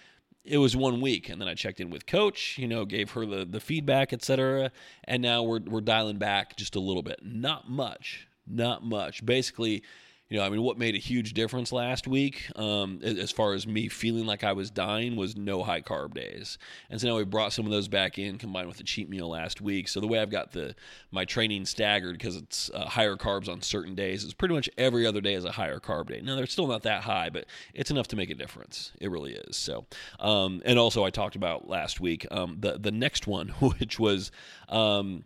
it 0.45 0.59
was 0.59 0.77
one 0.77 1.01
week 1.01 1.29
and 1.29 1.41
then 1.41 1.49
i 1.49 1.55
checked 1.55 1.81
in 1.81 1.91
with 1.91 2.07
coach 2.07 2.57
you 2.57 2.69
know 2.69 2.85
gave 2.85 3.11
her 3.13 3.27
the, 3.27 3.45
the 3.45 3.61
feedback 3.61 4.13
etc 4.13 4.71
and 5.05 5.23
now 5.23 5.43
we're, 5.43 5.61
we're 5.61 5.81
dialing 5.81 6.19
back 6.19 6.57
just 6.57 6.75
a 6.75 6.81
little 6.81 7.03
bit. 7.03 7.21
Not 7.23 7.71
much 7.71 8.27
not 8.47 8.85
much. 8.85 9.25
Basically 9.25 9.83
you 10.29 10.39
know, 10.39 10.45
I 10.45 10.49
mean, 10.49 10.63
what 10.63 10.77
made 10.77 10.97
a 10.97 10.99
huge 10.99 11.35
difference 11.35 11.71
last 11.71 12.09
week, 12.09 12.51
um, 12.57 13.01
as 13.03 13.31
far 13.31 13.55
as 13.55 13.65
me 13.65 13.89
feeling 13.89 14.27
like 14.27 14.43
I 14.43 14.53
was 14.55 14.73
dying, 14.73 15.15
was 15.15 15.37
no 15.37 15.63
high 15.63 15.83
carb 15.83 16.15
days. 16.15 16.59
And 16.91 17.01
so 17.01 17.07
now 17.07 17.17
we 17.17 17.25
brought 17.25 17.53
some 17.53 17.65
of 17.65 17.71
those 17.71 17.87
back 17.87 18.19
in, 18.19 18.37
combined 18.37 18.67
with 18.67 18.79
the 18.79 18.83
cheat 18.83 19.09
meal 19.09 19.29
last 19.29 19.61
week. 19.61 19.87
So 19.87 20.01
the 20.01 20.09
way 20.09 20.19
I've 20.19 20.31
got 20.31 20.51
the 20.51 20.75
my 21.13 21.25
training 21.25 21.65
staggered 21.65 22.19
because 22.19 22.35
it's 22.35 22.71
uh, 22.75 22.87
higher 22.87 23.15
carbs 23.15 23.49
on 23.49 23.63
certain 23.63 23.95
days 23.95 24.25
is 24.25 24.35
pretty 24.35 24.55
much 24.55 24.69
every 24.77 25.07
other 25.07 25.21
day 25.21 25.35
is 25.35 25.45
a 25.45 25.53
higher 25.53 25.79
carb 25.79 26.09
day. 26.09 26.21
Now 26.21 26.35
they're 26.35 26.47
still 26.47 26.67
not 26.67 26.83
that 26.83 27.03
high, 27.05 27.31
but 27.31 27.47
it's 27.73 27.93
enough 27.93 28.09
to 28.09 28.17
make 28.17 28.31
a 28.31 28.35
difference. 28.35 28.93
It 29.01 29.13
really 29.13 29.35
is. 29.35 29.57
So, 29.57 29.87
um, 30.19 30.61
and 30.65 30.77
also 30.77 31.05
I 31.05 31.11
talked 31.11 31.37
about 31.37 31.69
last 31.69 32.01
week 32.01 32.27
um, 32.33 32.57
the 32.59 32.79
the 32.79 32.91
next 32.91 33.29
one, 33.29 33.49
which 33.61 34.01
was 34.01 34.33
um, 34.69 35.25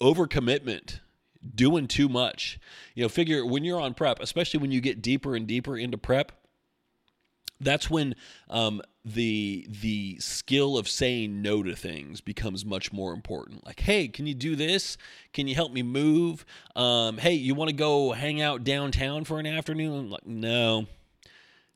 overcommitment 0.00 1.00
doing 1.54 1.86
too 1.86 2.08
much. 2.08 2.58
You 2.94 3.04
know, 3.04 3.08
figure 3.08 3.44
when 3.44 3.64
you're 3.64 3.80
on 3.80 3.94
prep, 3.94 4.20
especially 4.20 4.60
when 4.60 4.72
you 4.72 4.80
get 4.80 5.02
deeper 5.02 5.34
and 5.34 5.46
deeper 5.46 5.76
into 5.76 5.98
prep, 5.98 6.32
that's 7.60 7.90
when 7.90 8.14
um, 8.48 8.80
the 9.04 9.66
the 9.68 10.18
skill 10.18 10.76
of 10.78 10.88
saying 10.88 11.42
no 11.42 11.62
to 11.62 11.74
things 11.74 12.20
becomes 12.20 12.64
much 12.64 12.92
more 12.92 13.12
important. 13.12 13.66
Like, 13.66 13.80
hey, 13.80 14.08
can 14.08 14.26
you 14.26 14.34
do 14.34 14.56
this? 14.56 14.96
Can 15.32 15.46
you 15.46 15.54
help 15.54 15.72
me 15.72 15.82
move? 15.82 16.44
Um, 16.74 17.18
hey, 17.18 17.34
you 17.34 17.54
want 17.54 17.68
to 17.68 17.76
go 17.76 18.12
hang 18.12 18.40
out 18.40 18.64
downtown 18.64 19.24
for 19.24 19.38
an 19.38 19.46
afternoon? 19.46 19.98
I'm 19.98 20.10
like, 20.10 20.26
no, 20.26 20.86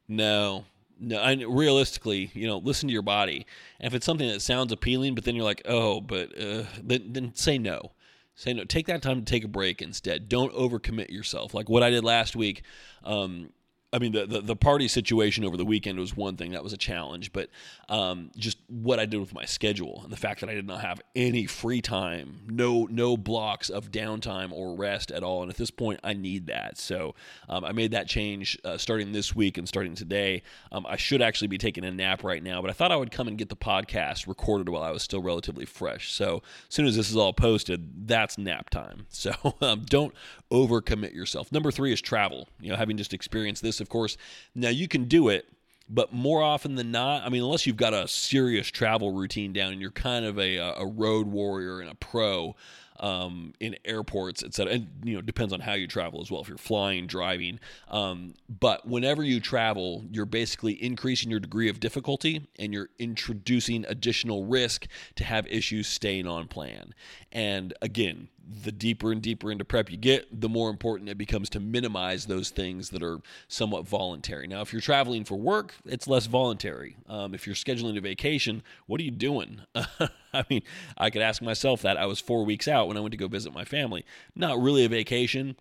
no, 0.09 0.65
no. 0.99 1.21
And 1.21 1.45
realistically, 1.47 2.31
you 2.35 2.47
know, 2.47 2.59
listen 2.59 2.89
to 2.89 2.93
your 2.93 3.03
body. 3.03 3.47
And 3.79 3.87
if 3.87 3.95
it's 3.95 4.07
something 4.07 4.29
that 4.29 4.41
sounds 4.41 4.73
appealing, 4.73 5.15
but 5.15 5.25
then 5.25 5.35
you're 5.35 5.45
like, 5.45 5.63
oh, 5.67 6.01
but 6.01 6.39
uh, 6.39 6.65
then 6.83 7.13
then 7.13 7.35
say 7.35 7.59
no. 7.59 7.93
Say 8.35 8.53
no. 8.53 8.65
Take 8.65 8.87
that 8.87 9.03
time 9.03 9.21
to 9.21 9.25
take 9.25 9.45
a 9.45 9.49
break 9.49 9.81
instead. 9.81 10.29
Don't 10.29 10.53
overcommit 10.55 11.11
yourself. 11.11 11.55
Like 11.55 11.69
what 11.69 11.83
I 11.83 11.91
did 11.91 12.05
last 12.05 12.35
week. 12.35 12.63
Um, 13.05 13.51
I 13.95 14.01
mean, 14.01 14.11
the, 14.11 14.27
the, 14.27 14.41
the 14.41 14.57
party 14.57 14.89
situation 14.89 15.45
over 15.45 15.57
the 15.57 15.65
weekend 15.65 16.01
was 16.01 16.17
one 16.17 16.37
thing 16.37 16.51
that 16.51 16.65
was 16.65 16.73
a 16.73 16.77
challenge, 16.77 17.33
but 17.33 17.49
um, 17.89 18.33
just 18.37 18.59
what 18.67 18.99
I 18.99 19.07
did 19.07 19.21
with 19.21 19.33
my 19.33 19.45
schedule 19.45 20.01
and 20.03 20.13
the 20.13 20.17
fact 20.17 20.41
that 20.41 20.51
I 20.51 20.55
did 20.55 20.67
not 20.67 20.81
have 20.81 21.01
any 21.15 21.47
free 21.47 21.81
time, 21.81 22.41
no 22.49 22.89
no 22.91 23.17
blocks 23.17 23.71
of 23.71 23.93
downtime 23.93 24.51
or 24.51 24.75
rest 24.75 25.13
at 25.13 25.23
all. 25.23 25.43
And 25.43 25.51
at 25.51 25.57
this 25.57 25.71
point, 25.71 26.01
I 26.03 26.13
need 26.13 26.49
that. 26.49 26.77
So 26.77 27.15
um, 27.49 27.65
I 27.65 27.71
made 27.71 27.93
that 27.93 28.09
change 28.09 28.59
uh, 28.65 28.79
starting 28.79 29.13
this 29.13 29.33
week 29.33 29.59
and 29.59 29.69
starting 29.69 29.95
today. 29.95 30.43
Um, 30.73 30.85
I 30.89 30.97
should 30.97 31.23
actually 31.23 31.49
be 31.49 31.59
taking 31.59 31.85
a 31.85 31.93
nap 31.93 32.25
right 32.25 32.43
now, 32.43 32.61
but 32.61 32.71
I 32.71 32.73
thought 32.73 32.91
I 32.91 32.97
would 32.97 33.13
come 33.13 33.29
and 33.29 33.39
get 33.39 33.49
the 33.49 33.55
podcast 33.55 34.27
recorded 34.27 34.69
while 34.69 34.83
I 34.83 34.91
was 34.91 35.05
still 35.05 35.23
relatively 35.23 35.67
fresh. 35.67 36.13
So 36.13 36.43
as 36.69 36.75
soon 36.75 36.87
as 36.87 36.97
this 36.97 37.11
is 37.11 37.17
all 37.17 37.33
posted, 37.33 38.09
that's 38.09 38.39
nap 38.39 38.71
time. 38.71 39.07
So 39.25 39.55
um, 39.63 39.87
don't 39.89 40.13
overcommit 40.51 41.15
yourself. 41.15 41.51
Number 41.51 41.71
three 41.71 41.95
is 41.95 42.03
travel. 42.03 42.47
You 42.61 42.71
know, 42.71 42.77
having 42.77 42.99
just 42.99 43.15
experienced 43.15 43.63
this, 43.63 43.81
of 43.85 43.89
course, 43.91 44.17
now 44.55 44.71
you 44.71 44.89
can 44.89 45.05
do 45.05 45.29
it 45.29 45.47
but 45.89 46.13
more 46.13 46.43
often 46.43 46.77
than 46.77 46.91
not, 46.91 47.25
I 47.25 47.29
mean, 47.29 47.43
unless 47.43 47.67
you've 47.67 47.77
got 47.77 47.93
a 47.93 48.09
serious 48.09 48.69
travel 48.69 49.13
routine 49.13 49.53
down 49.53 49.73
and 49.73 49.81
you're 49.81 49.91
kind 49.91 50.25
of 50.25 50.39
a, 50.39 50.57
a 50.57 50.87
road 50.87 51.27
warrior 51.27 51.81
and 51.81 51.91
a 51.91 51.95
pro, 51.95 52.57
um, 53.01 53.53
in 53.61 53.77
airports, 53.85 54.43
etc. 54.43 54.75
And 54.75 54.89
you 55.03 55.15
know, 55.15 55.21
depends 55.21 55.53
on 55.53 55.61
how 55.61 55.75
you 55.75 55.87
travel 55.87 56.21
as 56.21 56.31
well. 56.31 56.41
If 56.41 56.49
you're 56.49 56.59
flying, 56.59 57.07
driving, 57.07 57.61
um, 57.89 58.35
but 58.49 58.87
whenever 58.87 59.23
you 59.23 59.41
travel, 59.41 60.05
you're 60.11 60.27
basically 60.27 60.83
increasing 60.83 61.31
your 61.31 61.41
degree 61.41 61.69
of 61.69 61.81
difficulty 61.81 62.47
and 62.59 62.73
you're 62.73 62.91
introducing 62.99 63.85
additional 63.89 64.45
risk 64.45 64.87
to 65.17 65.25
have 65.25 65.47
issues 65.47 65.87
staying 65.89 66.27
on 66.27 66.49
plan. 66.49 66.95
And 67.33 67.75
again, 67.83 68.29
the 68.47 68.73
deeper 68.73 69.11
and 69.13 69.23
deeper 69.23 69.51
into 69.51 69.65
prep 69.65 69.91
you 69.91 69.97
get, 69.97 70.41
the 70.41 70.49
more 70.49 70.71
important 70.71 71.09
it 71.09 71.19
becomes 71.19 71.49
to 71.51 71.61
minimize 71.61 72.27
those 72.27 72.51
things 72.51 72.91
that 72.91 73.03
are 73.03 73.21
somewhat 73.49 73.87
voluntary. 73.87 74.47
Now, 74.47 74.61
if 74.61 74.73
you're 74.73 74.83
traveling 74.83 75.25
for 75.25 75.37
work, 75.37 75.75
it's 75.85 76.07
less 76.07 76.27
voluntary. 76.27 76.97
Um, 77.09 77.35
if 77.35 77.47
you're 77.47 77.57
scheduling 77.57 77.97
a 77.97 78.01
vacation, 78.01 78.63
what 78.87 79.01
are 79.01 79.05
you 79.05 79.11
doing? 79.11 79.63
I 80.39 80.45
mean, 80.51 80.63
I 80.99 81.11
could 81.11 81.23
ask 81.23 81.41
myself 81.41 81.83
that. 81.83 81.97
I 81.97 82.07
was 82.07 82.21
four 82.21 82.45
weeks 82.45 82.69
out 82.69 82.89
when 82.89 82.97
I 82.97 83.01
went 83.01 83.13
to 83.13 83.19
go 83.19 83.29
visit 83.29 83.55
my 83.55 83.65
family. 83.65 84.05
Not 84.35 84.61
really 84.61 84.85
a 84.85 84.89
vacation. 84.89 85.57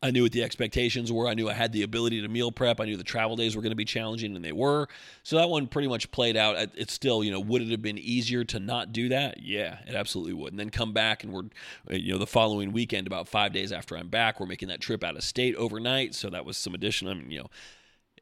I 0.00 0.12
knew 0.12 0.22
what 0.22 0.30
the 0.30 0.44
expectations 0.44 1.10
were. 1.10 1.26
I 1.26 1.34
knew 1.34 1.48
I 1.48 1.54
had 1.54 1.72
the 1.72 1.82
ability 1.82 2.22
to 2.22 2.28
meal 2.28 2.52
prep. 2.52 2.80
I 2.80 2.84
knew 2.84 2.96
the 2.96 3.02
travel 3.02 3.34
days 3.34 3.56
were 3.56 3.62
going 3.62 3.72
to 3.72 3.76
be 3.76 3.84
challenging, 3.84 4.36
and 4.36 4.44
they 4.44 4.52
were. 4.52 4.86
So 5.24 5.36
that 5.36 5.48
one 5.48 5.66
pretty 5.66 5.88
much 5.88 6.12
played 6.12 6.36
out. 6.36 6.70
It's 6.76 6.92
still, 6.92 7.24
you 7.24 7.32
know, 7.32 7.40
would 7.40 7.62
it 7.62 7.70
have 7.70 7.82
been 7.82 7.98
easier 7.98 8.44
to 8.44 8.60
not 8.60 8.92
do 8.92 9.08
that? 9.08 9.42
Yeah, 9.42 9.78
it 9.88 9.96
absolutely 9.96 10.34
would. 10.34 10.52
And 10.52 10.60
then 10.60 10.70
come 10.70 10.92
back, 10.92 11.24
and 11.24 11.32
we're, 11.32 11.44
you 11.90 12.12
know, 12.12 12.18
the 12.18 12.28
following 12.28 12.70
weekend, 12.70 13.08
about 13.08 13.26
five 13.26 13.52
days 13.52 13.72
after 13.72 13.96
I'm 13.96 14.08
back, 14.08 14.38
we're 14.38 14.46
making 14.46 14.68
that 14.68 14.80
trip 14.80 15.02
out 15.02 15.16
of 15.16 15.24
state 15.24 15.56
overnight. 15.56 16.14
So 16.14 16.30
that 16.30 16.44
was 16.44 16.56
some 16.56 16.74
addition. 16.74 17.08
I 17.08 17.14
mean, 17.14 17.32
you 17.32 17.40
know, 17.40 17.50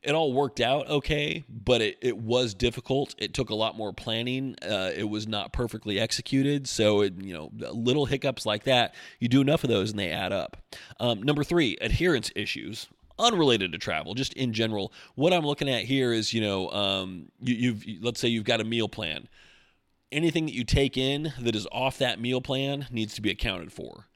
it 0.06 0.14
all 0.14 0.32
worked 0.32 0.60
out 0.60 0.88
okay, 0.88 1.44
but 1.48 1.82
it, 1.82 1.98
it 2.00 2.16
was 2.16 2.54
difficult. 2.54 3.14
It 3.18 3.34
took 3.34 3.50
a 3.50 3.54
lot 3.54 3.76
more 3.76 3.92
planning. 3.92 4.54
Uh, 4.62 4.92
it 4.94 5.08
was 5.08 5.26
not 5.26 5.52
perfectly 5.52 5.98
executed. 5.98 6.68
So, 6.68 7.00
it, 7.02 7.20
you 7.20 7.34
know, 7.34 7.50
little 7.72 8.06
hiccups 8.06 8.46
like 8.46 8.64
that, 8.64 8.94
you 9.18 9.28
do 9.28 9.40
enough 9.40 9.64
of 9.64 9.70
those 9.70 9.90
and 9.90 9.98
they 9.98 10.10
add 10.10 10.32
up. 10.32 10.56
Um, 11.00 11.22
number 11.22 11.42
three, 11.42 11.76
adherence 11.80 12.30
issues. 12.36 12.86
Unrelated 13.18 13.72
to 13.72 13.78
travel, 13.78 14.14
just 14.14 14.34
in 14.34 14.52
general. 14.52 14.92
What 15.14 15.32
I'm 15.32 15.46
looking 15.46 15.70
at 15.70 15.84
here 15.84 16.12
is, 16.12 16.34
you 16.34 16.42
know, 16.42 16.70
um, 16.70 17.30
you, 17.40 17.54
you've 17.54 18.04
let's 18.04 18.20
say 18.20 18.28
you've 18.28 18.44
got 18.44 18.60
a 18.60 18.64
meal 18.64 18.88
plan. 18.88 19.26
Anything 20.12 20.44
that 20.44 20.54
you 20.54 20.64
take 20.64 20.98
in 20.98 21.32
that 21.40 21.56
is 21.56 21.66
off 21.72 21.96
that 21.98 22.20
meal 22.20 22.42
plan 22.42 22.86
needs 22.90 23.14
to 23.14 23.22
be 23.22 23.30
accounted 23.30 23.72
for 23.72 24.06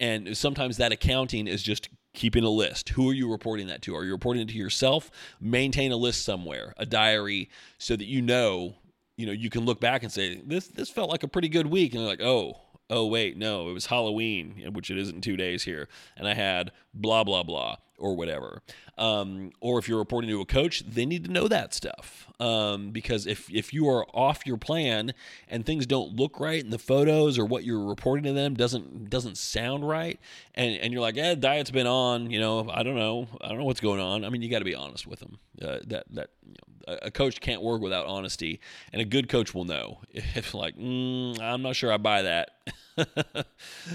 and 0.00 0.36
sometimes 0.36 0.76
that 0.76 0.92
accounting 0.92 1.46
is 1.46 1.62
just 1.62 1.88
keeping 2.14 2.44
a 2.44 2.50
list. 2.50 2.90
Who 2.90 3.08
are 3.10 3.14
you 3.14 3.30
reporting 3.30 3.68
that 3.68 3.82
to? 3.82 3.94
Are 3.94 4.04
you 4.04 4.12
reporting 4.12 4.42
it 4.42 4.48
to 4.48 4.56
yourself? 4.56 5.10
Maintain 5.40 5.92
a 5.92 5.96
list 5.96 6.24
somewhere, 6.24 6.74
a 6.76 6.86
diary, 6.86 7.50
so 7.78 7.96
that 7.96 8.06
you 8.06 8.22
know, 8.22 8.74
you 9.16 9.26
know, 9.26 9.32
you 9.32 9.50
can 9.50 9.64
look 9.64 9.80
back 9.80 10.02
and 10.02 10.12
say, 10.12 10.40
this 10.44 10.68
this 10.68 10.90
felt 10.90 11.10
like 11.10 11.22
a 11.22 11.28
pretty 11.28 11.48
good 11.48 11.66
week. 11.66 11.94
And 11.94 12.04
like, 12.04 12.22
oh, 12.22 12.60
oh 12.90 13.06
wait, 13.06 13.36
no, 13.36 13.68
it 13.68 13.72
was 13.72 13.86
Halloween, 13.86 14.70
which 14.72 14.90
it 14.90 14.98
isn't 14.98 15.22
two 15.22 15.36
days 15.36 15.64
here, 15.64 15.88
and 16.16 16.26
I 16.28 16.34
had 16.34 16.72
blah 16.94 17.24
blah 17.24 17.42
blah 17.42 17.76
or 17.98 18.14
whatever. 18.14 18.62
Um, 18.96 19.52
or 19.60 19.78
if 19.78 19.88
you're 19.88 19.98
reporting 19.98 20.30
to 20.30 20.40
a 20.40 20.46
coach, 20.46 20.84
they 20.88 21.04
need 21.04 21.24
to 21.24 21.30
know 21.30 21.48
that 21.48 21.74
stuff. 21.74 22.26
Um, 22.40 22.90
because 22.90 23.26
if 23.26 23.52
if 23.52 23.72
you 23.72 23.88
are 23.88 24.06
off 24.14 24.46
your 24.46 24.56
plan 24.56 25.12
and 25.48 25.66
things 25.66 25.86
don't 25.86 26.14
look 26.14 26.40
right 26.40 26.62
in 26.62 26.70
the 26.70 26.78
photos 26.78 27.38
or 27.38 27.44
what 27.44 27.64
you're 27.64 27.84
reporting 27.84 28.24
to 28.24 28.32
them 28.32 28.54
doesn't 28.54 29.10
doesn't 29.10 29.36
sound 29.36 29.86
right, 29.88 30.18
and 30.54 30.76
and 30.76 30.92
you're 30.92 31.02
like, 31.02 31.16
eh, 31.16 31.34
diet's 31.34 31.70
been 31.70 31.86
on, 31.86 32.30
you 32.30 32.40
know, 32.40 32.68
I 32.70 32.82
don't 32.82 32.96
know, 32.96 33.28
I 33.40 33.48
don't 33.48 33.58
know 33.58 33.64
what's 33.64 33.80
going 33.80 34.00
on. 34.00 34.24
I 34.24 34.30
mean, 34.30 34.42
you 34.42 34.50
got 34.50 34.60
to 34.60 34.64
be 34.64 34.74
honest 34.74 35.06
with 35.06 35.20
them. 35.20 35.38
Uh, 35.60 35.78
that 35.86 36.04
that 36.10 36.30
you 36.46 36.54
know, 36.54 36.77
a 37.02 37.10
coach 37.10 37.40
can't 37.40 37.62
work 37.62 37.80
without 37.80 38.06
honesty, 38.06 38.60
and 38.92 39.02
a 39.02 39.04
good 39.04 39.28
coach 39.28 39.54
will 39.54 39.64
know 39.64 40.00
if 40.12 40.54
like, 40.54 40.76
mm, 40.76 41.40
I'm 41.40 41.62
not 41.62 41.76
sure 41.76 41.92
I 41.92 41.96
buy 41.96 42.22
that. 42.22 42.50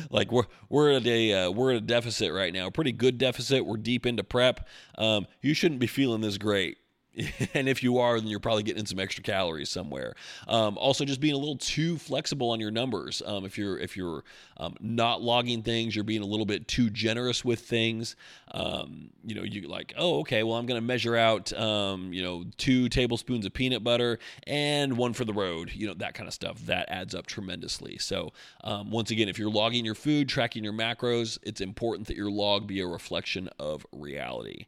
like 0.09 0.31
we're 0.31 0.45
we're 0.69 0.91
at 0.91 1.05
a 1.05 1.33
uh, 1.33 1.51
we're 1.51 1.71
at 1.71 1.77
a 1.77 1.81
deficit 1.81 2.31
right 2.31 2.53
now, 2.53 2.67
a 2.67 2.71
pretty 2.71 2.91
good 2.91 3.17
deficit. 3.17 3.65
We're 3.65 3.77
deep 3.77 4.05
into 4.05 4.23
prep. 4.23 4.67
Um, 4.97 5.27
you 5.41 5.53
shouldn't 5.53 5.79
be 5.79 5.87
feeling 5.87 6.21
this 6.21 6.37
great. 6.37 6.77
and 7.53 7.69
if 7.69 7.83
you 7.83 7.99
are, 7.99 8.19
then 8.19 8.27
you're 8.27 8.39
probably 8.39 8.63
getting 8.63 8.85
some 8.85 8.99
extra 8.99 9.23
calories 9.23 9.69
somewhere. 9.69 10.15
Um, 10.47 10.77
also, 10.77 11.05
just 11.05 11.19
being 11.19 11.35
a 11.35 11.37
little 11.37 11.57
too 11.57 11.97
flexible 11.97 12.49
on 12.49 12.59
your 12.59 12.71
numbers. 12.71 13.21
Um, 13.25 13.45
if 13.45 13.57
you're 13.57 13.77
if 13.77 13.95
you're 13.95 14.23
um, 14.57 14.75
not 14.79 15.21
logging 15.21 15.61
things, 15.61 15.95
you're 15.95 16.03
being 16.03 16.23
a 16.23 16.25
little 16.25 16.45
bit 16.45 16.67
too 16.67 16.89
generous 16.89 17.45
with 17.45 17.59
things. 17.59 18.15
Um, 18.51 19.11
you 19.23 19.35
know, 19.35 19.43
you 19.43 19.67
like, 19.67 19.93
oh, 19.97 20.19
okay, 20.21 20.43
well, 20.43 20.57
I'm 20.57 20.65
going 20.65 20.79
to 20.79 20.85
measure 20.85 21.15
out, 21.15 21.53
um, 21.53 22.13
you 22.13 22.23
know, 22.23 22.45
two 22.57 22.89
tablespoons 22.89 23.45
of 23.45 23.53
peanut 23.53 23.83
butter 23.83 24.19
and 24.47 24.97
one 24.97 25.13
for 25.13 25.25
the 25.25 25.33
road. 25.33 25.71
You 25.73 25.87
know, 25.87 25.93
that 25.95 26.15
kind 26.15 26.27
of 26.27 26.33
stuff. 26.33 26.59
That 26.65 26.89
adds 26.89 27.13
up 27.13 27.27
tremendously. 27.27 27.97
So, 27.99 28.33
um, 28.63 28.89
once 28.89 29.11
again, 29.11 29.29
if 29.29 29.37
you're 29.37 29.51
logging 29.51 29.85
your 29.85 29.95
food, 29.95 30.29
tracking 30.29 30.63
your 30.63 30.73
macros, 30.73 31.37
it's 31.43 31.61
important 31.61 32.07
that 32.07 32.17
your 32.17 32.31
log 32.31 32.65
be 32.65 32.79
a 32.79 32.87
reflection 32.87 33.49
of 33.59 33.85
reality. 33.91 34.65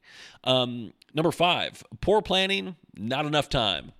Number 1.15 1.31
five, 1.31 1.83
poor 2.01 2.21
planning 2.21 2.75
not 2.95 3.25
enough 3.25 3.49
time. 3.49 3.91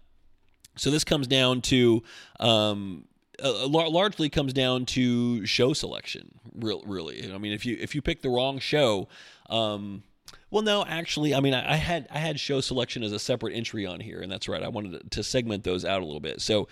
So 0.78 0.92
this 0.92 1.04
comes 1.04 1.28
down 1.28 1.62
to 1.64 2.04
um, 2.40 3.06
uh, 3.44 3.68
largely 3.68 4.30
comes 4.30 4.54
down 4.54 4.86
to 4.86 5.46
show 5.46 5.74
selection. 5.74 6.40
Real, 6.54 6.84
really. 6.86 7.32
I 7.34 7.38
mean, 7.38 7.54
if 7.54 7.66
you 7.66 7.78
if 7.80 7.96
you 7.96 8.02
pick 8.02 8.22
the 8.22 8.30
wrong 8.30 8.60
show, 8.60 9.08
um, 9.50 10.04
well, 10.52 10.64
no, 10.64 10.86
actually, 10.86 11.34
I 11.34 11.40
mean, 11.40 11.54
I, 11.54 11.74
I, 11.74 11.76
had 11.76 12.08
I 12.12 12.20
had 12.20 12.40
show 12.40 12.62
selection 12.62 13.04
as 13.04 13.12
a 13.12 13.20
separate 13.20 13.54
entry 13.54 13.86
on 13.86 14.00
here, 14.00 14.22
and 14.22 14.32
that's 14.32 14.48
right. 14.48 14.64
I 14.64 14.68
wanted 14.68 15.12
to 15.12 15.24
segment 15.24 15.64
those 15.64 15.84
out 15.84 16.02
a 16.02 16.06
little 16.06 16.20
bit. 16.20 16.42
So, 16.42 16.68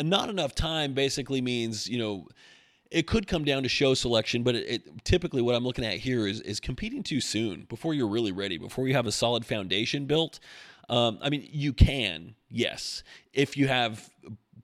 not 0.00 0.28
enough 0.28 0.54
time 0.54 0.92
basically 0.92 1.40
means 1.40 1.88
you 1.88 1.98
know 1.98 2.26
it 2.92 3.06
could 3.06 3.26
come 3.26 3.44
down 3.44 3.62
to 3.62 3.68
show 3.68 3.94
selection, 3.94 4.42
but 4.42 4.54
it, 4.54 4.68
it, 4.68 5.04
typically 5.04 5.42
what 5.42 5.54
I'm 5.54 5.64
looking 5.64 5.84
at 5.84 5.94
here 5.94 6.26
is 6.26 6.40
is 6.42 6.60
competing 6.60 7.02
too 7.02 7.20
soon 7.20 7.62
before 7.68 7.94
you're 7.94 8.08
really 8.08 8.32
ready, 8.32 8.58
before 8.58 8.86
you 8.86 8.94
have 8.94 9.06
a 9.06 9.12
solid 9.12 9.44
foundation 9.44 10.06
built. 10.06 10.38
Um, 10.88 11.18
I 11.22 11.30
mean, 11.30 11.48
you 11.50 11.72
can, 11.72 12.34
yes, 12.50 13.02
if 13.32 13.56
you 13.56 13.68
have 13.68 14.10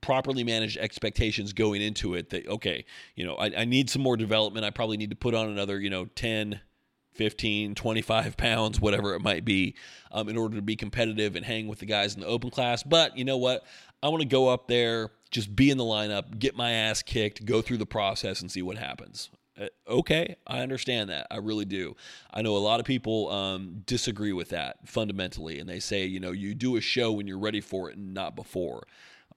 properly 0.01 0.43
managed 0.43 0.77
expectations 0.77 1.51
going 1.51 1.81
into 1.81 2.13
it 2.13 2.29
that 2.29 2.47
okay 2.47 2.85
you 3.15 3.25
know 3.25 3.35
I, 3.35 3.51
I, 3.57 3.65
need 3.65 3.89
some 3.89 4.01
more 4.01 4.15
development. 4.15 4.65
I 4.65 4.69
probably 4.69 4.95
need 4.95 5.09
to 5.09 5.15
put 5.15 5.35
on 5.35 5.49
another 5.49 5.77
you 5.77 5.89
know 5.89 6.05
10 6.05 6.61
15 7.15 7.75
25 7.75 8.37
pounds 8.37 8.79
whatever 8.79 9.13
it 9.13 9.21
might 9.21 9.43
be 9.43 9.75
um, 10.13 10.29
in 10.29 10.37
order 10.37 10.55
to 10.55 10.61
be 10.61 10.77
competitive 10.77 11.35
and 11.35 11.45
hang 11.45 11.67
with 11.67 11.79
the 11.79 11.85
guys 11.85 12.15
in 12.15 12.21
the 12.21 12.27
open 12.27 12.49
class. 12.49 12.81
But 12.81 13.17
you 13.17 13.25
know 13.25 13.37
what? 13.37 13.65
I 14.01 14.07
want 14.07 14.21
to 14.21 14.27
go 14.27 14.47
up 14.47 14.67
there 14.67 15.09
just 15.31 15.55
be 15.55 15.69
in 15.69 15.77
the 15.77 15.83
lineup, 15.83 16.39
get 16.39 16.55
my 16.55 16.71
ass 16.71 17.01
kicked, 17.01 17.45
go 17.45 17.61
through 17.61 17.77
the 17.77 17.85
process, 17.85 18.41
and 18.41 18.51
see 18.51 18.61
what 18.61 18.77
happens. 18.77 19.29
Uh, 19.59 19.67
okay, 19.87 20.35
I 20.47 20.59
understand 20.59 21.09
that. 21.09 21.27
I 21.29 21.37
really 21.37 21.65
do. 21.65 21.95
I 22.31 22.41
know 22.41 22.55
a 22.55 22.59
lot 22.59 22.79
of 22.79 22.85
people 22.85 23.29
um, 23.29 23.83
disagree 23.85 24.33
with 24.33 24.49
that 24.49 24.87
fundamentally, 24.87 25.59
and 25.59 25.69
they 25.69 25.79
say, 25.79 26.05
you 26.05 26.19
know, 26.19 26.31
you 26.31 26.55
do 26.55 26.77
a 26.77 26.81
show 26.81 27.11
when 27.11 27.27
you're 27.27 27.39
ready 27.39 27.61
for 27.61 27.89
it 27.89 27.97
and 27.97 28.13
not 28.13 28.35
before. 28.35 28.83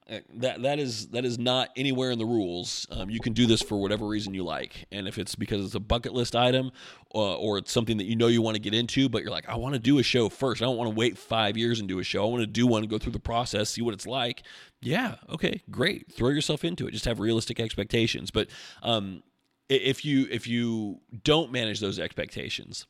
Uh, 0.09 0.19
that 0.35 0.61
that 0.61 0.79
is 0.79 1.07
that 1.07 1.23
is 1.23 1.39
not 1.39 1.69
anywhere 1.77 2.11
in 2.11 2.19
the 2.19 2.25
rules. 2.25 2.85
Um, 2.91 3.09
you 3.09 3.21
can 3.21 3.31
do 3.31 3.45
this 3.45 3.61
for 3.61 3.77
whatever 3.77 4.05
reason 4.05 4.33
you 4.33 4.43
like, 4.43 4.85
and 4.91 5.07
if 5.07 5.17
it's 5.17 5.33
because 5.33 5.65
it's 5.65 5.75
a 5.75 5.79
bucket 5.79 6.13
list 6.13 6.35
item, 6.35 6.71
uh, 7.15 7.35
or 7.35 7.57
it's 7.57 7.71
something 7.71 7.97
that 7.97 8.03
you 8.03 8.17
know 8.17 8.27
you 8.27 8.41
want 8.41 8.55
to 8.55 8.61
get 8.61 8.73
into, 8.73 9.07
but 9.07 9.21
you're 9.21 9.31
like, 9.31 9.47
I 9.47 9.55
want 9.55 9.75
to 9.75 9.79
do 9.79 9.99
a 9.99 10.03
show 10.03 10.27
first. 10.27 10.61
I 10.61 10.65
don't 10.65 10.75
want 10.75 10.89
to 10.89 10.95
wait 10.95 11.17
five 11.17 11.55
years 11.55 11.79
and 11.79 11.87
do 11.87 11.99
a 11.99 12.03
show. 12.03 12.25
I 12.25 12.29
want 12.29 12.41
to 12.41 12.47
do 12.47 12.67
one, 12.67 12.85
go 12.87 12.97
through 12.97 13.13
the 13.13 13.19
process, 13.19 13.69
see 13.69 13.81
what 13.81 13.93
it's 13.93 14.05
like. 14.05 14.43
Yeah, 14.81 15.15
okay, 15.29 15.61
great. 15.71 16.11
Throw 16.11 16.29
yourself 16.29 16.65
into 16.65 16.85
it. 16.85 16.91
Just 16.91 17.05
have 17.05 17.21
realistic 17.21 17.61
expectations. 17.61 18.29
But 18.29 18.49
um, 18.81 19.23
if 19.69 20.03
you 20.03 20.27
if 20.29 20.47
you 20.47 20.99
don't 21.23 21.49
manage 21.49 21.79
those 21.79 21.97
expectations, 21.97 22.87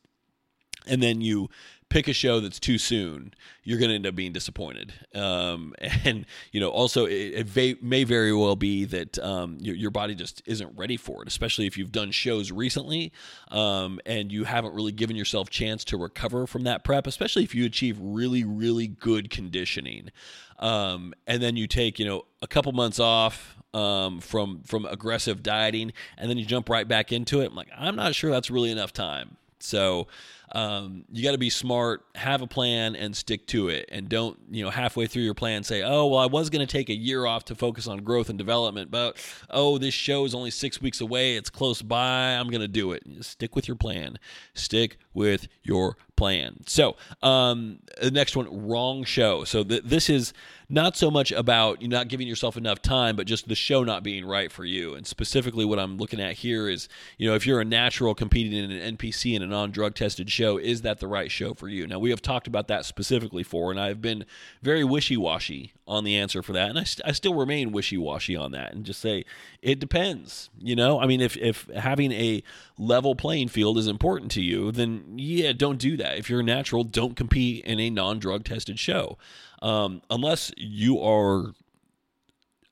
and 0.87 1.01
then 1.01 1.21
you 1.21 1.49
pick 1.93 2.07
a 2.07 2.13
show 2.13 2.39
that's 2.39 2.59
too 2.59 2.79
soon, 2.79 3.35
you're 3.63 3.77
going 3.77 3.89
to 3.89 3.95
end 3.95 4.07
up 4.07 4.15
being 4.15 4.33
disappointed. 4.33 4.93
Um, 5.13 5.75
and 6.03 6.25
you 6.51 6.59
know, 6.59 6.69
also 6.69 7.05
it, 7.05 7.55
it 7.55 7.83
may 7.83 8.03
very 8.03 8.33
well 8.33 8.55
be 8.55 8.83
that 8.85 9.19
um, 9.19 9.57
your, 9.61 9.75
your, 9.75 9.91
body 9.91 10.15
just 10.15 10.41
isn't 10.47 10.75
ready 10.75 10.97
for 10.97 11.21
it, 11.21 11.27
especially 11.27 11.67
if 11.67 11.77
you've 11.77 11.91
done 11.91 12.09
shows 12.09 12.51
recently 12.51 13.13
um, 13.51 13.99
and 14.07 14.31
you 14.31 14.45
haven't 14.45 14.73
really 14.73 14.91
given 14.91 15.15
yourself 15.15 15.51
chance 15.51 15.83
to 15.83 15.95
recover 15.97 16.47
from 16.47 16.63
that 16.63 16.83
prep. 16.83 17.05
Especially 17.05 17.43
if 17.43 17.53
you 17.53 17.63
achieve 17.63 17.95
really, 18.01 18.43
really 18.43 18.87
good 18.87 19.29
conditioning, 19.29 20.09
um, 20.57 21.13
and 21.27 21.43
then 21.43 21.55
you 21.55 21.67
take 21.67 21.99
you 21.99 22.05
know 22.05 22.25
a 22.41 22.47
couple 22.47 22.71
months 22.71 22.99
off 22.99 23.55
um, 23.75 24.19
from 24.19 24.63
from 24.63 24.85
aggressive 24.85 25.43
dieting, 25.43 25.93
and 26.17 26.27
then 26.27 26.39
you 26.39 26.45
jump 26.45 26.69
right 26.69 26.87
back 26.87 27.11
into 27.11 27.41
it. 27.41 27.51
I'm 27.51 27.55
like, 27.55 27.69
I'm 27.77 27.95
not 27.95 28.15
sure 28.15 28.31
that's 28.31 28.49
really 28.49 28.71
enough 28.71 28.93
time. 28.93 29.37
So 29.59 30.07
um, 30.53 31.05
you 31.11 31.23
got 31.23 31.31
to 31.31 31.37
be 31.39 31.49
smart, 31.49 32.05
have 32.13 32.41
a 32.41 32.47
plan, 32.47 32.95
and 32.95 33.15
stick 33.15 33.47
to 33.47 33.69
it. 33.69 33.89
And 33.91 34.07
don't, 34.07 34.37
you 34.51 34.63
know, 34.63 34.69
halfway 34.69 35.07
through 35.07 35.23
your 35.23 35.33
plan 35.33 35.63
say, 35.63 35.81
oh, 35.81 36.05
well, 36.05 36.19
I 36.19 36.27
was 36.27 36.51
going 36.51 36.65
to 36.65 36.71
take 36.71 36.89
a 36.89 36.95
year 36.95 37.25
off 37.25 37.45
to 37.45 37.55
focus 37.55 37.87
on 37.87 37.99
growth 37.99 38.29
and 38.29 38.37
development, 38.37 38.91
but 38.91 39.17
oh, 39.49 39.79
this 39.79 39.95
show 39.95 40.25
is 40.25 40.35
only 40.35 40.51
six 40.51 40.79
weeks 40.79 41.01
away. 41.01 41.35
It's 41.35 41.49
close 41.49 41.81
by. 41.81 42.35
I'm 42.35 42.49
going 42.49 42.61
to 42.61 42.67
do 42.67 42.91
it. 42.91 43.03
Stick 43.21 43.55
with 43.55 43.67
your 43.67 43.75
plan. 43.75 44.19
Stick 44.53 44.97
with 45.13 45.47
your 45.63 45.97
plan. 46.15 46.63
So, 46.67 46.95
um, 47.21 47.79
the 48.01 48.11
next 48.11 48.35
one, 48.35 48.67
wrong 48.67 49.03
show. 49.03 49.43
So, 49.43 49.63
th- 49.63 49.83
this 49.83 50.09
is 50.09 50.33
not 50.69 50.97
so 50.97 51.11
much 51.11 51.31
about 51.31 51.81
you 51.81 51.87
not 51.87 52.07
giving 52.07 52.27
yourself 52.27 52.57
enough 52.57 52.81
time, 52.81 53.15
but 53.15 53.27
just 53.27 53.47
the 53.47 53.55
show 53.55 53.83
not 53.83 54.03
being 54.03 54.25
right 54.25 54.51
for 54.51 54.65
you. 54.65 54.95
And 54.95 55.05
specifically, 55.05 55.65
what 55.65 55.79
I'm 55.79 55.97
looking 55.97 56.19
at 56.19 56.33
here 56.33 56.67
is, 56.67 56.89
you 57.17 57.29
know, 57.29 57.35
if 57.35 57.45
you're 57.45 57.61
a 57.61 57.65
natural 57.65 58.15
competing 58.15 58.53
in 58.53 58.71
an 58.71 58.97
NPC 58.97 59.35
in 59.35 59.43
a 59.43 59.47
non 59.47 59.71
drug 59.71 59.95
tested 59.95 60.31
show, 60.31 60.57
is 60.57 60.81
that 60.81 60.99
the 60.99 61.07
right 61.07 61.31
show 61.31 61.53
for 61.53 61.67
you? 61.67 61.85
Now, 61.85 61.99
we 61.99 62.09
have 62.09 62.21
talked 62.21 62.47
about 62.47 62.67
that 62.69 62.85
specifically 62.85 63.43
for, 63.43 63.71
and 63.71 63.79
I've 63.79 64.01
been 64.01 64.25
very 64.61 64.83
wishy 64.83 65.17
washy 65.17 65.73
on 65.87 66.03
the 66.03 66.17
answer 66.17 66.41
for 66.41 66.53
that. 66.53 66.69
And 66.69 66.79
I, 66.79 66.83
st- 66.83 67.07
I 67.07 67.11
still 67.11 67.35
remain 67.35 67.71
wishy 67.71 67.97
washy 67.97 68.35
on 68.35 68.51
that 68.53 68.73
and 68.73 68.85
just 68.85 69.01
say, 69.01 69.25
it 69.61 69.79
depends. 69.79 70.49
You 70.59 70.75
know, 70.75 70.99
I 70.99 71.07
mean, 71.07 71.21
if, 71.21 71.35
if 71.37 71.67
having 71.75 72.11
a 72.13 72.41
level 72.77 73.15
playing 73.15 73.49
field 73.49 73.77
is 73.77 73.87
important 73.87 74.31
to 74.31 74.41
you, 74.41 74.71
then 74.71 75.15
yeah, 75.17 75.51
don't 75.51 75.77
do 75.77 75.97
that. 75.97 76.02
If 76.11 76.29
you're 76.29 76.41
a 76.41 76.43
natural, 76.43 76.83
don't 76.83 77.15
compete 77.15 77.65
in 77.65 77.79
a 77.79 77.89
non 77.89 78.19
drug 78.19 78.43
tested 78.43 78.79
show 78.79 79.17
um, 79.61 80.01
unless 80.09 80.51
you 80.57 81.01
are 81.01 81.53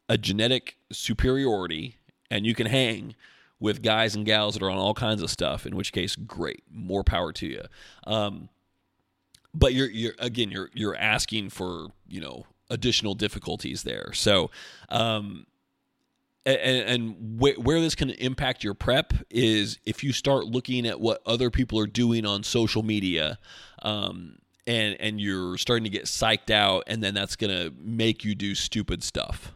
a 0.10 0.18
genetic 0.18 0.76
superiority 0.92 1.96
and 2.30 2.46
you 2.46 2.54
can 2.54 2.68
hang 2.68 3.16
with 3.60 3.82
guys 3.82 4.16
and 4.16 4.26
gals 4.26 4.56
that 4.56 4.64
are 4.64 4.70
on 4.70 4.78
all 4.78 4.94
kinds 4.94 5.22
of 5.22 5.30
stuff, 5.30 5.66
in 5.66 5.76
which 5.76 5.94
case, 5.94 6.16
great, 6.16 6.64
more 6.70 7.04
power 7.04 7.32
to 7.32 7.48
you. 7.48 7.62
Um, 8.06 8.50
but 9.54 9.74
you're 9.74 9.90
you're 9.90 10.14
again 10.20 10.50
you're 10.50 10.70
you're 10.74 10.96
asking 10.96 11.50
for 11.50 11.88
you 12.08 12.20
know 12.22 12.46
additional 12.70 13.14
difficulties 13.14 13.84
there. 13.84 14.12
So, 14.14 14.50
um, 14.90 15.46
and, 16.46 16.58
and 16.58 17.40
wh- 17.40 17.60
where 17.60 17.80
this 17.80 17.96
can 17.96 18.10
impact 18.12 18.64
your 18.64 18.74
prep 18.74 19.14
is 19.30 19.80
if 19.86 20.04
you 20.04 20.14
start 20.14 20.46
looking 20.46 20.88
at 20.88 21.00
what 21.00 21.22
other 21.26 21.50
people 21.50 21.80
are 21.80 21.88
doing 21.88 22.26
on 22.26 22.44
social 22.44 22.84
media. 22.84 23.38
Um, 23.82 24.38
and 24.68 24.96
and 25.00 25.20
you're 25.20 25.58
starting 25.58 25.84
to 25.84 25.90
get 25.90 26.06
psyched 26.06 26.52
out 26.52 26.84
and 26.88 27.02
then 27.02 27.14
that's 27.14 27.36
going 27.36 27.52
to 27.52 27.74
make 27.80 28.24
you 28.24 28.36
do 28.36 28.54
stupid 28.54 29.04
stuff 29.04 29.54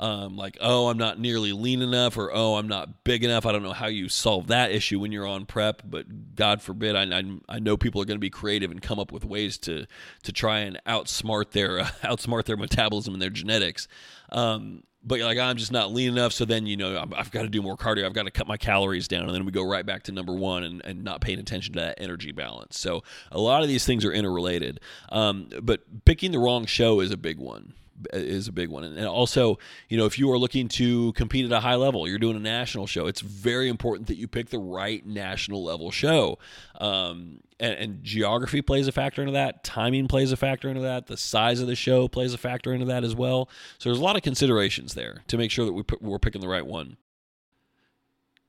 um, 0.00 0.36
like 0.36 0.56
oh 0.60 0.88
i'm 0.88 0.98
not 0.98 1.18
nearly 1.18 1.52
lean 1.52 1.80
enough 1.80 2.16
or 2.16 2.30
oh 2.32 2.56
i'm 2.56 2.66
not 2.66 3.04
big 3.04 3.22
enough 3.24 3.46
i 3.46 3.52
don't 3.52 3.62
know 3.62 3.72
how 3.72 3.86
you 3.86 4.08
solve 4.08 4.48
that 4.48 4.70
issue 4.72 4.98
when 4.98 5.12
you're 5.12 5.26
on 5.26 5.46
prep 5.46 5.82
but 5.88 6.34
god 6.34 6.60
forbid 6.60 6.96
i, 6.96 7.02
I, 7.02 7.22
I 7.48 7.58
know 7.60 7.76
people 7.76 8.02
are 8.02 8.04
going 8.04 8.16
to 8.16 8.20
be 8.20 8.30
creative 8.30 8.70
and 8.70 8.82
come 8.82 8.98
up 8.98 9.12
with 9.12 9.24
ways 9.24 9.58
to 9.58 9.86
to 10.24 10.32
try 10.32 10.60
and 10.60 10.80
outsmart 10.86 11.52
their 11.52 11.80
uh, 11.80 11.84
outsmart 12.02 12.44
their 12.44 12.56
metabolism 12.56 13.14
and 13.14 13.22
their 13.22 13.30
genetics 13.30 13.86
um, 14.30 14.82
but 15.02 15.20
like 15.20 15.38
I'm 15.38 15.56
just 15.56 15.72
not 15.72 15.92
lean 15.92 16.08
enough. 16.08 16.32
So 16.32 16.44
then 16.44 16.66
you 16.66 16.76
know 16.76 16.96
i 16.96 17.16
have 17.16 17.30
got 17.30 17.42
to 17.42 17.48
do 17.48 17.62
more 17.62 17.76
cardio. 17.76 18.04
I've 18.04 18.14
got 18.14 18.24
to 18.24 18.30
cut 18.30 18.46
my 18.46 18.56
calories 18.56 19.08
down, 19.08 19.24
and 19.24 19.34
then 19.34 19.44
we 19.44 19.52
go 19.52 19.62
right 19.62 19.84
back 19.84 20.04
to 20.04 20.12
number 20.12 20.34
one 20.34 20.64
and, 20.64 20.84
and 20.84 21.04
not 21.04 21.20
paying 21.20 21.38
attention 21.38 21.74
to 21.74 21.80
that 21.80 22.00
energy 22.00 22.32
balance. 22.32 22.78
So 22.78 23.02
a 23.30 23.40
lot 23.40 23.62
of 23.62 23.68
these 23.68 23.84
things 23.84 24.04
are 24.04 24.12
interrelated. 24.12 24.80
Um, 25.10 25.48
but 25.62 26.04
picking 26.04 26.32
the 26.32 26.38
wrong 26.38 26.66
show 26.66 27.00
is 27.00 27.10
a 27.10 27.16
big 27.16 27.38
one 27.38 27.74
is 28.12 28.48
a 28.48 28.52
big 28.52 28.68
one. 28.68 28.84
And 28.84 29.06
also, 29.06 29.58
you 29.88 29.96
know, 29.96 30.06
if 30.06 30.18
you 30.18 30.30
are 30.32 30.38
looking 30.38 30.68
to 30.68 31.12
compete 31.12 31.44
at 31.44 31.52
a 31.52 31.60
high 31.60 31.74
level, 31.74 32.08
you're 32.08 32.18
doing 32.18 32.36
a 32.36 32.40
national 32.40 32.86
show, 32.86 33.06
it's 33.06 33.20
very 33.20 33.68
important 33.68 34.08
that 34.08 34.16
you 34.16 34.28
pick 34.28 34.50
the 34.50 34.58
right 34.58 35.04
national 35.06 35.64
level 35.64 35.90
show. 35.90 36.38
Um, 36.80 37.40
and, 37.60 37.74
and, 37.74 38.04
geography 38.04 38.62
plays 38.62 38.86
a 38.86 38.92
factor 38.92 39.20
into 39.20 39.32
that. 39.32 39.64
Timing 39.64 40.06
plays 40.06 40.30
a 40.30 40.36
factor 40.36 40.68
into 40.68 40.82
that. 40.82 41.08
The 41.08 41.16
size 41.16 41.60
of 41.60 41.66
the 41.66 41.74
show 41.74 42.06
plays 42.06 42.32
a 42.32 42.38
factor 42.38 42.72
into 42.72 42.86
that 42.86 43.02
as 43.02 43.16
well. 43.16 43.48
So 43.78 43.88
there's 43.88 43.98
a 43.98 44.04
lot 44.04 44.14
of 44.14 44.22
considerations 44.22 44.94
there 44.94 45.24
to 45.26 45.36
make 45.36 45.50
sure 45.50 45.64
that 45.64 45.72
we 45.72 45.82
we're 46.00 46.20
picking 46.20 46.40
the 46.40 46.48
right 46.48 46.64
one. 46.64 46.98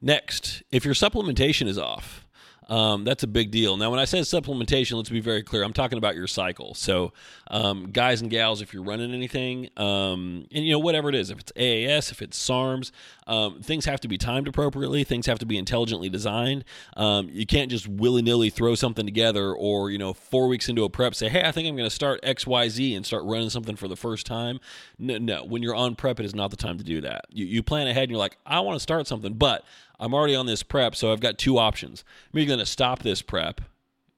Next, 0.01 0.63
if 0.71 0.85
your 0.85 0.93
supplementation 0.93 1.67
is 1.67 1.77
off, 1.77 2.27
um, 2.69 3.03
that's 3.03 3.23
a 3.23 3.27
big 3.27 3.49
deal. 3.49 3.77
Now, 3.77 3.89
when 3.89 3.99
I 3.99 4.05
say 4.05 4.19
supplementation, 4.19 4.93
let's 4.93 5.09
be 5.09 5.19
very 5.19 5.41
clear. 5.41 5.63
I'm 5.63 5.73
talking 5.73 5.97
about 5.97 6.15
your 6.15 6.27
cycle. 6.27 6.75
So, 6.75 7.13
um, 7.49 7.89
guys 7.91 8.21
and 8.21 8.29
gals, 8.29 8.61
if 8.61 8.73
you're 8.73 8.83
running 8.83 9.11
anything, 9.11 9.69
um, 9.75 10.45
and 10.51 10.63
you 10.63 10.73
know 10.73 10.79
whatever 10.79 11.09
it 11.09 11.15
is, 11.15 11.31
if 11.31 11.39
it's 11.39 11.51
AAS, 11.53 12.11
if 12.11 12.21
it's 12.21 12.37
SARMs, 12.37 12.91
um, 13.25 13.61
things 13.61 13.85
have 13.85 13.99
to 14.01 14.07
be 14.07 14.19
timed 14.19 14.47
appropriately. 14.47 15.03
Things 15.03 15.25
have 15.25 15.39
to 15.39 15.47
be 15.47 15.57
intelligently 15.57 16.09
designed. 16.09 16.63
Um, 16.95 17.29
you 17.31 17.47
can't 17.47 17.71
just 17.71 17.87
willy 17.87 18.21
nilly 18.21 18.51
throw 18.51 18.75
something 18.75 19.05
together, 19.05 19.51
or 19.51 19.89
you 19.89 19.97
know, 19.97 20.13
four 20.13 20.47
weeks 20.47 20.69
into 20.69 20.83
a 20.83 20.89
prep, 20.89 21.15
say, 21.15 21.27
"Hey, 21.27 21.43
I 21.43 21.51
think 21.51 21.67
I'm 21.67 21.75
going 21.75 21.89
to 21.89 21.95
start 21.95 22.19
X, 22.21 22.45
Y, 22.45 22.69
Z," 22.69 22.93
and 22.93 23.03
start 23.03 23.23
running 23.23 23.49
something 23.49 23.75
for 23.75 23.87
the 23.87 23.95
first 23.95 24.27
time. 24.27 24.59
No, 24.99 25.17
no, 25.17 25.43
when 25.43 25.63
you're 25.63 25.75
on 25.75 25.95
prep, 25.95 26.19
it 26.19 26.25
is 26.25 26.35
not 26.35 26.51
the 26.51 26.57
time 26.57 26.77
to 26.77 26.83
do 26.83 27.01
that. 27.01 27.25
You, 27.31 27.45
you 27.45 27.63
plan 27.63 27.87
ahead, 27.87 28.03
and 28.03 28.11
you're 28.11 28.19
like, 28.19 28.37
"I 28.45 28.59
want 28.59 28.75
to 28.75 28.79
start 28.79 29.07
something," 29.07 29.33
but 29.33 29.65
I'm 29.99 30.13
already 30.13 30.35
on 30.35 30.45
this 30.45 30.63
prep, 30.63 30.95
so 30.95 31.11
I've 31.11 31.19
got 31.19 31.37
two 31.37 31.57
options. 31.57 32.03
I'm 32.33 32.39
either 32.39 32.47
going 32.47 32.59
to 32.59 32.65
stop 32.65 32.99
this 33.03 33.21
prep 33.21 33.61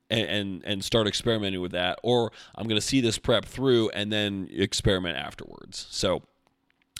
and, 0.10 0.28
and, 0.28 0.66
and 0.66 0.84
start 0.84 1.08
experimenting 1.08 1.62
with 1.62 1.72
that, 1.72 2.00
or 2.04 2.32
I'm 2.56 2.68
going 2.68 2.80
to 2.80 2.86
see 2.86 3.02
this 3.02 3.18
prep 3.18 3.46
through 3.46 3.90
and 3.90 4.12
then 4.12 4.48
experiment 4.52 5.18
afterwards. 5.18 5.88
So 5.90 6.22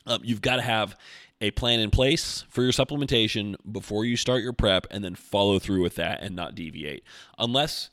um, 0.06 0.22
you've 0.24 0.42
got 0.42 0.56
to 0.56 0.62
have 0.64 0.98
a 1.42 1.52
plan 1.52 1.80
in 1.80 1.90
place 1.90 2.46
for 2.50 2.62
your 2.62 2.72
supplementation 2.72 3.56
before 3.72 4.06
you 4.06 4.16
start 4.16 4.44
your 4.44 4.54
prep, 4.54 4.86
and 4.92 5.04
then 5.04 5.16
follow 5.16 5.60
through 5.60 5.82
with 5.82 5.96
that 5.96 6.22
and 6.22 6.36
not 6.36 6.56
deviate, 6.56 7.04
unless 7.38 7.90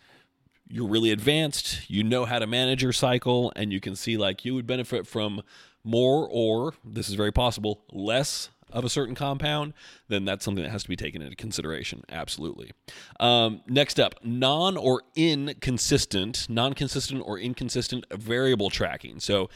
you're 0.71 0.89
really 0.89 1.11
advanced, 1.11 1.89
you 1.89 2.05
know 2.05 2.27
how 2.27 2.39
to 2.39 2.47
manage 2.47 2.83
your 2.83 2.93
cycle, 2.93 3.51
and 3.57 3.73
you 3.73 3.81
can 3.81 3.97
see 3.97 4.19
like 4.19 4.45
you 4.45 4.55
would 4.55 4.67
benefit 4.67 5.07
from 5.07 5.43
more 5.83 6.29
or 6.31 6.75
this 6.85 7.09
is 7.09 7.15
very 7.15 7.33
possible 7.33 7.85
less 7.91 8.51
of 8.71 8.85
a 8.85 8.89
certain 8.89 9.15
compound, 9.15 9.75
then 10.09 10.25
that's 10.25 10.45
something 10.45 10.65
that 10.65 10.71
has 10.71 10.83
to 10.83 10.89
be 10.89 10.97
taken 10.97 11.23
into 11.23 11.37
consideration. 11.37 12.05
Absolutely. 12.09 12.73
Um, 13.21 13.63
next 13.67 13.99
up, 13.99 14.15
non 14.23 14.77
or 14.77 15.03
inconsistent, 15.17 16.47
non 16.49 16.75
consistent 16.75 17.23
or 17.25 17.39
inconsistent 17.39 18.05
variable 18.13 18.71
tracking. 18.71 19.21
So 19.21 19.49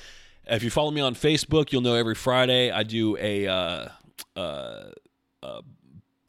if 0.47 0.63
you 0.63 0.71
follow 0.71 0.91
me 0.91 1.01
on 1.01 1.15
Facebook, 1.15 1.73
you'll 1.73 1.83
know 1.83 1.95
every 1.95 2.15
Friday 2.15 2.71
I 2.71 2.83
do 2.83 3.17
a. 3.19 3.47
Uh, 3.47 3.89
uh, 4.37 4.91
uh, 5.43 5.61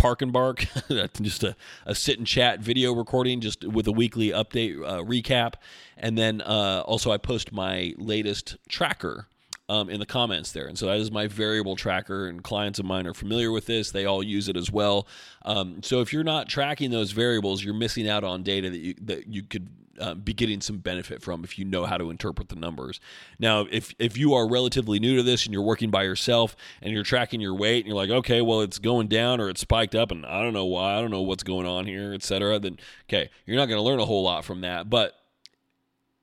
park 0.03 0.21
and 0.21 0.33
bark 0.33 0.65
just 1.21 1.45
a, 1.45 1.55
a 1.85 1.95
sit 1.95 2.17
and 2.17 2.27
chat 2.27 2.59
video 2.59 2.93
recording 2.93 3.39
just 3.39 3.63
with 3.63 3.87
a 3.87 3.91
weekly 3.91 4.31
update 4.31 4.75
uh, 4.85 5.01
recap 5.01 5.53
and 5.95 6.17
then 6.17 6.41
uh, 6.41 6.83
also 6.85 7.09
i 7.09 7.17
post 7.17 7.53
my 7.53 7.93
latest 7.97 8.57
tracker 8.67 9.27
um, 9.73 9.89
in 9.89 9.99
the 9.99 10.05
comments 10.05 10.51
there. 10.51 10.67
And 10.67 10.77
so 10.77 10.85
that 10.85 10.97
is 10.97 11.11
my 11.11 11.25
variable 11.25 11.75
tracker, 11.75 12.27
and 12.27 12.43
clients 12.43 12.77
of 12.77 12.85
mine 12.85 13.07
are 13.07 13.13
familiar 13.13 13.51
with 13.51 13.65
this. 13.65 13.89
They 13.89 14.05
all 14.05 14.21
use 14.21 14.47
it 14.47 14.55
as 14.55 14.71
well. 14.71 15.07
Um, 15.43 15.81
so 15.81 15.99
if 16.01 16.13
you're 16.13 16.23
not 16.23 16.47
tracking 16.47 16.91
those 16.91 17.11
variables, 17.11 17.63
you're 17.63 17.73
missing 17.73 18.07
out 18.07 18.23
on 18.23 18.43
data 18.43 18.69
that 18.69 18.77
you 18.77 18.93
that 19.01 19.27
you 19.27 19.41
could 19.41 19.67
uh, 19.99 20.13
be 20.13 20.31
getting 20.31 20.61
some 20.61 20.77
benefit 20.77 21.23
from 21.23 21.43
if 21.43 21.57
you 21.57 21.65
know 21.65 21.85
how 21.85 21.97
to 21.97 22.11
interpret 22.11 22.49
the 22.49 22.55
numbers. 22.55 22.99
Now, 23.39 23.65
if 23.71 23.95
if 23.97 24.15
you 24.15 24.35
are 24.35 24.47
relatively 24.47 24.99
new 24.99 25.15
to 25.17 25.23
this 25.23 25.45
and 25.45 25.53
you're 25.53 25.63
working 25.63 25.89
by 25.89 26.03
yourself 26.03 26.55
and 26.83 26.93
you're 26.93 27.03
tracking 27.03 27.41
your 27.41 27.55
weight 27.55 27.79
and 27.79 27.87
you're 27.87 27.95
like, 27.95 28.11
okay, 28.11 28.41
well 28.41 28.61
it's 28.61 28.77
going 28.77 29.07
down 29.07 29.41
or 29.41 29.49
it's 29.49 29.61
spiked 29.61 29.95
up 29.95 30.11
and 30.11 30.23
I 30.23 30.43
don't 30.43 30.53
know 30.53 30.65
why, 30.65 30.97
I 30.97 31.01
don't 31.01 31.11
know 31.11 31.23
what's 31.23 31.43
going 31.43 31.65
on 31.65 31.87
here, 31.87 32.13
etc. 32.13 32.59
Then 32.59 32.77
okay, 33.09 33.31
you're 33.47 33.57
not 33.57 33.65
going 33.65 33.79
to 33.79 33.83
learn 33.83 33.99
a 33.99 34.05
whole 34.05 34.23
lot 34.23 34.45
from 34.45 34.61
that, 34.61 34.87
but 34.87 35.15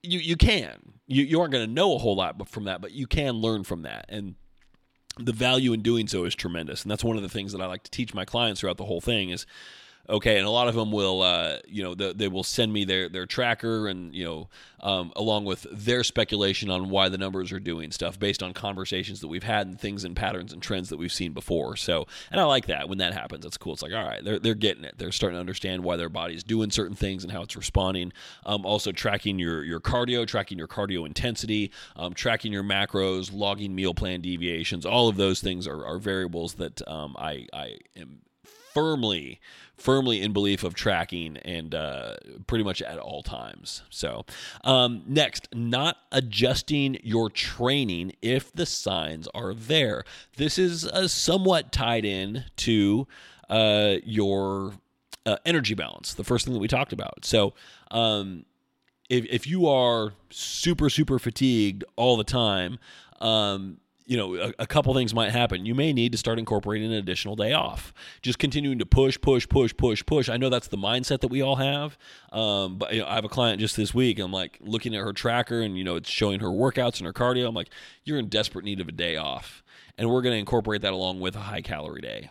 you 0.04 0.20
you 0.20 0.36
can 0.36 0.99
you, 1.10 1.24
you 1.24 1.40
aren't 1.40 1.52
going 1.52 1.66
to 1.66 1.72
know 1.72 1.96
a 1.96 1.98
whole 1.98 2.14
lot 2.14 2.48
from 2.48 2.64
that, 2.64 2.80
but 2.80 2.92
you 2.92 3.06
can 3.06 3.34
learn 3.34 3.64
from 3.64 3.82
that. 3.82 4.06
And 4.08 4.36
the 5.18 5.32
value 5.32 5.72
in 5.72 5.82
doing 5.82 6.06
so 6.06 6.24
is 6.24 6.36
tremendous. 6.36 6.82
And 6.82 6.90
that's 6.90 7.02
one 7.02 7.16
of 7.16 7.22
the 7.22 7.28
things 7.28 7.50
that 7.52 7.60
I 7.60 7.66
like 7.66 7.82
to 7.82 7.90
teach 7.90 8.14
my 8.14 8.24
clients 8.24 8.60
throughout 8.60 8.76
the 8.76 8.84
whole 8.84 9.00
thing 9.00 9.30
is 9.30 9.44
okay 10.10 10.36
and 10.36 10.46
a 10.46 10.50
lot 10.50 10.68
of 10.68 10.74
them 10.74 10.92
will 10.92 11.22
uh, 11.22 11.56
you 11.66 11.82
know 11.82 11.94
the, 11.94 12.12
they 12.12 12.28
will 12.28 12.44
send 12.44 12.72
me 12.72 12.84
their 12.84 13.08
their 13.08 13.26
tracker 13.26 13.88
and 13.88 14.14
you 14.14 14.24
know 14.24 14.48
um, 14.82 15.12
along 15.16 15.44
with 15.44 15.66
their 15.70 16.02
speculation 16.02 16.70
on 16.70 16.88
why 16.88 17.08
the 17.08 17.18
numbers 17.18 17.52
are 17.52 17.60
doing 17.60 17.90
stuff 17.92 18.18
based 18.18 18.42
on 18.42 18.52
conversations 18.52 19.20
that 19.20 19.28
we've 19.28 19.42
had 19.42 19.66
and 19.66 19.80
things 19.80 20.04
and 20.04 20.16
patterns 20.16 20.52
and 20.52 20.62
trends 20.62 20.88
that 20.88 20.96
we've 20.96 21.12
seen 21.12 21.32
before. 21.32 21.76
So 21.76 22.06
and 22.30 22.40
i 22.40 22.44
like 22.44 22.66
that. 22.66 22.88
When 22.88 22.98
that 22.98 23.12
happens 23.12 23.44
that's 23.44 23.56
cool. 23.56 23.74
It's 23.74 23.82
like 23.82 23.92
all 23.92 24.04
right 24.04 24.24
they're, 24.24 24.38
they're 24.38 24.54
getting 24.54 24.84
it. 24.84 24.94
They're 24.98 25.12
starting 25.12 25.36
to 25.36 25.40
understand 25.40 25.84
why 25.84 25.96
their 25.96 26.08
body's 26.08 26.42
doing 26.42 26.70
certain 26.70 26.96
things 26.96 27.22
and 27.22 27.32
how 27.32 27.42
it's 27.42 27.56
responding. 27.56 28.12
Um, 28.44 28.66
also 28.66 28.92
tracking 28.92 29.38
your 29.38 29.62
your 29.64 29.80
cardio 29.80 30.26
tracking 30.26 30.58
your 30.58 30.68
cardio 30.68 31.06
intensity 31.06 31.70
um, 31.96 32.14
tracking 32.14 32.52
your 32.52 32.64
macros 32.64 33.30
logging 33.32 33.74
meal 33.74 33.94
plan 33.94 34.20
deviations. 34.20 34.86
All 34.86 35.08
of 35.08 35.16
those 35.16 35.40
things 35.40 35.66
are, 35.66 35.84
are 35.84 35.98
variables 35.98 36.54
that 36.54 36.86
um, 36.88 37.16
I, 37.18 37.46
I 37.52 37.78
am 37.96 38.20
firmly 38.72 39.40
firmly 39.80 40.20
in 40.20 40.32
belief 40.32 40.62
of 40.62 40.74
tracking 40.74 41.38
and 41.38 41.74
uh, 41.74 42.16
pretty 42.46 42.62
much 42.62 42.82
at 42.82 42.98
all 42.98 43.22
times. 43.22 43.82
So, 43.90 44.24
um, 44.62 45.02
next, 45.06 45.48
not 45.54 45.96
adjusting 46.12 46.98
your 47.02 47.30
training 47.30 48.12
if 48.22 48.52
the 48.52 48.66
signs 48.66 49.26
are 49.34 49.54
there. 49.54 50.04
This 50.36 50.58
is 50.58 50.86
uh, 50.86 51.08
somewhat 51.08 51.72
tied 51.72 52.04
in 52.04 52.44
to 52.56 53.08
uh, 53.48 53.96
your 54.04 54.74
uh, 55.26 55.36
energy 55.44 55.74
balance, 55.74 56.14
the 56.14 56.24
first 56.24 56.44
thing 56.44 56.54
that 56.54 56.60
we 56.60 56.68
talked 56.68 56.92
about. 56.92 57.24
So, 57.24 57.54
um, 57.90 58.44
if, 59.08 59.24
if 59.24 59.46
you 59.46 59.66
are 59.66 60.12
super, 60.30 60.88
super 60.88 61.18
fatigued 61.18 61.84
all 61.96 62.16
the 62.16 62.24
time, 62.24 62.78
um, 63.20 63.78
you 64.10 64.16
know, 64.16 64.34
a, 64.34 64.52
a, 64.58 64.66
couple 64.66 64.92
things 64.92 65.14
might 65.14 65.30
happen. 65.30 65.64
You 65.64 65.72
may 65.72 65.92
need 65.92 66.10
to 66.10 66.18
start 66.18 66.40
incorporating 66.40 66.92
an 66.92 66.98
additional 66.98 67.36
day 67.36 67.52
off. 67.52 67.94
Just 68.22 68.40
continuing 68.40 68.80
to 68.80 68.84
push, 68.84 69.16
push, 69.20 69.48
push, 69.48 69.72
push, 69.76 70.04
push. 70.04 70.28
I 70.28 70.36
know 70.36 70.48
that's 70.48 70.66
the 70.66 70.76
mindset 70.76 71.20
that 71.20 71.28
we 71.28 71.42
all 71.42 71.54
have. 71.54 71.96
Um, 72.32 72.76
but 72.76 72.92
you 72.92 73.02
know, 73.02 73.06
I 73.06 73.14
have 73.14 73.24
a 73.24 73.28
client 73.28 73.60
just 73.60 73.76
this 73.76 73.94
week. 73.94 74.18
I'm 74.18 74.32
like 74.32 74.58
looking 74.60 74.96
at 74.96 75.00
her 75.00 75.12
tracker, 75.12 75.60
and 75.60 75.78
you 75.78 75.84
know, 75.84 75.94
it's 75.94 76.10
showing 76.10 76.40
her 76.40 76.48
workouts 76.48 76.98
and 76.98 77.06
her 77.06 77.12
cardio. 77.12 77.46
I'm 77.46 77.54
like, 77.54 77.70
you're 78.02 78.18
in 78.18 78.28
desperate 78.28 78.64
need 78.64 78.80
of 78.80 78.88
a 78.88 78.92
day 78.92 79.14
off, 79.14 79.62
and 79.96 80.10
we're 80.10 80.22
going 80.22 80.34
to 80.34 80.40
incorporate 80.40 80.82
that 80.82 80.92
along 80.92 81.20
with 81.20 81.36
a 81.36 81.42
high 81.42 81.62
calorie 81.62 82.00
day 82.00 82.30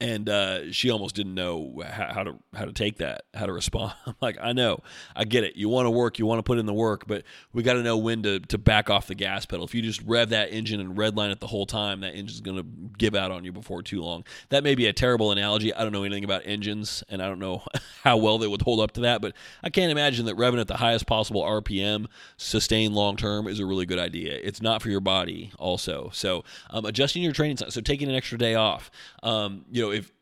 and 0.00 0.28
uh, 0.30 0.72
she 0.72 0.90
almost 0.90 1.14
didn't 1.14 1.34
know 1.34 1.82
how, 1.86 2.12
how, 2.12 2.22
to 2.22 2.38
how 2.54 2.64
to 2.64 2.72
take 2.72 2.98
that, 2.98 3.24
how 3.34 3.44
to 3.44 3.52
respond. 3.52 3.92
I'm 4.06 4.14
like, 4.20 4.38
I 4.40 4.52
know, 4.52 4.80
I 5.14 5.24
get 5.24 5.44
it. 5.44 5.56
You 5.56 5.68
want 5.68 5.86
to 5.86 5.90
work, 5.90 6.18
you 6.18 6.24
want 6.24 6.38
to 6.38 6.42
put 6.42 6.58
in 6.58 6.64
the 6.64 6.72
work, 6.72 7.06
but 7.06 7.24
we 7.52 7.62
got 7.62 7.74
to 7.74 7.82
know 7.82 7.98
when 7.98 8.22
to 8.22 8.40
to 8.40 8.58
back 8.58 8.88
off 8.88 9.06
the 9.06 9.14
gas 9.14 9.44
pedal. 9.44 9.64
If 9.64 9.74
you 9.74 9.82
just 9.82 10.02
rev 10.02 10.30
that 10.30 10.52
engine 10.52 10.80
and 10.80 10.96
redline 10.96 11.30
it 11.30 11.40
the 11.40 11.46
whole 11.46 11.66
time, 11.66 12.00
that 12.00 12.14
engine's 12.14 12.40
going 12.40 12.56
to 12.56 12.66
give 12.96 13.14
out 13.14 13.30
on 13.30 13.44
you 13.44 13.52
before 13.52 13.82
too 13.82 14.00
long. 14.00 14.24
That 14.48 14.64
may 14.64 14.74
be 14.74 14.86
a 14.86 14.92
terrible 14.92 15.32
analogy. 15.32 15.74
I 15.74 15.82
don't 15.82 15.92
know 15.92 16.04
anything 16.04 16.24
about 16.24 16.42
engines, 16.46 17.04
and 17.10 17.22
I 17.22 17.28
don't 17.28 17.38
know 17.38 17.62
how 18.02 18.16
well 18.16 18.38
they 18.38 18.48
would 18.48 18.62
hold 18.62 18.80
up 18.80 18.92
to 18.92 19.00
that, 19.02 19.20
but 19.20 19.34
I 19.62 19.68
can't 19.68 19.92
imagine 19.92 20.24
that 20.26 20.36
revving 20.36 20.60
at 20.60 20.68
the 20.68 20.78
highest 20.78 21.06
possible 21.06 21.42
RPM, 21.42 22.06
sustained 22.38 22.94
long 22.94 23.16
term, 23.16 23.46
is 23.46 23.60
a 23.60 23.66
really 23.66 23.84
good 23.84 23.98
idea. 23.98 24.38
It's 24.42 24.62
not 24.62 24.80
for 24.80 24.88
your 24.88 25.00
body, 25.00 25.52
also. 25.58 26.10
So 26.14 26.44
um, 26.70 26.86
adjusting 26.86 27.22
your 27.22 27.32
training, 27.32 27.58
so 27.58 27.80
taking 27.82 28.08
an 28.08 28.14
extra 28.14 28.38
day 28.38 28.54
off. 28.54 28.90
Um, 29.22 29.64
you 29.70 29.82
know 29.82 29.89
if 29.90 30.12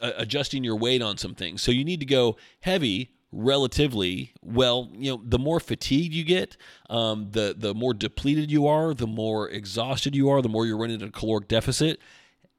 uh, 0.00 0.12
adjusting 0.16 0.64
your 0.64 0.76
weight 0.76 1.02
on 1.02 1.16
some 1.16 1.34
things. 1.34 1.62
So 1.62 1.72
you 1.72 1.84
need 1.84 2.00
to 2.00 2.06
go 2.06 2.36
heavy 2.60 3.10
relatively 3.30 4.32
well 4.40 4.88
you 4.94 5.10
know 5.10 5.20
the 5.22 5.38
more 5.38 5.60
fatigued 5.60 6.14
you 6.14 6.24
get 6.24 6.56
um, 6.88 7.28
the 7.32 7.54
the 7.56 7.74
more 7.74 7.92
depleted 7.92 8.50
you 8.50 8.66
are 8.66 8.94
the 8.94 9.06
more 9.06 9.50
exhausted 9.50 10.16
you 10.16 10.30
are 10.30 10.40
the 10.40 10.48
more 10.48 10.64
you're 10.64 10.78
running 10.78 11.02
a 11.02 11.10
caloric 11.10 11.46
deficit 11.46 12.00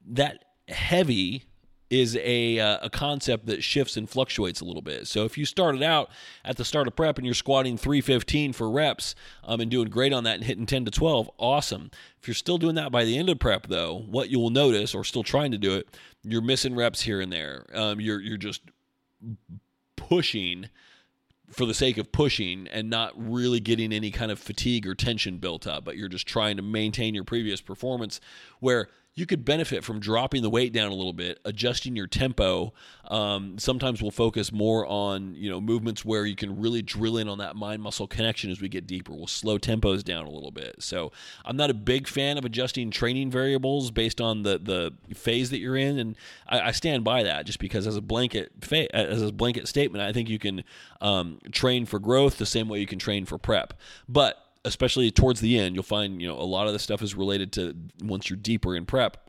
that 0.06 0.44
heavy 0.68 1.44
is 1.90 2.16
a, 2.16 2.60
uh, 2.60 2.78
a 2.82 2.88
concept 2.88 3.46
that 3.46 3.64
shifts 3.64 3.96
and 3.96 4.08
fluctuates 4.08 4.60
a 4.60 4.64
little 4.64 4.82
bit. 4.82 5.08
So 5.08 5.24
if 5.24 5.36
you 5.36 5.44
started 5.44 5.82
out 5.82 6.08
at 6.44 6.56
the 6.56 6.64
start 6.64 6.86
of 6.86 6.94
prep 6.94 7.18
and 7.18 7.26
you're 7.26 7.34
squatting 7.34 7.76
315 7.76 8.52
for 8.52 8.70
reps 8.70 9.16
um, 9.42 9.60
and 9.60 9.70
doing 9.70 9.88
great 9.88 10.12
on 10.12 10.22
that 10.24 10.36
and 10.36 10.44
hitting 10.44 10.66
10 10.66 10.84
to 10.84 10.90
12, 10.92 11.28
awesome. 11.36 11.90
If 12.20 12.28
you're 12.28 12.34
still 12.36 12.58
doing 12.58 12.76
that 12.76 12.92
by 12.92 13.04
the 13.04 13.18
end 13.18 13.28
of 13.28 13.40
prep, 13.40 13.66
though, 13.66 13.98
what 14.08 14.30
you 14.30 14.38
will 14.38 14.50
notice, 14.50 14.94
or 14.94 15.02
still 15.02 15.24
trying 15.24 15.50
to 15.50 15.58
do 15.58 15.74
it, 15.74 15.88
you're 16.22 16.42
missing 16.42 16.76
reps 16.76 17.02
here 17.02 17.20
and 17.20 17.32
there. 17.32 17.66
Um, 17.74 18.00
you're 18.00 18.20
you're 18.20 18.36
just 18.36 18.62
pushing 19.96 20.68
for 21.50 21.66
the 21.66 21.74
sake 21.74 21.98
of 21.98 22.12
pushing 22.12 22.68
and 22.68 22.88
not 22.88 23.12
really 23.16 23.58
getting 23.58 23.92
any 23.92 24.10
kind 24.10 24.30
of 24.30 24.38
fatigue 24.38 24.86
or 24.86 24.94
tension 24.94 25.38
built 25.38 25.66
up, 25.66 25.84
but 25.84 25.96
you're 25.96 26.08
just 26.08 26.26
trying 26.26 26.56
to 26.56 26.62
maintain 26.62 27.14
your 27.14 27.24
previous 27.24 27.60
performance 27.60 28.20
where 28.60 28.88
you 29.20 29.26
could 29.26 29.44
benefit 29.44 29.84
from 29.84 30.00
dropping 30.00 30.42
the 30.42 30.50
weight 30.50 30.72
down 30.72 30.90
a 30.90 30.94
little 30.94 31.12
bit, 31.12 31.38
adjusting 31.44 31.94
your 31.94 32.06
tempo. 32.06 32.72
Um, 33.08 33.58
sometimes 33.58 34.00
we'll 34.00 34.10
focus 34.10 34.50
more 34.50 34.86
on 34.86 35.34
you 35.34 35.50
know 35.50 35.60
movements 35.60 36.04
where 36.04 36.24
you 36.24 36.34
can 36.34 36.58
really 36.58 36.80
drill 36.82 37.18
in 37.18 37.28
on 37.28 37.38
that 37.38 37.54
mind 37.54 37.82
muscle 37.82 38.06
connection 38.06 38.50
as 38.50 38.60
we 38.60 38.68
get 38.68 38.86
deeper. 38.86 39.12
We'll 39.12 39.26
slow 39.26 39.58
tempos 39.58 40.02
down 40.02 40.24
a 40.24 40.30
little 40.30 40.50
bit. 40.50 40.76
So 40.78 41.12
I'm 41.44 41.56
not 41.56 41.70
a 41.70 41.74
big 41.74 42.08
fan 42.08 42.38
of 42.38 42.44
adjusting 42.44 42.90
training 42.90 43.30
variables 43.30 43.90
based 43.90 44.20
on 44.20 44.42
the 44.42 44.58
the 44.58 45.14
phase 45.14 45.50
that 45.50 45.58
you're 45.58 45.76
in, 45.76 45.98
and 45.98 46.16
I, 46.48 46.60
I 46.60 46.70
stand 46.70 47.04
by 47.04 47.22
that 47.22 47.46
just 47.46 47.58
because 47.58 47.86
as 47.86 47.96
a 47.96 48.02
blanket 48.02 48.52
fa- 48.62 48.94
as 48.94 49.20
a 49.22 49.30
blanket 49.30 49.68
statement, 49.68 50.02
I 50.02 50.12
think 50.12 50.28
you 50.28 50.38
can 50.38 50.64
um, 51.00 51.38
train 51.52 51.84
for 51.84 51.98
growth 51.98 52.38
the 52.38 52.46
same 52.46 52.68
way 52.68 52.80
you 52.80 52.86
can 52.86 52.98
train 52.98 53.26
for 53.26 53.36
prep, 53.36 53.74
but 54.08 54.49
especially 54.64 55.10
towards 55.10 55.40
the 55.40 55.58
end, 55.58 55.74
you'll 55.74 55.82
find 55.82 56.20
you 56.20 56.28
know 56.28 56.38
a 56.38 56.42
lot 56.42 56.66
of 56.66 56.72
the 56.72 56.78
stuff 56.78 57.02
is 57.02 57.14
related 57.14 57.52
to 57.52 57.74
once 58.02 58.28
you're 58.28 58.36
deeper 58.36 58.76
in 58.76 58.86
prep. 58.86 59.28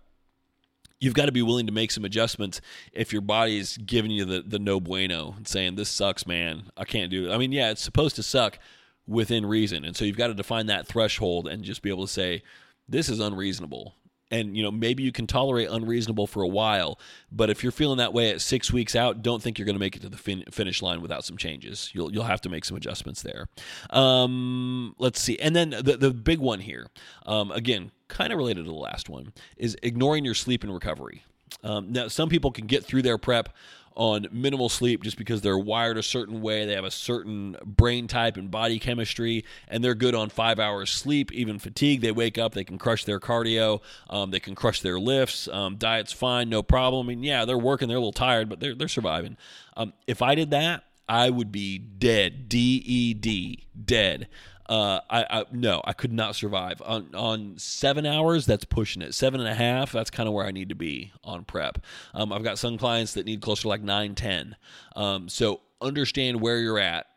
You've 0.99 1.15
got 1.15 1.25
to 1.25 1.31
be 1.31 1.41
willing 1.41 1.65
to 1.65 1.71
make 1.71 1.89
some 1.89 2.05
adjustments 2.05 2.61
if 2.93 3.11
your 3.11 3.23
body's 3.23 3.77
giving 3.77 4.11
you 4.11 4.25
the 4.25 4.41
the 4.41 4.59
no 4.59 4.79
bueno 4.79 5.33
and 5.37 5.47
saying 5.47 5.75
this 5.75 5.89
sucks, 5.89 6.27
man. 6.27 6.71
I 6.77 6.85
can't 6.85 7.11
do 7.11 7.29
it. 7.29 7.33
I 7.33 7.37
mean, 7.37 7.51
yeah, 7.51 7.71
it's 7.71 7.81
supposed 7.81 8.15
to 8.17 8.23
suck 8.23 8.59
within 9.07 9.45
reason, 9.45 9.83
and 9.83 9.95
so 9.95 10.05
you've 10.05 10.17
got 10.17 10.27
to 10.27 10.33
define 10.33 10.67
that 10.67 10.87
threshold 10.87 11.47
and 11.47 11.63
just 11.63 11.81
be 11.81 11.89
able 11.89 12.05
to 12.05 12.11
say 12.11 12.43
this 12.87 13.09
is 13.09 13.19
unreasonable 13.19 13.95
and 14.31 14.55
you 14.55 14.63
know 14.63 14.71
maybe 14.71 15.03
you 15.03 15.11
can 15.11 15.27
tolerate 15.27 15.69
unreasonable 15.69 16.27
for 16.27 16.41
a 16.41 16.47
while 16.47 16.99
but 17.31 17.49
if 17.49 17.63
you're 17.63 17.71
feeling 17.71 17.97
that 17.97 18.13
way 18.13 18.31
at 18.31 18.41
six 18.41 18.71
weeks 18.71 18.95
out 18.95 19.21
don't 19.21 19.41
think 19.41 19.59
you're 19.59 19.65
going 19.65 19.75
to 19.75 19.79
make 19.79 19.95
it 19.95 20.01
to 20.01 20.09
the 20.09 20.17
fin- 20.17 20.43
finish 20.51 20.81
line 20.81 21.01
without 21.01 21.25
some 21.25 21.37
changes. 21.37 21.89
You'll, 21.93 22.11
you'll 22.11 22.23
have 22.23 22.41
to 22.41 22.49
make 22.49 22.65
some 22.65 22.77
adjustments 22.77 23.21
there. 23.21 23.47
Um, 23.89 24.95
let's 24.97 25.19
see. 25.19 25.37
And 25.39 25.55
then 25.55 25.71
the, 25.71 25.97
the 25.97 26.11
big 26.11 26.39
one 26.39 26.59
here 26.59 26.87
um, 27.25 27.51
again 27.51 27.91
kind 28.07 28.31
of 28.33 28.37
related 28.37 28.65
to 28.65 28.71
the 28.71 28.75
last 28.75 29.09
one 29.09 29.33
is 29.57 29.77
ignoring 29.81 30.25
your 30.25 30.33
sleep 30.33 30.63
and 30.63 30.73
recovery. 30.73 31.23
Um, 31.63 31.91
now 31.91 32.07
some 32.07 32.29
people 32.29 32.51
can 32.51 32.65
get 32.67 32.83
through 32.83 33.01
their 33.01 33.17
prep 33.17 33.49
on 33.95 34.27
minimal 34.31 34.69
sleep 34.69 35.03
just 35.03 35.17
because 35.17 35.41
they're 35.41 35.57
wired 35.57 35.97
a 35.97 36.03
certain 36.03 36.41
way. 36.41 36.65
They 36.65 36.75
have 36.75 36.85
a 36.85 36.91
certain 36.91 37.57
brain 37.65 38.07
type 38.07 38.37
and 38.37 38.49
body 38.49 38.79
chemistry, 38.79 39.45
and 39.67 39.83
they're 39.83 39.95
good 39.95 40.15
on 40.15 40.29
five 40.29 40.59
hours 40.59 40.89
sleep, 40.89 41.31
even 41.31 41.59
fatigue. 41.59 42.01
They 42.01 42.11
wake 42.11 42.37
up, 42.37 42.53
they 42.53 42.63
can 42.63 42.77
crush 42.77 43.05
their 43.05 43.19
cardio, 43.19 43.81
um, 44.09 44.31
they 44.31 44.39
can 44.39 44.55
crush 44.55 44.81
their 44.81 44.99
lifts. 44.99 45.47
Um, 45.47 45.75
diet's 45.75 46.13
fine, 46.13 46.49
no 46.49 46.63
problem. 46.63 47.07
I 47.07 47.09
mean, 47.09 47.23
yeah, 47.23 47.45
they're 47.45 47.57
working, 47.57 47.87
they're 47.87 47.97
a 47.97 48.01
little 48.01 48.11
tired, 48.11 48.49
but 48.49 48.59
they're, 48.59 48.75
they're 48.75 48.87
surviving. 48.87 49.37
Um, 49.75 49.93
if 50.07 50.21
I 50.21 50.35
did 50.35 50.51
that, 50.51 50.85
I 51.09 51.29
would 51.29 51.51
be 51.51 51.77
dead, 51.77 52.47
D 52.47 52.81
E 52.85 53.13
D, 53.13 53.67
dead. 53.83 54.29
Uh, 54.67 55.01
I, 55.09 55.25
I, 55.29 55.45
no, 55.51 55.81
I 55.83 55.93
could 55.93 56.13
not 56.13 56.35
survive 56.35 56.81
on 56.85 57.13
on 57.13 57.55
seven 57.57 58.05
hours. 58.05 58.45
That's 58.45 58.65
pushing 58.65 59.01
it. 59.01 59.13
Seven 59.13 59.39
and 59.39 59.49
a 59.49 59.55
half. 59.55 59.91
That's 59.91 60.09
kind 60.09 60.27
of 60.27 60.33
where 60.33 60.45
I 60.45 60.51
need 60.51 60.69
to 60.69 60.75
be 60.75 61.11
on 61.23 61.43
prep. 61.43 61.79
Um, 62.13 62.31
I've 62.31 62.43
got 62.43 62.59
some 62.59 62.77
clients 62.77 63.13
that 63.13 63.25
need 63.25 63.41
closer 63.41 63.63
to 63.63 63.67
like 63.67 63.81
nine, 63.81 64.15
ten. 64.15 64.55
Um, 64.95 65.29
so 65.29 65.61
understand 65.81 66.41
where 66.41 66.59
you're 66.59 66.79
at, 66.79 67.07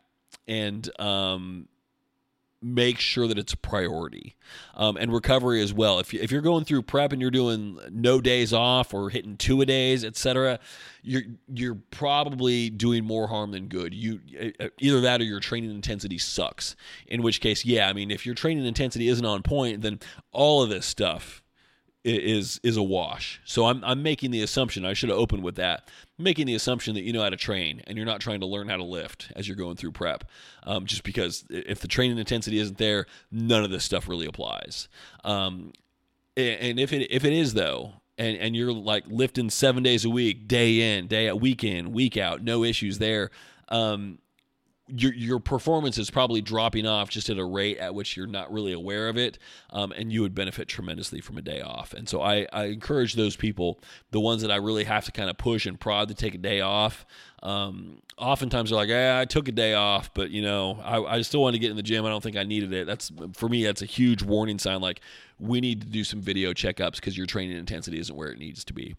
and 0.49 0.89
um, 1.01 1.69
make 2.65 2.99
sure 2.99 3.29
that 3.29 3.39
it's 3.39 3.53
a 3.53 3.57
priority 3.57 4.37
um, 4.75 4.97
and 4.97 5.13
recovery 5.13 5.61
as 5.63 5.73
well. 5.73 5.99
If, 5.99 6.15
you, 6.15 6.21
if 6.23 6.33
you're 6.33 6.41
going 6.41 6.65
through 6.65 6.83
prep 6.83 7.13
and 7.13 7.21
you're 7.21 7.31
doing 7.31 7.79
no 7.91 8.21
days 8.21 8.53
off 8.53 8.95
or 8.95 9.11
hitting 9.11 9.37
two 9.37 9.61
a 9.61 9.67
days 9.67 10.05
etc 10.05 10.59
you're 11.05 11.23
you're 11.53 11.79
probably 11.91 12.71
doing 12.71 13.05
more 13.05 13.29
harm 13.29 13.53
than 13.53 13.69
good. 13.69 13.95
You 13.95 14.21
uh, 14.59 14.69
either 14.81 15.01
that 15.03 15.21
or 15.21 15.25
your 15.25 15.41
training 15.41 15.71
intensity 15.71 16.19
sucks 16.19 16.75
in 17.07 17.23
which 17.23 17.41
case 17.41 17.65
yeah 17.65 17.89
i 17.89 17.93
mean 17.93 18.11
if 18.11 18.25
your 18.25 18.35
training 18.35 18.65
intensity 18.65 19.09
isn't 19.09 19.25
on 19.25 19.43
point 19.43 19.83
then 19.83 20.01
all 20.33 20.63
of 20.63 20.71
this 20.71 20.87
stuff 20.87 21.44
is 22.05 22.61
is 22.63 22.77
a 22.77 22.83
wash. 22.83 23.41
So 23.45 23.67
I'm 23.67 23.83
I'm 23.83 24.03
making 24.03 24.31
the 24.31 24.43
assumption 24.43 24.85
I 24.85 24.93
should 24.93 25.09
have 25.09 25.19
opened 25.19 25.43
with 25.43 25.57
that. 25.57 25.89
Making 26.19 26.47
the 26.47 26.55
assumption 26.55 26.95
that 26.95 27.03
you 27.03 27.13
know 27.13 27.23
how 27.23 27.31
to 27.31 27.37
train 27.37 27.83
and 27.87 27.97
you're 27.97 28.07
not 28.07 28.21
trying 28.21 28.41
to 28.41 28.47
learn 28.47 28.69
how 28.69 28.77
to 28.77 28.85
lift 28.85 29.33
as 29.35 29.49
you're 29.49 29.57
going 29.57 29.77
through 29.77 29.93
prep. 29.93 30.25
Um, 30.65 30.87
just 30.87 31.03
because 31.03 31.45
if 31.49 31.81
the 31.81 31.89
training 31.89 32.19
intensity 32.19 32.59
isn't 32.59 32.79
there, 32.79 33.07
none 33.33 33.65
of 33.65 33.71
this 33.71 33.85
stuff 33.85 34.09
really 34.09 34.27
applies. 34.27 34.89
Um, 35.25 35.73
and 36.37 36.79
if 36.79 36.93
it 36.93 37.11
if 37.11 37.25
it 37.25 37.33
is 37.33 37.55
though, 37.55 37.95
and 38.19 38.37
and 38.37 38.55
you're 38.55 38.73
like 38.73 39.05
lifting 39.09 39.51
seven 39.51 39.83
days 39.83 40.05
a 40.05 40.11
week, 40.11 40.47
day 40.47 40.97
in, 40.97 41.07
day 41.07 41.29
out, 41.29 41.41
week 41.41 41.65
in, 41.65 41.93
week 41.93 42.17
out, 42.17 42.43
no 42.43 42.65
issues 42.65 42.99
there. 42.99 43.31
Um, 43.69 44.19
your 44.87 45.15
your 45.15 45.41
performance 45.41 45.97
is 45.97 46.11
probably 46.11 46.43
dropping 46.43 46.87
off 46.87 47.09
just 47.09 47.31
at 47.31 47.39
a 47.39 47.45
rate 47.45 47.79
at 47.79 47.95
which 47.95 48.17
you're 48.17 48.27
not 48.27 48.53
really 48.53 48.73
aware 48.73 49.09
of 49.09 49.17
it, 49.17 49.39
um, 49.71 49.93
and 49.93 50.13
you 50.13 50.21
would 50.21 50.35
benefit 50.35 50.69
tremendously 50.69 51.21
from 51.21 51.39
a 51.39 51.43
day 51.43 51.63
off. 51.63 51.95
And 51.95 52.07
so 52.09 52.21
I, 52.21 52.47
I 52.53 52.65
encourage 52.65 53.15
those 53.15 53.35
people, 53.35 53.81
the 54.11 54.21
ones 54.21 54.43
that 54.43 54.51
I 54.51 54.57
really 54.57 54.85
have 54.85 55.07
to 55.07 55.13
kind 55.13 55.31
of 55.31 55.39
push 55.39 55.65
and 55.65 55.81
prod 55.81 56.09
to 56.09 56.15
take 56.15 56.35
a 56.35 56.39
day 56.39 56.61
off. 56.61 57.07
Um, 57.43 58.03
oftentimes 58.19 58.71
they're 58.71 58.79
like, 58.79 58.91
"Yeah, 58.91 59.19
I 59.19 59.25
took 59.25 59.49
a 59.49 59.53
day 59.53 59.73
off, 59.73 60.13
but 60.13 60.31
you 60.31 60.43
know, 60.43 60.79
I, 60.85 61.17
I 61.17 61.23
still 61.23 61.41
want 61.41 61.55
to 61.55 61.61
get 61.61 61.71
in 61.71 61.77
the 61.77 61.83
gym. 61.83 62.05
I 62.05 62.11
don't 62.11 62.23
think 62.23 62.37
I 62.37 62.45
needed 62.45 62.73
it." 62.75 62.87
That's 62.87 63.11
for 63.33 63.49
me. 63.49 63.65
That's 63.65 63.83
a 63.83 63.87
huge 63.87 64.23
warning 64.23 64.59
sign. 64.59 64.83
Like 64.83 65.01
we 65.39 65.63
need 65.63 65.81
to 65.81 65.87
do 65.87 66.05
some 66.05 66.21
video 66.21 66.53
checkups 66.53 66.97
because 66.97 67.17
your 67.17 67.27
training 67.27 67.57
intensity 67.57 67.99
isn't 68.01 68.15
where 68.15 68.29
it 68.29 68.39
needs 68.39 68.65
to 68.65 68.75
be. 68.75 68.95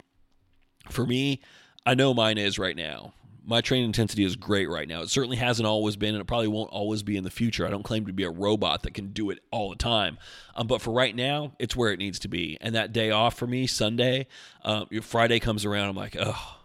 For 0.90 1.06
me, 1.06 1.42
I 1.84 1.94
know 1.94 2.12
mine 2.12 2.38
is 2.38 2.58
right 2.58 2.76
now 2.76 3.12
my 3.46 3.60
training 3.60 3.86
intensity 3.86 4.24
is 4.24 4.36
great 4.36 4.68
right 4.68 4.88
now. 4.88 5.02
It 5.02 5.10
certainly 5.10 5.36
hasn't 5.36 5.66
always 5.66 5.96
been, 5.96 6.14
and 6.14 6.20
it 6.20 6.26
probably 6.26 6.48
won't 6.48 6.70
always 6.70 7.02
be 7.02 7.16
in 7.16 7.24
the 7.24 7.30
future. 7.30 7.66
I 7.66 7.70
don't 7.70 7.84
claim 7.84 8.06
to 8.06 8.12
be 8.12 8.24
a 8.24 8.30
robot 8.30 8.82
that 8.82 8.94
can 8.94 9.12
do 9.12 9.30
it 9.30 9.38
all 9.50 9.70
the 9.70 9.76
time. 9.76 10.18
Um, 10.54 10.66
but 10.66 10.82
for 10.82 10.92
right 10.92 11.14
now, 11.14 11.52
it's 11.58 11.76
where 11.76 11.92
it 11.92 11.98
needs 11.98 12.18
to 12.20 12.28
be. 12.28 12.58
And 12.60 12.74
that 12.74 12.92
day 12.92 13.10
off 13.10 13.34
for 13.38 13.46
me, 13.46 13.66
Sunday, 13.66 14.26
um, 14.64 14.88
Friday 15.00 15.38
comes 15.38 15.64
around, 15.64 15.88
I'm 15.88 15.96
like, 15.96 16.16
oh, 16.18 16.58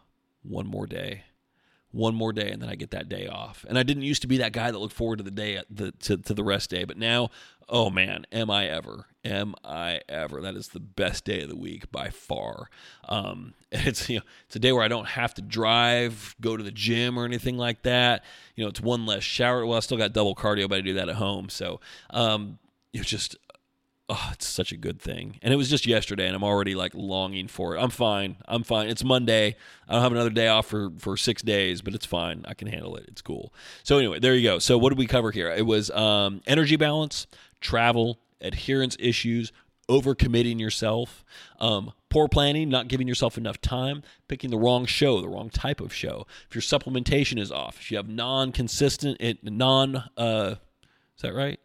one 0.44 0.68
more 0.68 0.88
day 0.88 1.24
one 1.92 2.16
more 2.16 2.32
day 2.32 2.50
and 2.50 2.62
then 2.62 2.70
I 2.70 2.76
get 2.76 2.92
that 2.92 3.10
day 3.10 3.28
off. 3.28 3.66
And 3.68 3.78
I 3.78 3.84
didn't 3.84 4.04
used 4.04 4.22
to 4.22 4.28
be 4.28 4.38
that 4.38 4.54
guy 4.54 4.72
that 4.72 4.78
looked 4.78 4.96
forward 4.96 5.18
to 5.18 5.24
the 5.24 5.32
day 5.32 5.62
the 5.70 5.92
to, 5.92 6.18
to 6.18 6.34
the 6.34 6.44
rest 6.44 6.70
day, 6.70 6.84
but 6.84 6.98
now, 6.98 7.30
oh 7.70 7.90
man, 7.90 8.26
am 8.32 8.50
I 8.50 8.68
ever? 8.68 9.08
Am 9.24 9.54
I 9.64 10.02
ever? 10.10 10.42
That 10.42 10.56
is 10.56 10.70
the 10.70 10.80
best 10.80 11.26
day 11.26 11.42
of 11.42 11.50
the 11.50 11.56
week 11.56 11.92
by 11.92 12.10
far. 12.10 12.70
Um, 13.08 13.54
it's 13.72 14.10
you 14.10 14.18
know 14.18 14.26
it's 14.46 14.56
a 14.56 14.60
day 14.60 14.72
where 14.72 14.84
I 14.84 14.88
don't 14.88 15.08
have 15.08 15.34
to 15.36 15.42
drive, 15.42 16.36
go 16.42 16.58
to 16.58 16.64
the 16.64 16.72
gym 16.72 17.20
or 17.20 17.26
anything 17.26 17.58
like 17.58 17.84
that. 17.84 18.24
You 18.56 18.64
know, 18.64 18.70
it's 18.70 18.82
one 18.82 19.06
less 19.06 19.24
shower. 19.24 19.66
Well, 19.66 19.78
I 19.78 19.82
still 19.82 19.98
got 19.98 20.14
double 20.14 20.36
cardio, 20.36 20.70
but 20.70 20.78
I 20.80 20.82
do 20.82 20.94
that 20.94 21.10
at 21.10 21.16
home. 21.16 21.50
So 21.50 21.80
um, 22.10 22.58
it's 22.94 23.10
just 23.10 23.36
oh, 24.12 24.30
it's 24.34 24.46
such 24.46 24.74
a 24.74 24.78
good 24.78 25.02
thing. 25.02 25.40
And 25.42 25.54
it 25.54 25.58
was 25.58 25.70
just 25.70 25.86
yesterday, 25.86 26.28
and 26.28 26.36
I'm 26.36 26.44
already 26.44 26.76
like 26.76 26.94
longing 26.94 27.48
for 27.48 27.76
it. 27.76 27.80
I'm 27.80 27.90
fine. 27.90 28.36
I'm 28.46 28.64
fine. 28.64 28.90
It's 28.90 29.04
Monday. 29.04 29.56
I 29.88 29.94
don't 29.94 30.02
have 30.02 30.12
another 30.12 30.30
day 30.30 30.50
off 30.50 30.68
for 30.68 30.92
for 31.00 31.16
six 31.16 31.42
days, 31.42 31.82
but 31.82 31.96
it's 31.96 32.06
fine. 32.06 32.44
I 32.48 32.54
can 32.54 32.68
handle 32.68 32.96
it. 32.98 33.06
It's 33.08 33.22
cool. 33.22 33.54
So 33.84 33.98
anyway, 33.98 34.20
there 34.20 34.36
you 34.36 34.44
go. 34.44 34.60
So 34.60 34.78
what 34.78 34.90
did 34.90 34.98
we 34.98 35.08
cover 35.08 35.32
here? 35.32 35.50
It 35.50 35.66
was 35.66 35.90
um, 35.92 36.42
energy 36.46 36.76
balance, 36.76 37.26
travel, 37.62 38.20
adherence 38.42 38.98
issues, 39.00 39.54
overcommitting 39.90 40.60
yourself, 40.60 41.24
um, 41.60 41.94
poor 42.10 42.28
planning, 42.28 42.68
not 42.70 42.90
giving 42.90 43.08
yourself 43.08 43.38
enough 43.38 43.62
time, 43.62 44.04
picking 44.28 44.50
the 44.50 44.58
wrong 44.58 44.86
show, 44.86 45.22
the 45.22 45.30
wrong 45.30 45.50
type 45.50 45.80
of 45.80 45.94
show. 45.94 46.28
If 46.50 46.56
your 46.56 46.62
supplementation 46.62 47.40
is 47.40 47.52
off, 47.52 47.80
if 47.80 47.92
you 47.92 47.98
have 47.98 48.10
non-consistent, 48.10 49.22
non, 49.44 50.04
uh, 50.18 50.56
is 51.16 51.22
that 51.22 51.34
right? 51.34 51.60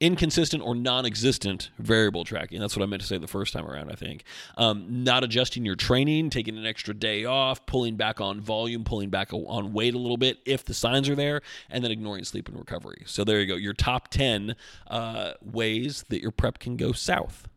Inconsistent 0.00 0.62
or 0.62 0.74
non-existent 0.74 1.70
variable 1.78 2.24
tracking. 2.24 2.60
That's 2.60 2.76
what 2.76 2.82
I 2.82 2.86
meant 2.86 3.02
to 3.02 3.08
say 3.08 3.18
the 3.18 3.26
first 3.26 3.52
time 3.52 3.66
around. 3.66 3.90
I 3.90 3.94
think 3.94 4.24
um, 4.56 5.04
not 5.04 5.24
adjusting 5.24 5.64
your 5.64 5.76
training, 5.76 6.30
taking 6.30 6.56
an 6.56 6.66
extra 6.66 6.94
day 6.94 7.24
off, 7.24 7.66
pulling 7.66 7.96
back 7.96 8.20
on 8.20 8.40
volume, 8.40 8.84
pulling 8.84 9.10
back 9.10 9.32
on 9.32 9.72
weight 9.72 9.94
a 9.94 9.98
little 9.98 10.16
bit 10.16 10.38
if 10.44 10.64
the 10.64 10.74
signs 10.74 11.08
are 11.08 11.16
there, 11.16 11.42
and 11.70 11.82
then 11.82 11.90
ignoring 11.90 12.24
sleep 12.24 12.48
and 12.48 12.58
recovery. 12.58 13.02
So 13.06 13.24
there 13.24 13.40
you 13.40 13.46
go. 13.46 13.56
Your 13.56 13.74
top 13.74 14.08
ten 14.08 14.56
uh, 14.86 15.32
ways 15.42 16.04
that 16.08 16.20
your 16.20 16.30
prep 16.30 16.58
can 16.58 16.76
go 16.76 16.92
south. 16.92 17.48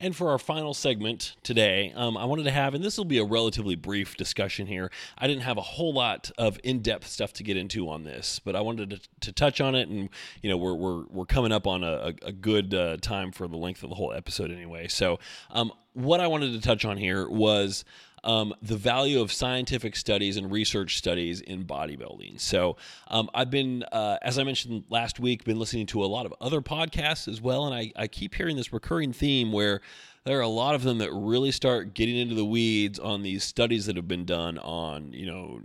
And 0.00 0.14
for 0.14 0.30
our 0.30 0.38
final 0.38 0.74
segment 0.74 1.34
today, 1.42 1.92
um, 1.96 2.16
I 2.16 2.24
wanted 2.24 2.44
to 2.44 2.50
have, 2.52 2.74
and 2.74 2.84
this 2.84 2.96
will 2.96 3.04
be 3.04 3.18
a 3.18 3.24
relatively 3.24 3.74
brief 3.74 4.16
discussion 4.16 4.66
here. 4.66 4.90
I 5.18 5.26
didn't 5.26 5.42
have 5.42 5.58
a 5.58 5.62
whole 5.62 5.92
lot 5.92 6.30
of 6.38 6.58
in-depth 6.62 7.06
stuff 7.06 7.32
to 7.34 7.42
get 7.42 7.56
into 7.56 7.88
on 7.88 8.04
this, 8.04 8.38
but 8.38 8.54
I 8.54 8.60
wanted 8.60 8.90
to, 8.90 9.00
to 9.20 9.32
touch 9.32 9.60
on 9.60 9.74
it, 9.74 9.88
and 9.88 10.08
you 10.40 10.50
know, 10.50 10.56
we're 10.56 10.74
we're, 10.74 11.04
we're 11.08 11.26
coming 11.26 11.50
up 11.50 11.66
on 11.66 11.82
a, 11.82 12.14
a 12.22 12.32
good 12.32 12.72
uh, 12.74 12.96
time 12.98 13.32
for 13.32 13.48
the 13.48 13.56
length 13.56 13.82
of 13.82 13.90
the 13.90 13.96
whole 13.96 14.12
episode 14.12 14.52
anyway. 14.52 14.86
So, 14.86 15.18
um, 15.50 15.72
what 15.94 16.20
I 16.20 16.28
wanted 16.28 16.52
to 16.52 16.60
touch 16.60 16.84
on 16.84 16.96
here 16.96 17.28
was 17.28 17.84
um, 18.24 18.54
the 18.62 18.76
value 18.76 19.20
of 19.20 19.32
scientific 19.32 19.96
studies 19.96 20.36
and 20.36 20.50
research 20.50 20.98
studies 20.98 21.40
in 21.40 21.64
bodybuilding. 21.64 22.40
So 22.40 22.76
um, 23.08 23.30
I've 23.34 23.50
been, 23.50 23.84
uh, 23.92 24.18
as 24.22 24.38
I 24.38 24.44
mentioned 24.44 24.84
last 24.88 25.20
week, 25.20 25.44
been 25.44 25.58
listening 25.58 25.86
to 25.86 26.04
a 26.04 26.06
lot 26.06 26.26
of 26.26 26.34
other 26.40 26.60
podcasts 26.60 27.28
as 27.28 27.40
well, 27.40 27.66
and 27.66 27.74
I, 27.74 27.92
I 27.96 28.06
keep 28.06 28.34
hearing 28.34 28.56
this 28.56 28.72
recurring 28.72 29.12
theme 29.12 29.52
where 29.52 29.80
there 30.24 30.38
are 30.38 30.42
a 30.42 30.48
lot 30.48 30.74
of 30.74 30.82
them 30.82 30.98
that 30.98 31.12
really 31.12 31.50
start 31.50 31.94
getting 31.94 32.16
into 32.16 32.34
the 32.34 32.44
weeds 32.44 32.98
on 32.98 33.22
these 33.22 33.44
studies 33.44 33.86
that 33.86 33.96
have 33.96 34.08
been 34.08 34.24
done 34.24 34.58
on, 34.58 35.12
you 35.12 35.26
know, 35.26 35.60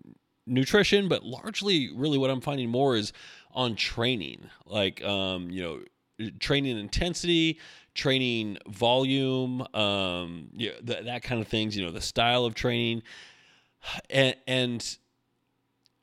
nutrition, 0.45 1.07
but 1.07 1.23
largely, 1.23 1.89
really, 1.93 2.17
what 2.17 2.29
I'm 2.29 2.41
finding 2.41 2.69
more 2.69 2.95
is 2.95 3.13
on 3.51 3.75
training, 3.75 4.49
like, 4.65 5.03
um, 5.03 5.49
you 5.49 5.61
know, 5.61 6.29
training 6.39 6.77
intensity, 6.77 7.59
training 7.93 8.57
volume, 8.67 9.61
um, 9.73 10.49
yeah, 10.53 10.71
th- 10.85 11.05
that 11.05 11.23
kind 11.23 11.41
of 11.41 11.47
things. 11.47 11.77
You 11.77 11.85
know, 11.85 11.91
the 11.91 12.01
style 12.01 12.45
of 12.45 12.55
training, 12.55 13.03
and 14.09 14.35
and 14.47 14.97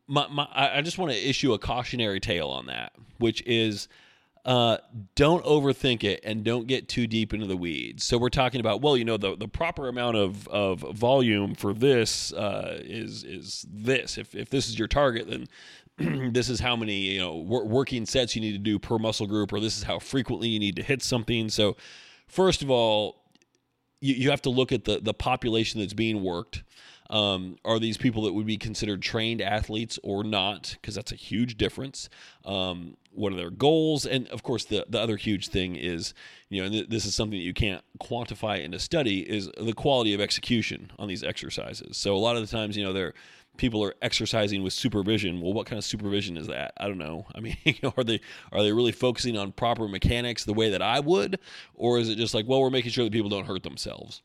my, 0.07 0.27
my 0.29 0.49
I 0.53 0.83
just 0.83 0.99
want 0.99 1.13
to 1.13 1.29
issue 1.29 1.53
a 1.53 1.59
cautionary 1.59 2.21
tale 2.21 2.49
on 2.49 2.67
that, 2.67 2.93
which 3.19 3.43
is. 3.47 3.89
Uh, 4.43 4.79
don't 5.17 5.45
overthink 5.45 6.03
it 6.03 6.19
and 6.25 6.45
don't 6.45 6.67
get 6.67 6.89
too 6.89 7.07
deep 7.07 7.35
into 7.35 7.47
the 7.47 7.59
weeds. 7.59 8.05
So 8.05 8.17
we're 8.17 8.31
talking 8.31 8.59
about, 8.59 8.81
well, 8.81 8.97
you 8.97 9.05
know, 9.05 9.19
the, 9.19 9.37
the 9.37 9.47
proper 9.47 9.87
amount 9.87 10.17
of, 10.17 10.49
of 10.49 10.81
volume 10.81 11.55
for 11.55 11.75
this 11.75 12.33
uh, 12.33 12.81
is 12.81 13.23
is 13.23 13.67
this. 13.71 14.17
If, 14.17 14.35
if 14.35 14.49
this 14.49 14.71
is 14.71 14.79
your 14.79 14.89
target, 14.89 15.29
then 15.29 15.47
this 16.33 16.49
is 16.49 16.61
how 16.61 16.77
many 16.77 16.95
you 16.95 17.21
know 17.21 17.37
wor- 17.37 17.67
working 17.67 18.07
sets 18.07 18.35
you 18.35 18.41
need 18.41 18.53
to 18.53 18.59
do 18.59 18.79
per 18.79 18.99
muscle 18.99 19.27
group, 19.27 19.53
or 19.53 19.61
this 19.61 19.77
is 19.77 19.83
how 19.83 19.99
frequently 19.99 20.49
you 20.49 20.59
need 20.59 20.77
to 20.77 20.83
hit 20.83 21.03
something. 21.03 21.49
So, 21.49 21.77
first 22.27 22.63
of 22.63 22.71
all, 22.71 23.23
you, 24.01 24.15
you 24.15 24.31
have 24.31 24.43
to 24.43 24.51
look 24.51 24.73
at 24.73 24.85
the 24.85 25.01
the 25.01 25.15
population 25.15 25.81
that's 25.81 25.95
being 25.95 26.23
worked. 26.23 26.63
Um, 27.11 27.57
are 27.65 27.81
these 27.81 27.97
people 27.99 28.23
that 28.23 28.33
would 28.33 28.47
be 28.47 28.57
considered 28.57 29.03
trained 29.03 29.43
athletes 29.43 29.99
or 30.05 30.23
not? 30.23 30.77
Because 30.81 30.95
that's 30.95 31.11
a 31.11 31.17
huge 31.17 31.57
difference. 31.57 32.09
Um, 32.45 32.97
what 33.11 33.33
are 33.33 33.37
their 33.37 33.51
goals? 33.51 34.07
And 34.07 34.29
of 34.29 34.45
course, 34.45 34.65
the, 34.65 34.87
the 34.89 35.01
other 35.01 35.17
huge 35.17 35.49
thing 35.49 35.75
is, 35.75 36.15
you 36.51 36.63
know, 36.63 36.69
th- 36.69 36.89
this 36.89 37.05
is 37.05 37.15
something 37.17 37.37
that 37.37 37.45
you 37.45 37.53
can't 37.53 37.83
quantify 37.99 38.63
in 38.63 38.73
a 38.75 38.79
study, 38.79 39.29
is 39.29 39.51
the 39.61 39.73
quality 39.73 40.15
of 40.15 40.21
execution 40.21 40.93
on 41.01 41.09
these 41.09 41.25
exercises. 41.25 41.97
So 41.97 42.15
a 42.15 42.19
lot 42.19 42.37
of 42.37 42.49
the 42.49 42.57
times, 42.57 42.77
you 42.77 42.85
know, 42.85 42.93
they're 42.93 43.15
people 43.61 43.85
are 43.85 43.95
exercising 44.01 44.63
with 44.63 44.73
supervision. 44.73 45.41
Well, 45.41 45.53
what 45.53 45.67
kind 45.67 45.77
of 45.77 45.85
supervision 45.85 46.39
is 46.39 46.47
that? 46.47 46.73
I 46.79 46.89
don't 46.89 46.99
know. 46.99 47.27
I 47.35 47.41
mean, 47.41 47.57
are 47.97 48.03
they 48.03 48.21
are 48.51 48.63
they 48.63 48.73
really 48.73 48.91
focusing 48.91 49.37
on 49.37 49.53
proper 49.53 49.87
mechanics 49.87 50.45
the 50.45 50.55
way 50.55 50.71
that 50.71 50.83
I 50.83 50.99
would, 50.99 51.39
or 51.75 51.99
is 51.99 52.09
it 52.09 52.17
just 52.17 52.35
like, 52.35 52.49
well, 52.49 52.61
we're 52.61 52.71
making 52.71 52.91
sure 52.91 53.05
that 53.05 53.13
people 53.13 53.29
don't 53.29 53.47
hurt 53.47 53.63
themselves? 53.63 54.23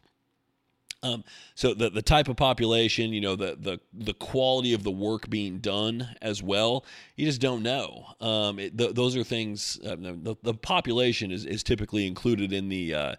Um, 1.03 1.23
so 1.53 1.73
the 1.73 1.89
the 1.89 2.01
type 2.01 2.29
of 2.29 2.37
population, 2.37 3.11
you 3.11 3.19
know, 3.21 3.35
the 3.35 3.57
the 3.59 3.79
the 3.93 4.13
quality 4.13 4.73
of 4.73 4.83
the 4.83 4.91
work 4.91 5.29
being 5.29 5.59
done 5.59 6.15
as 6.21 6.41
well, 6.41 6.85
you 7.17 7.25
just 7.25 7.41
don't 7.41 7.61
know. 7.61 8.05
Um, 8.21 8.57
it, 8.57 8.77
th- 8.77 8.95
those 8.95 9.17
are 9.17 9.23
things. 9.23 9.79
Uh, 9.85 9.97
the, 9.97 10.37
the 10.41 10.53
population 10.53 11.31
is 11.31 11.45
is 11.45 11.61
typically 11.61 12.07
included 12.07 12.53
in 12.53 12.69
the 12.69 12.95
uh, 12.95 13.15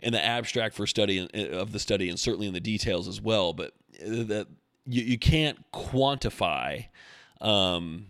in 0.00 0.12
the 0.12 0.22
abstract 0.22 0.74
for 0.74 0.86
study 0.86 1.26
uh, 1.34 1.56
of 1.56 1.72
the 1.72 1.80
study, 1.80 2.10
and 2.10 2.20
certainly 2.20 2.46
in 2.46 2.54
the 2.54 2.60
details 2.60 3.08
as 3.08 3.22
well. 3.22 3.54
But 3.54 3.72
that 3.98 4.46
you 4.86 5.02
you 5.02 5.18
can't 5.18 5.58
quantify. 5.72 6.86
Um, 7.40 8.06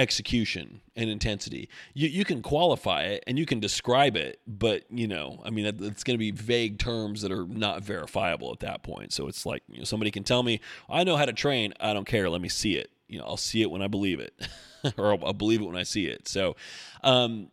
execution 0.00 0.80
and 0.96 1.10
intensity. 1.10 1.68
You 1.92 2.08
you 2.08 2.24
can 2.24 2.42
qualify 2.42 3.02
it 3.02 3.22
and 3.26 3.38
you 3.38 3.44
can 3.44 3.60
describe 3.60 4.16
it, 4.16 4.40
but 4.46 4.84
you 4.90 5.06
know, 5.06 5.40
I 5.44 5.50
mean, 5.50 5.66
it's 5.66 6.04
going 6.04 6.14
to 6.14 6.18
be 6.18 6.30
vague 6.30 6.78
terms 6.78 7.20
that 7.20 7.30
are 7.30 7.46
not 7.46 7.82
verifiable 7.82 8.50
at 8.50 8.60
that 8.60 8.82
point. 8.82 9.12
So 9.12 9.28
it's 9.28 9.44
like 9.44 9.62
you 9.68 9.78
know, 9.78 9.84
somebody 9.84 10.10
can 10.10 10.24
tell 10.24 10.42
me, 10.42 10.60
"I 10.88 11.04
know 11.04 11.16
how 11.16 11.26
to 11.26 11.34
train. 11.34 11.74
I 11.80 11.92
don't 11.92 12.06
care. 12.06 12.30
Let 12.30 12.40
me 12.40 12.48
see 12.48 12.76
it." 12.76 12.90
You 13.08 13.18
know, 13.18 13.26
I'll 13.26 13.36
see 13.36 13.60
it 13.60 13.70
when 13.70 13.82
I 13.82 13.88
believe 13.88 14.20
it, 14.20 14.32
or 14.96 15.12
I'll, 15.12 15.26
I'll, 15.26 15.32
believe 15.34 15.60
it 15.60 15.66
when 15.66 15.76
I 15.76 15.82
see 15.82 16.06
it. 16.06 16.28
So, 16.28 16.56
um, 17.02 17.48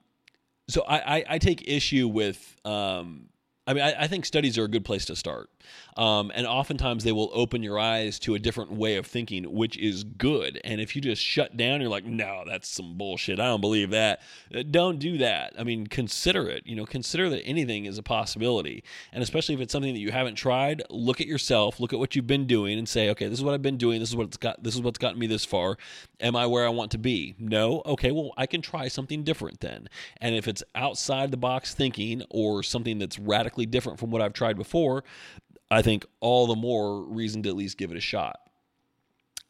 so 0.69 0.83
I, 0.83 1.17
I, 1.17 1.23
I 1.31 1.37
take 1.39 1.67
issue 1.67 2.07
with. 2.07 2.55
Um, 2.63 3.29
I 3.65 3.73
mean, 3.73 3.83
I, 3.83 4.03
I 4.03 4.07
think 4.07 4.25
studies 4.25 4.57
are 4.57 4.63
a 4.63 4.69
good 4.69 4.85
place 4.85 5.03
to 5.05 5.15
start. 5.17 5.49
Um, 5.97 6.31
and 6.35 6.45
oftentimes 6.45 7.03
they 7.03 7.11
will 7.11 7.31
open 7.33 7.63
your 7.63 7.79
eyes 7.79 8.19
to 8.19 8.35
a 8.35 8.39
different 8.39 8.71
way 8.71 8.97
of 8.97 9.07
thinking, 9.07 9.51
which 9.51 9.77
is 9.77 10.03
good. 10.03 10.61
And 10.63 10.79
if 10.79 10.95
you 10.95 11.01
just 11.01 11.21
shut 11.21 11.57
down, 11.57 11.81
you're 11.81 11.89
like, 11.89 12.05
no, 12.05 12.43
that's 12.45 12.69
some 12.69 12.97
bullshit. 12.97 13.39
I 13.39 13.45
don't 13.45 13.61
believe 13.61 13.89
that. 13.89 14.21
Uh, 14.53 14.63
don't 14.69 14.99
do 14.99 15.17
that. 15.17 15.53
I 15.57 15.63
mean, 15.63 15.87
consider 15.87 16.47
it. 16.47 16.67
You 16.67 16.75
know, 16.75 16.85
consider 16.85 17.29
that 17.31 17.43
anything 17.43 17.85
is 17.85 17.97
a 17.97 18.03
possibility. 18.03 18.83
And 19.11 19.23
especially 19.23 19.55
if 19.55 19.61
it's 19.61 19.71
something 19.71 19.93
that 19.93 19.99
you 19.99 20.11
haven't 20.11 20.35
tried, 20.35 20.83
look 20.91 21.19
at 21.19 21.27
yourself, 21.27 21.79
look 21.79 21.93
at 21.93 21.99
what 21.99 22.15
you've 22.15 22.27
been 22.27 22.45
doing, 22.45 22.77
and 22.77 22.87
say, 22.87 23.09
okay, 23.09 23.27
this 23.27 23.39
is 23.39 23.43
what 23.43 23.55
I've 23.55 23.63
been 23.63 23.77
doing. 23.77 23.99
This 23.99 24.09
is 24.09 24.15
what's 24.15 24.37
got. 24.37 24.61
This 24.61 24.75
is 24.75 24.81
what's 24.81 24.99
gotten 24.99 25.17
me 25.17 25.25
this 25.25 25.45
far. 25.45 25.77
Am 26.19 26.35
I 26.35 26.45
where 26.45 26.65
I 26.65 26.69
want 26.69 26.91
to 26.91 26.99
be? 26.99 27.35
No. 27.39 27.81
Okay. 27.85 28.11
Well, 28.11 28.33
I 28.37 28.45
can 28.45 28.61
try 28.61 28.87
something 28.87 29.23
different 29.23 29.61
then. 29.61 29.89
And 30.21 30.35
if 30.35 30.47
it's 30.47 30.63
outside 30.75 31.31
the 31.31 31.37
box 31.37 31.73
thinking 31.73 32.23
or 32.29 32.61
something 32.61 32.99
that's 32.99 33.17
radically 33.17 33.65
different 33.65 33.99
from 33.99 34.11
what 34.11 34.21
I've 34.21 34.33
tried 34.33 34.57
before, 34.57 35.03
I 35.69 35.81
think 35.81 36.05
all 36.19 36.47
the 36.47 36.55
more 36.55 37.03
reason 37.03 37.43
to 37.43 37.49
at 37.49 37.55
least 37.55 37.77
give 37.77 37.91
it 37.91 37.97
a 37.97 38.01
shot. 38.01 38.39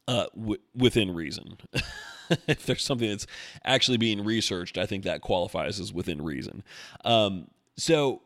Uh, 0.08 0.26
w- 0.36 0.62
within 0.74 1.14
reason. 1.14 1.58
if 2.48 2.66
there's 2.66 2.84
something 2.84 3.10
that's 3.10 3.28
actually 3.66 3.98
being 3.98 4.24
researched, 4.24 4.78
I 4.78 4.86
think 4.86 5.04
that 5.04 5.22
qualifies 5.22 5.80
as 5.80 5.94
within 5.94 6.22
reason. 6.22 6.64
Um, 7.04 7.48
so, 7.78 8.22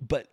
but 0.00 0.28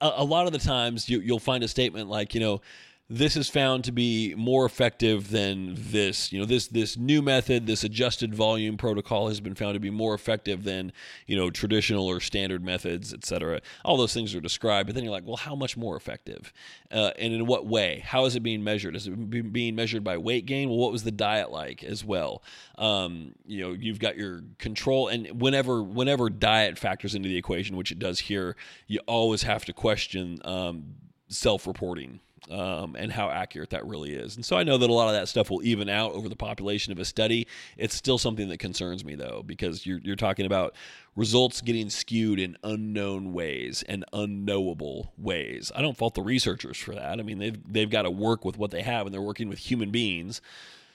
a, 0.00 0.12
a, 0.16 0.24
lot 0.24 0.46
of 0.46 0.52
the 0.52 0.58
times 0.58 1.08
you, 1.08 1.20
you'll 1.20 1.38
find 1.38 1.62
a 1.62 1.68
statement 1.68 2.08
like, 2.08 2.34
you 2.34 2.40
know, 2.40 2.60
this 3.08 3.36
is 3.36 3.48
found 3.48 3.84
to 3.84 3.92
be 3.92 4.34
more 4.36 4.66
effective 4.66 5.30
than 5.30 5.74
this. 5.76 6.32
You 6.32 6.40
know, 6.40 6.44
this 6.44 6.66
this 6.66 6.96
new 6.96 7.22
method, 7.22 7.66
this 7.66 7.84
adjusted 7.84 8.34
volume 8.34 8.76
protocol 8.76 9.28
has 9.28 9.40
been 9.40 9.54
found 9.54 9.74
to 9.74 9.80
be 9.80 9.90
more 9.90 10.12
effective 10.12 10.64
than 10.64 10.92
you 11.26 11.36
know 11.36 11.48
traditional 11.48 12.06
or 12.06 12.18
standard 12.18 12.64
methods, 12.64 13.14
et 13.14 13.24
cetera. 13.24 13.60
All 13.84 13.96
those 13.96 14.12
things 14.12 14.34
are 14.34 14.40
described, 14.40 14.88
but 14.88 14.96
then 14.96 15.04
you're 15.04 15.12
like, 15.12 15.24
well, 15.24 15.36
how 15.36 15.54
much 15.54 15.76
more 15.76 15.96
effective, 15.96 16.52
uh, 16.90 17.12
and 17.16 17.32
in 17.32 17.46
what 17.46 17.64
way? 17.64 18.02
How 18.04 18.24
is 18.24 18.34
it 18.34 18.40
being 18.40 18.64
measured? 18.64 18.96
Is 18.96 19.06
it 19.06 19.52
being 19.52 19.76
measured 19.76 20.02
by 20.02 20.18
weight 20.18 20.44
gain? 20.46 20.68
Well, 20.68 20.78
what 20.78 20.90
was 20.90 21.04
the 21.04 21.12
diet 21.12 21.52
like 21.52 21.84
as 21.84 22.04
well? 22.04 22.42
Um, 22.76 23.36
you 23.46 23.62
know, 23.62 23.72
you've 23.72 24.00
got 24.00 24.16
your 24.16 24.42
control, 24.58 25.06
and 25.06 25.40
whenever 25.40 25.80
whenever 25.80 26.28
diet 26.28 26.76
factors 26.76 27.14
into 27.14 27.28
the 27.28 27.36
equation, 27.36 27.76
which 27.76 27.92
it 27.92 28.00
does 28.00 28.18
here, 28.18 28.56
you 28.88 28.98
always 29.06 29.44
have 29.44 29.64
to 29.66 29.72
question 29.72 30.40
um, 30.44 30.96
self-reporting 31.28 32.18
um, 32.50 32.96
and 32.96 33.12
how 33.12 33.30
accurate 33.30 33.70
that 33.70 33.86
really 33.86 34.14
is. 34.14 34.36
And 34.36 34.44
so 34.44 34.56
I 34.56 34.62
know 34.62 34.78
that 34.78 34.88
a 34.88 34.92
lot 34.92 35.08
of 35.08 35.14
that 35.14 35.28
stuff 35.28 35.50
will 35.50 35.62
even 35.62 35.88
out 35.88 36.12
over 36.12 36.28
the 36.28 36.36
population 36.36 36.92
of 36.92 36.98
a 36.98 37.04
study. 37.04 37.46
It's 37.76 37.94
still 37.94 38.18
something 38.18 38.48
that 38.48 38.58
concerns 38.58 39.04
me 39.04 39.14
though, 39.14 39.42
because 39.44 39.86
you're, 39.86 40.00
you're 40.02 40.16
talking 40.16 40.46
about 40.46 40.74
results 41.16 41.60
getting 41.60 41.90
skewed 41.90 42.38
in 42.38 42.56
unknown 42.62 43.32
ways 43.32 43.82
and 43.88 44.04
unknowable 44.12 45.12
ways. 45.18 45.72
I 45.74 45.82
don't 45.82 45.96
fault 45.96 46.14
the 46.14 46.22
researchers 46.22 46.76
for 46.76 46.94
that. 46.94 47.18
I 47.18 47.22
mean, 47.22 47.38
they've, 47.38 47.72
they've 47.72 47.90
got 47.90 48.02
to 48.02 48.10
work 48.10 48.44
with 48.44 48.58
what 48.58 48.70
they 48.70 48.82
have 48.82 49.06
and 49.06 49.14
they're 49.14 49.22
working 49.22 49.48
with 49.48 49.58
human 49.58 49.90
beings. 49.90 50.40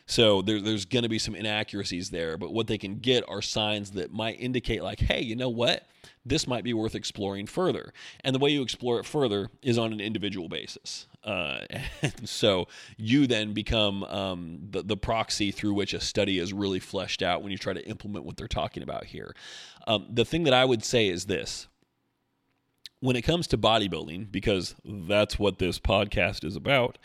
So 0.05 0.41
there, 0.41 0.59
there's 0.61 0.85
going 0.85 1.03
to 1.03 1.09
be 1.09 1.19
some 1.19 1.35
inaccuracies 1.35 2.09
there, 2.09 2.37
but 2.37 2.53
what 2.53 2.67
they 2.67 2.77
can 2.77 2.99
get 2.99 3.23
are 3.27 3.41
signs 3.41 3.91
that 3.91 4.11
might 4.11 4.39
indicate, 4.39 4.83
like, 4.83 4.99
hey, 4.99 5.21
you 5.21 5.35
know 5.35 5.49
what? 5.49 5.87
This 6.25 6.47
might 6.47 6.63
be 6.63 6.73
worth 6.73 6.95
exploring 6.95 7.47
further. 7.47 7.93
And 8.23 8.35
the 8.35 8.39
way 8.39 8.51
you 8.51 8.61
explore 8.61 8.99
it 8.99 9.05
further 9.05 9.49
is 9.61 9.77
on 9.77 9.91
an 9.93 9.99
individual 9.99 10.49
basis. 10.49 11.07
Uh, 11.23 11.61
and 12.01 12.27
so 12.27 12.67
you 12.97 13.27
then 13.27 13.53
become 13.53 14.03
um, 14.05 14.59
the, 14.69 14.83
the 14.83 14.97
proxy 14.97 15.51
through 15.51 15.73
which 15.73 15.93
a 15.93 15.99
study 15.99 16.39
is 16.39 16.53
really 16.53 16.79
fleshed 16.79 17.21
out 17.21 17.41
when 17.41 17.51
you 17.51 17.57
try 17.57 17.73
to 17.73 17.85
implement 17.87 18.25
what 18.25 18.37
they're 18.37 18.47
talking 18.47 18.83
about 18.83 19.05
here. 19.05 19.35
Um, 19.87 20.07
the 20.09 20.25
thing 20.25 20.43
that 20.43 20.53
I 20.53 20.65
would 20.65 20.83
say 20.83 21.07
is 21.07 21.25
this 21.25 21.67
when 22.99 23.15
it 23.15 23.23
comes 23.23 23.47
to 23.47 23.57
bodybuilding, 23.57 24.31
because 24.31 24.75
that's 24.85 25.39
what 25.39 25.57
this 25.57 25.79
podcast 25.79 26.45
is 26.45 26.55
about, 26.55 26.99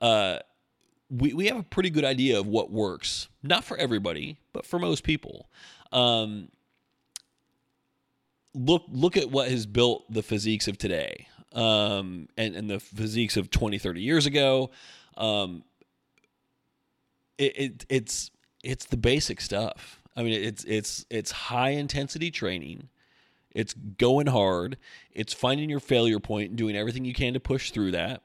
uh, 0.00 0.38
we, 1.12 1.34
we 1.34 1.46
have 1.46 1.58
a 1.58 1.62
pretty 1.62 1.90
good 1.90 2.04
idea 2.04 2.40
of 2.40 2.46
what 2.46 2.70
works. 2.70 3.28
Not 3.42 3.64
for 3.64 3.76
everybody, 3.76 4.38
but 4.52 4.64
for 4.64 4.78
most 4.78 5.04
people. 5.04 5.48
Um, 5.92 6.48
look 8.54 8.84
look 8.90 9.16
at 9.16 9.30
what 9.30 9.50
has 9.50 9.66
built 9.66 10.10
the 10.12 10.22
physiques 10.22 10.68
of 10.68 10.78
today 10.78 11.26
um, 11.54 12.28
and, 12.36 12.54
and 12.54 12.68
the 12.70 12.80
physiques 12.80 13.36
of 13.36 13.50
20, 13.50 13.78
30 13.78 14.00
years 14.00 14.26
ago. 14.26 14.70
Um, 15.16 15.64
it, 17.36 17.58
it, 17.58 17.86
it's 17.88 18.30
it's 18.64 18.86
the 18.86 18.96
basic 18.96 19.40
stuff. 19.40 20.00
I 20.16 20.22
mean, 20.22 20.32
it's 20.32 20.64
it's 20.64 21.04
it's 21.10 21.30
high 21.30 21.70
intensity 21.70 22.30
training. 22.30 22.88
It's 23.54 23.74
going 23.74 24.28
hard. 24.28 24.78
It's 25.12 25.34
finding 25.34 25.68
your 25.68 25.80
failure 25.80 26.20
point 26.20 26.50
and 26.50 26.58
doing 26.58 26.74
everything 26.74 27.04
you 27.04 27.12
can 27.12 27.34
to 27.34 27.40
push 27.40 27.70
through 27.70 27.90
that 27.90 28.22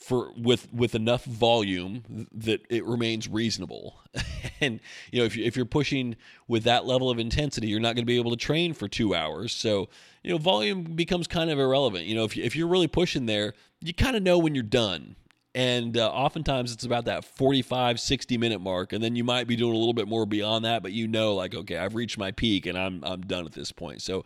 for 0.00 0.32
with 0.36 0.72
with 0.72 0.94
enough 0.94 1.24
volume 1.24 2.26
that 2.32 2.64
it 2.70 2.84
remains 2.84 3.28
reasonable. 3.28 4.00
and 4.60 4.80
you 5.12 5.20
know 5.20 5.26
if, 5.26 5.36
you, 5.36 5.44
if 5.44 5.56
you're 5.56 5.66
pushing 5.66 6.16
with 6.48 6.64
that 6.64 6.86
level 6.86 7.10
of 7.10 7.18
intensity 7.18 7.68
you're 7.68 7.80
not 7.80 7.94
going 7.94 8.02
to 8.02 8.06
be 8.06 8.16
able 8.16 8.30
to 8.30 8.36
train 8.36 8.72
for 8.72 8.88
two 8.88 9.14
hours. 9.14 9.52
So 9.52 9.88
you 10.22 10.30
know 10.30 10.38
volume 10.38 10.84
becomes 10.84 11.26
kind 11.26 11.50
of 11.50 11.58
irrelevant. 11.58 12.06
You 12.06 12.14
know 12.14 12.24
if, 12.24 12.36
you, 12.36 12.42
if 12.42 12.56
you're 12.56 12.68
really 12.68 12.88
pushing 12.88 13.26
there 13.26 13.54
you 13.80 13.94
kind 13.94 14.16
of 14.16 14.22
know 14.22 14.38
when 14.38 14.54
you're 14.54 14.64
done. 14.64 15.16
And 15.52 15.96
uh, 15.96 16.08
oftentimes 16.08 16.72
it's 16.72 16.84
about 16.84 17.06
that 17.06 17.24
45 17.24 17.98
60 17.98 18.38
minute 18.38 18.60
mark 18.60 18.92
and 18.92 19.02
then 19.02 19.16
you 19.16 19.24
might 19.24 19.48
be 19.48 19.56
doing 19.56 19.74
a 19.74 19.78
little 19.78 19.92
bit 19.92 20.06
more 20.06 20.24
beyond 20.24 20.64
that 20.64 20.80
but 20.80 20.92
you 20.92 21.08
know 21.08 21.34
like 21.34 21.56
okay 21.56 21.76
i've 21.76 21.96
reached 21.96 22.16
my 22.16 22.30
peak 22.30 22.66
and 22.66 22.78
i'm 22.78 23.02
i'm 23.04 23.22
done 23.22 23.46
at 23.46 23.52
this 23.52 23.72
point. 23.72 24.00
So 24.00 24.24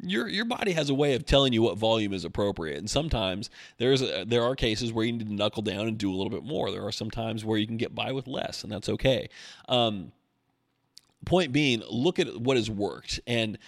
your 0.00 0.28
your 0.28 0.44
body 0.44 0.72
has 0.72 0.90
a 0.90 0.94
way 0.94 1.14
of 1.14 1.24
telling 1.24 1.52
you 1.52 1.62
what 1.62 1.78
volume 1.78 2.12
is 2.12 2.24
appropriate. 2.24 2.78
And 2.78 2.90
sometimes 2.90 3.50
there's 3.78 4.02
a, 4.02 4.24
there 4.26 4.42
are 4.42 4.54
cases 4.54 4.92
where 4.92 5.04
you 5.04 5.12
need 5.12 5.26
to 5.26 5.34
knuckle 5.34 5.62
down 5.62 5.86
and 5.86 5.96
do 5.96 6.10
a 6.10 6.16
little 6.16 6.30
bit 6.30 6.44
more. 6.44 6.70
There 6.70 6.84
are 6.86 6.92
some 6.92 7.10
times 7.10 7.44
where 7.44 7.58
you 7.58 7.66
can 7.66 7.76
get 7.76 7.94
by 7.94 8.12
with 8.12 8.26
less 8.26 8.64
and 8.64 8.72
that's 8.72 8.88
okay. 8.88 9.28
Um, 9.68 10.12
point 11.24 11.52
being 11.52 11.82
look 11.90 12.18
at 12.18 12.40
what 12.40 12.56
has 12.56 12.70
worked. 12.70 13.20
And 13.26 13.58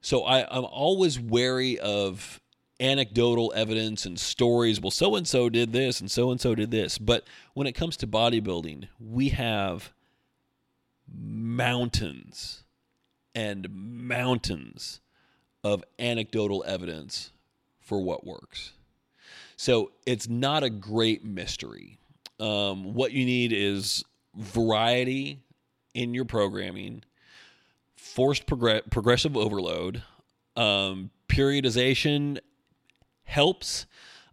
so 0.00 0.24
I, 0.24 0.40
i'm 0.50 0.64
always 0.64 1.20
wary 1.20 1.78
of 1.78 2.40
anecdotal 2.80 3.52
evidence 3.54 4.04
and 4.04 4.18
stories 4.18 4.80
well 4.80 4.90
so 4.90 5.14
and 5.14 5.28
so 5.28 5.48
did 5.48 5.72
this 5.72 6.00
and 6.00 6.10
so 6.10 6.30
and 6.30 6.40
so 6.40 6.54
did 6.54 6.70
this. 6.70 6.98
But 6.98 7.24
when 7.54 7.66
it 7.66 7.72
comes 7.72 7.96
to 7.98 8.06
bodybuilding 8.06 8.88
we 8.98 9.30
have 9.30 9.92
mountains 11.14 12.64
and 13.34 13.68
mountains 13.70 15.00
of 15.64 15.84
anecdotal 15.98 16.64
evidence 16.66 17.30
for 17.80 18.00
what 18.00 18.26
works. 18.26 18.72
So 19.56 19.92
it's 20.06 20.28
not 20.28 20.62
a 20.62 20.70
great 20.70 21.24
mystery. 21.24 21.98
Um, 22.40 22.94
what 22.94 23.12
you 23.12 23.24
need 23.24 23.52
is 23.52 24.04
variety 24.34 25.38
in 25.94 26.14
your 26.14 26.24
programming, 26.24 27.04
forced 27.96 28.46
progr- 28.46 28.90
progressive 28.90 29.36
overload, 29.36 30.02
um, 30.56 31.10
periodization 31.28 32.38
helps 33.24 33.86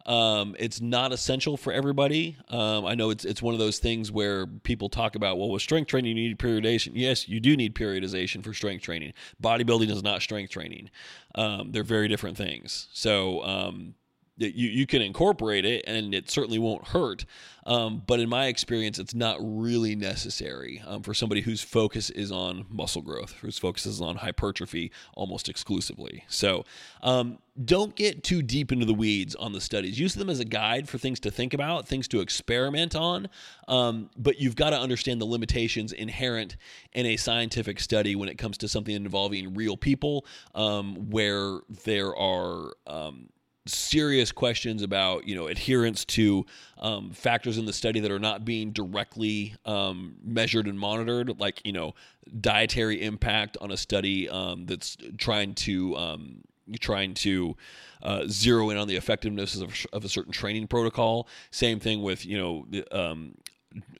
um, 0.06 0.56
it's 0.58 0.80
not 0.80 1.12
essential 1.12 1.56
for 1.56 1.72
everybody. 1.72 2.36
Um, 2.48 2.86
I 2.86 2.94
know 2.94 3.10
it's 3.10 3.24
it's 3.24 3.42
one 3.42 3.54
of 3.54 3.60
those 3.60 3.78
things 3.78 4.10
where 4.10 4.46
people 4.46 4.88
talk 4.88 5.14
about, 5.14 5.38
well, 5.38 5.50
with 5.50 5.62
strength 5.62 5.88
training, 5.88 6.16
you 6.16 6.28
need 6.28 6.38
periodization. 6.38 6.92
Yes, 6.94 7.28
you 7.28 7.40
do 7.40 7.56
need 7.56 7.74
periodization 7.74 8.42
for 8.42 8.54
strength 8.54 8.82
training. 8.82 9.12
Bodybuilding 9.42 9.90
is 9.90 10.02
not 10.02 10.22
strength 10.22 10.50
training. 10.50 10.90
Um, 11.34 11.72
they're 11.72 11.84
very 11.84 12.08
different 12.08 12.36
things. 12.36 12.88
So 12.92 13.44
um, 13.44 13.94
you, 14.40 14.68
you 14.68 14.86
can 14.86 15.02
incorporate 15.02 15.64
it 15.64 15.84
and 15.86 16.14
it 16.14 16.30
certainly 16.30 16.58
won't 16.58 16.88
hurt. 16.88 17.24
Um, 17.66 18.02
but 18.06 18.20
in 18.20 18.28
my 18.28 18.46
experience, 18.46 18.98
it's 18.98 19.14
not 19.14 19.36
really 19.40 19.94
necessary 19.94 20.82
um, 20.86 21.02
for 21.02 21.12
somebody 21.12 21.42
whose 21.42 21.62
focus 21.62 22.08
is 22.10 22.32
on 22.32 22.64
muscle 22.70 23.02
growth, 23.02 23.32
whose 23.42 23.58
focus 23.58 23.84
is 23.84 24.00
on 24.00 24.16
hypertrophy 24.16 24.90
almost 25.14 25.48
exclusively. 25.48 26.24
So 26.26 26.64
um, 27.02 27.38
don't 27.62 27.94
get 27.94 28.24
too 28.24 28.40
deep 28.40 28.72
into 28.72 28.86
the 28.86 28.94
weeds 28.94 29.34
on 29.34 29.52
the 29.52 29.60
studies. 29.60 30.00
Use 30.00 30.14
them 30.14 30.30
as 30.30 30.40
a 30.40 30.44
guide 30.44 30.88
for 30.88 30.96
things 30.96 31.20
to 31.20 31.30
think 31.30 31.52
about, 31.52 31.86
things 31.86 32.08
to 32.08 32.20
experiment 32.20 32.96
on. 32.96 33.28
Um, 33.68 34.10
but 34.16 34.40
you've 34.40 34.56
got 34.56 34.70
to 34.70 34.78
understand 34.78 35.20
the 35.20 35.26
limitations 35.26 35.92
inherent 35.92 36.56
in 36.92 37.04
a 37.06 37.16
scientific 37.18 37.78
study 37.78 38.16
when 38.16 38.30
it 38.30 38.38
comes 38.38 38.56
to 38.58 38.68
something 38.68 38.94
involving 38.94 39.54
real 39.54 39.76
people, 39.76 40.24
um, 40.54 41.10
where 41.10 41.60
there 41.84 42.16
are 42.16 42.72
um, 42.86 43.28
serious 43.66 44.32
questions 44.32 44.82
about 44.82 45.26
you 45.26 45.34
know 45.34 45.46
adherence 45.46 46.04
to 46.04 46.46
um, 46.78 47.10
factors 47.10 47.58
in 47.58 47.66
the 47.66 47.72
study 47.72 48.00
that 48.00 48.10
are 48.10 48.18
not 48.18 48.44
being 48.44 48.72
directly 48.72 49.54
um, 49.64 50.16
measured 50.24 50.66
and 50.66 50.78
monitored, 50.78 51.38
like 51.40 51.60
you 51.64 51.72
know 51.72 51.94
dietary 52.40 53.02
impact 53.02 53.56
on 53.60 53.70
a 53.70 53.76
study 53.76 54.28
um, 54.28 54.66
that's 54.66 54.96
trying 55.18 55.54
to 55.54 55.96
um, 55.96 56.42
trying 56.80 57.14
to 57.14 57.56
uh, 58.02 58.24
zero 58.28 58.70
in 58.70 58.76
on 58.76 58.88
the 58.88 58.96
effectiveness 58.96 59.56
of, 59.56 59.74
of, 59.92 60.04
a 60.04 60.08
certain 60.08 60.32
training 60.32 60.66
protocol. 60.66 61.28
Same 61.50 61.80
thing 61.80 62.02
with 62.02 62.24
you 62.24 62.38
know 62.38 62.66
um, 62.92 63.34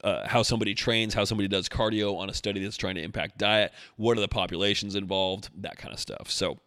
uh, 0.03 0.27
how 0.27 0.43
somebody 0.43 0.75
trains, 0.75 1.15
how 1.15 1.25
somebody 1.25 1.49
does 1.49 1.69
cardio 1.69 2.17
on 2.17 2.31
a 2.31 2.35
study 2.35 2.63
that's 2.63 2.77
trying 2.77 2.95
to 2.95 3.03
impact 3.03 3.39
diet. 3.39 3.73
What 3.97 4.17
are 4.17 4.21
the 4.21 4.29
populations 4.29 4.95
involved? 4.95 5.51
That 5.57 5.77
kind 5.77 5.93
of 5.93 6.01
stuff. 6.01 6.31
So 6.31 6.59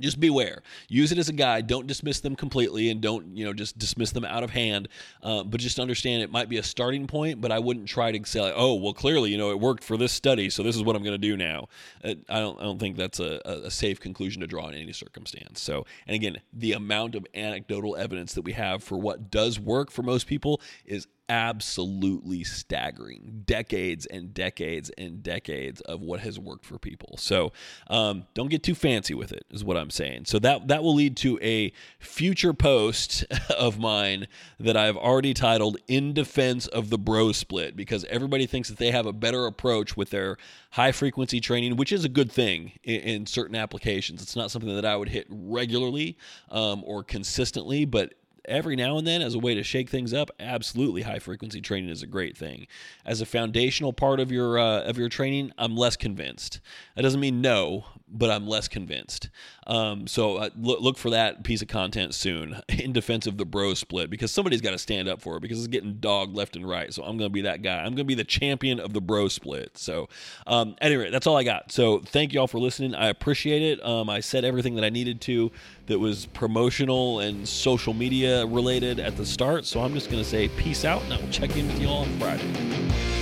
just 0.00 0.20
beware. 0.20 0.62
Use 0.88 1.12
it 1.12 1.18
as 1.18 1.28
a 1.28 1.32
guide. 1.32 1.66
Don't 1.66 1.86
dismiss 1.86 2.20
them 2.20 2.36
completely 2.36 2.90
and 2.90 3.00
don't 3.00 3.36
you 3.36 3.44
know 3.44 3.52
just 3.52 3.78
dismiss 3.78 4.12
them 4.12 4.24
out 4.24 4.42
of 4.42 4.50
hand. 4.50 4.88
Uh, 5.22 5.42
but 5.44 5.60
just 5.60 5.78
understand 5.78 6.22
it 6.22 6.30
might 6.30 6.48
be 6.48 6.56
a 6.56 6.62
starting 6.62 7.06
point 7.06 7.40
but 7.40 7.52
i 7.52 7.58
wouldn't 7.58 7.88
try 7.88 8.12
to 8.12 8.28
say 8.28 8.52
oh 8.54 8.74
well 8.74 8.92
clearly 8.92 9.30
you 9.30 9.38
know 9.38 9.50
it 9.50 9.60
worked 9.60 9.84
for 9.84 9.96
this 9.96 10.12
study 10.12 10.48
so 10.50 10.62
this 10.62 10.76
is 10.76 10.82
what 10.82 10.96
i'm 10.96 11.02
going 11.02 11.18
to 11.18 11.18
do 11.18 11.36
now. 11.36 11.68
Uh, 12.02 12.14
i 12.28 12.38
don't 12.38 12.58
i 12.60 12.62
don't 12.62 12.78
think 12.78 12.96
that's 12.96 13.20
a, 13.20 13.40
a 13.44 13.70
safe 13.70 14.00
conclusion 14.00 14.40
to 14.40 14.46
draw 14.46 14.68
in 14.68 14.74
any 14.74 14.92
circumstance. 14.92 15.60
So 15.60 15.86
and 16.06 16.14
again 16.14 16.40
the 16.52 16.72
amount 16.72 17.14
of 17.14 17.26
anecdotal 17.34 17.96
evidence 17.96 18.34
that 18.34 18.42
we 18.42 18.52
have 18.52 18.82
for 18.82 18.98
what 18.98 19.30
does 19.30 19.58
work 19.58 19.90
for 19.90 20.02
most 20.02 20.26
people 20.26 20.60
is 20.84 21.06
absolutely 21.30 22.42
staggering. 22.42 23.44
Decades 23.46 24.04
and 24.04 24.34
decades 24.34 24.90
and 24.98 25.22
decades 25.22 25.80
of 25.82 26.00
what 26.00 26.20
has 26.20 26.40
worked 26.40 26.64
for 26.66 26.76
people. 26.76 27.16
So 27.18 27.52
um, 27.88 28.26
don't 28.34 28.50
get 28.50 28.64
too 28.64 28.74
fancy 28.74 29.14
with 29.14 29.30
it, 29.30 29.46
is 29.50 29.62
what 29.62 29.76
I'm 29.76 29.90
saying. 29.90 30.24
So 30.24 30.40
that 30.40 30.66
that 30.68 30.82
will 30.82 30.94
lead 30.94 31.16
to 31.18 31.38
a 31.40 31.72
future 32.00 32.52
post 32.52 33.24
of 33.56 33.78
mine 33.78 34.26
that 34.58 34.76
I've 34.76 34.96
already 34.96 35.32
titled 35.32 35.78
"In 35.86 36.12
Defense 36.12 36.66
of 36.66 36.90
the 36.90 36.98
Bro 36.98 37.32
Split" 37.32 37.76
because 37.76 38.04
everybody 38.06 38.46
thinks 38.46 38.68
that 38.68 38.78
they 38.78 38.90
have 38.90 39.06
a 39.06 39.12
better 39.12 39.46
approach 39.46 39.96
with 39.96 40.10
their 40.10 40.36
high 40.72 40.92
frequency 40.92 41.40
training, 41.40 41.76
which 41.76 41.92
is 41.92 42.04
a 42.04 42.08
good 42.08 42.30
thing 42.32 42.72
in, 42.82 43.00
in 43.00 43.26
certain 43.26 43.54
applications. 43.54 44.20
It's 44.20 44.36
not 44.36 44.50
something 44.50 44.74
that 44.74 44.84
I 44.84 44.96
would 44.96 45.08
hit 45.08 45.26
regularly 45.30 46.18
um, 46.50 46.82
or 46.84 47.04
consistently, 47.04 47.84
but 47.84 48.14
every 48.44 48.76
now 48.76 48.98
and 48.98 49.06
then 49.06 49.22
as 49.22 49.34
a 49.34 49.38
way 49.38 49.54
to 49.54 49.62
shake 49.62 49.88
things 49.90 50.12
up, 50.12 50.30
absolutely 50.38 51.02
high 51.02 51.18
frequency 51.18 51.60
training 51.60 51.90
is 51.90 52.02
a 52.02 52.06
great 52.06 52.36
thing. 52.36 52.66
As 53.04 53.20
a 53.20 53.26
foundational 53.26 53.92
part 53.92 54.20
of 54.20 54.30
your 54.32 54.58
uh, 54.58 54.82
of 54.82 54.98
your 54.98 55.08
training, 55.08 55.52
I'm 55.58 55.76
less 55.76 55.96
convinced. 55.96 56.60
That 56.96 57.02
doesn't 57.02 57.20
mean 57.20 57.40
no, 57.40 57.84
but 58.10 58.30
I'm 58.30 58.46
less 58.46 58.68
convinced. 58.68 59.28
Um, 59.66 60.06
so 60.06 60.36
uh, 60.36 60.50
look, 60.58 60.80
look 60.80 60.98
for 60.98 61.10
that 61.10 61.44
piece 61.44 61.62
of 61.62 61.68
content 61.68 62.14
soon 62.14 62.60
in 62.68 62.92
defense 62.92 63.26
of 63.26 63.38
the 63.38 63.44
bro 63.44 63.74
split 63.74 64.10
because 64.10 64.32
somebody's 64.32 64.60
got 64.60 64.72
to 64.72 64.78
stand 64.78 65.08
up 65.08 65.20
for 65.20 65.36
it 65.36 65.40
because 65.40 65.58
it's 65.58 65.68
getting 65.68 65.94
dogged 65.94 66.34
left 66.34 66.56
and 66.56 66.68
right. 66.68 66.92
So 66.92 67.02
I'm 67.02 67.16
going 67.16 67.30
to 67.30 67.32
be 67.32 67.42
that 67.42 67.62
guy. 67.62 67.78
I'm 67.78 67.90
going 67.90 67.96
to 67.96 68.04
be 68.04 68.14
the 68.14 68.24
champion 68.24 68.80
of 68.80 68.92
the 68.92 69.00
bro 69.00 69.28
split. 69.28 69.78
So 69.78 70.08
um, 70.46 70.76
anyway, 70.80 71.10
that's 71.10 71.26
all 71.26 71.36
I 71.36 71.44
got. 71.44 71.72
So 71.72 72.00
thank 72.00 72.32
you 72.32 72.40
all 72.40 72.46
for 72.46 72.58
listening. 72.58 72.94
I 72.94 73.08
appreciate 73.08 73.62
it. 73.62 73.84
Um, 73.84 74.10
I 74.10 74.20
said 74.20 74.44
everything 74.44 74.74
that 74.74 74.84
I 74.84 74.90
needed 74.90 75.20
to 75.22 75.50
that 75.86 75.98
was 75.98 76.26
promotional 76.26 77.20
and 77.20 77.46
social 77.46 77.94
media 77.94 78.46
related 78.46 78.98
at 79.00 79.16
the 79.16 79.26
start. 79.26 79.66
So 79.66 79.80
I'm 79.80 79.94
just 79.94 80.10
going 80.10 80.22
to 80.22 80.28
say 80.28 80.48
peace 80.48 80.84
out 80.84 81.02
and 81.02 81.14
I 81.14 81.20
will 81.20 81.30
check 81.30 81.56
in 81.56 81.66
with 81.66 81.80
you 81.80 81.88
all 81.88 82.02
on 82.02 82.18
Friday. 82.18 83.19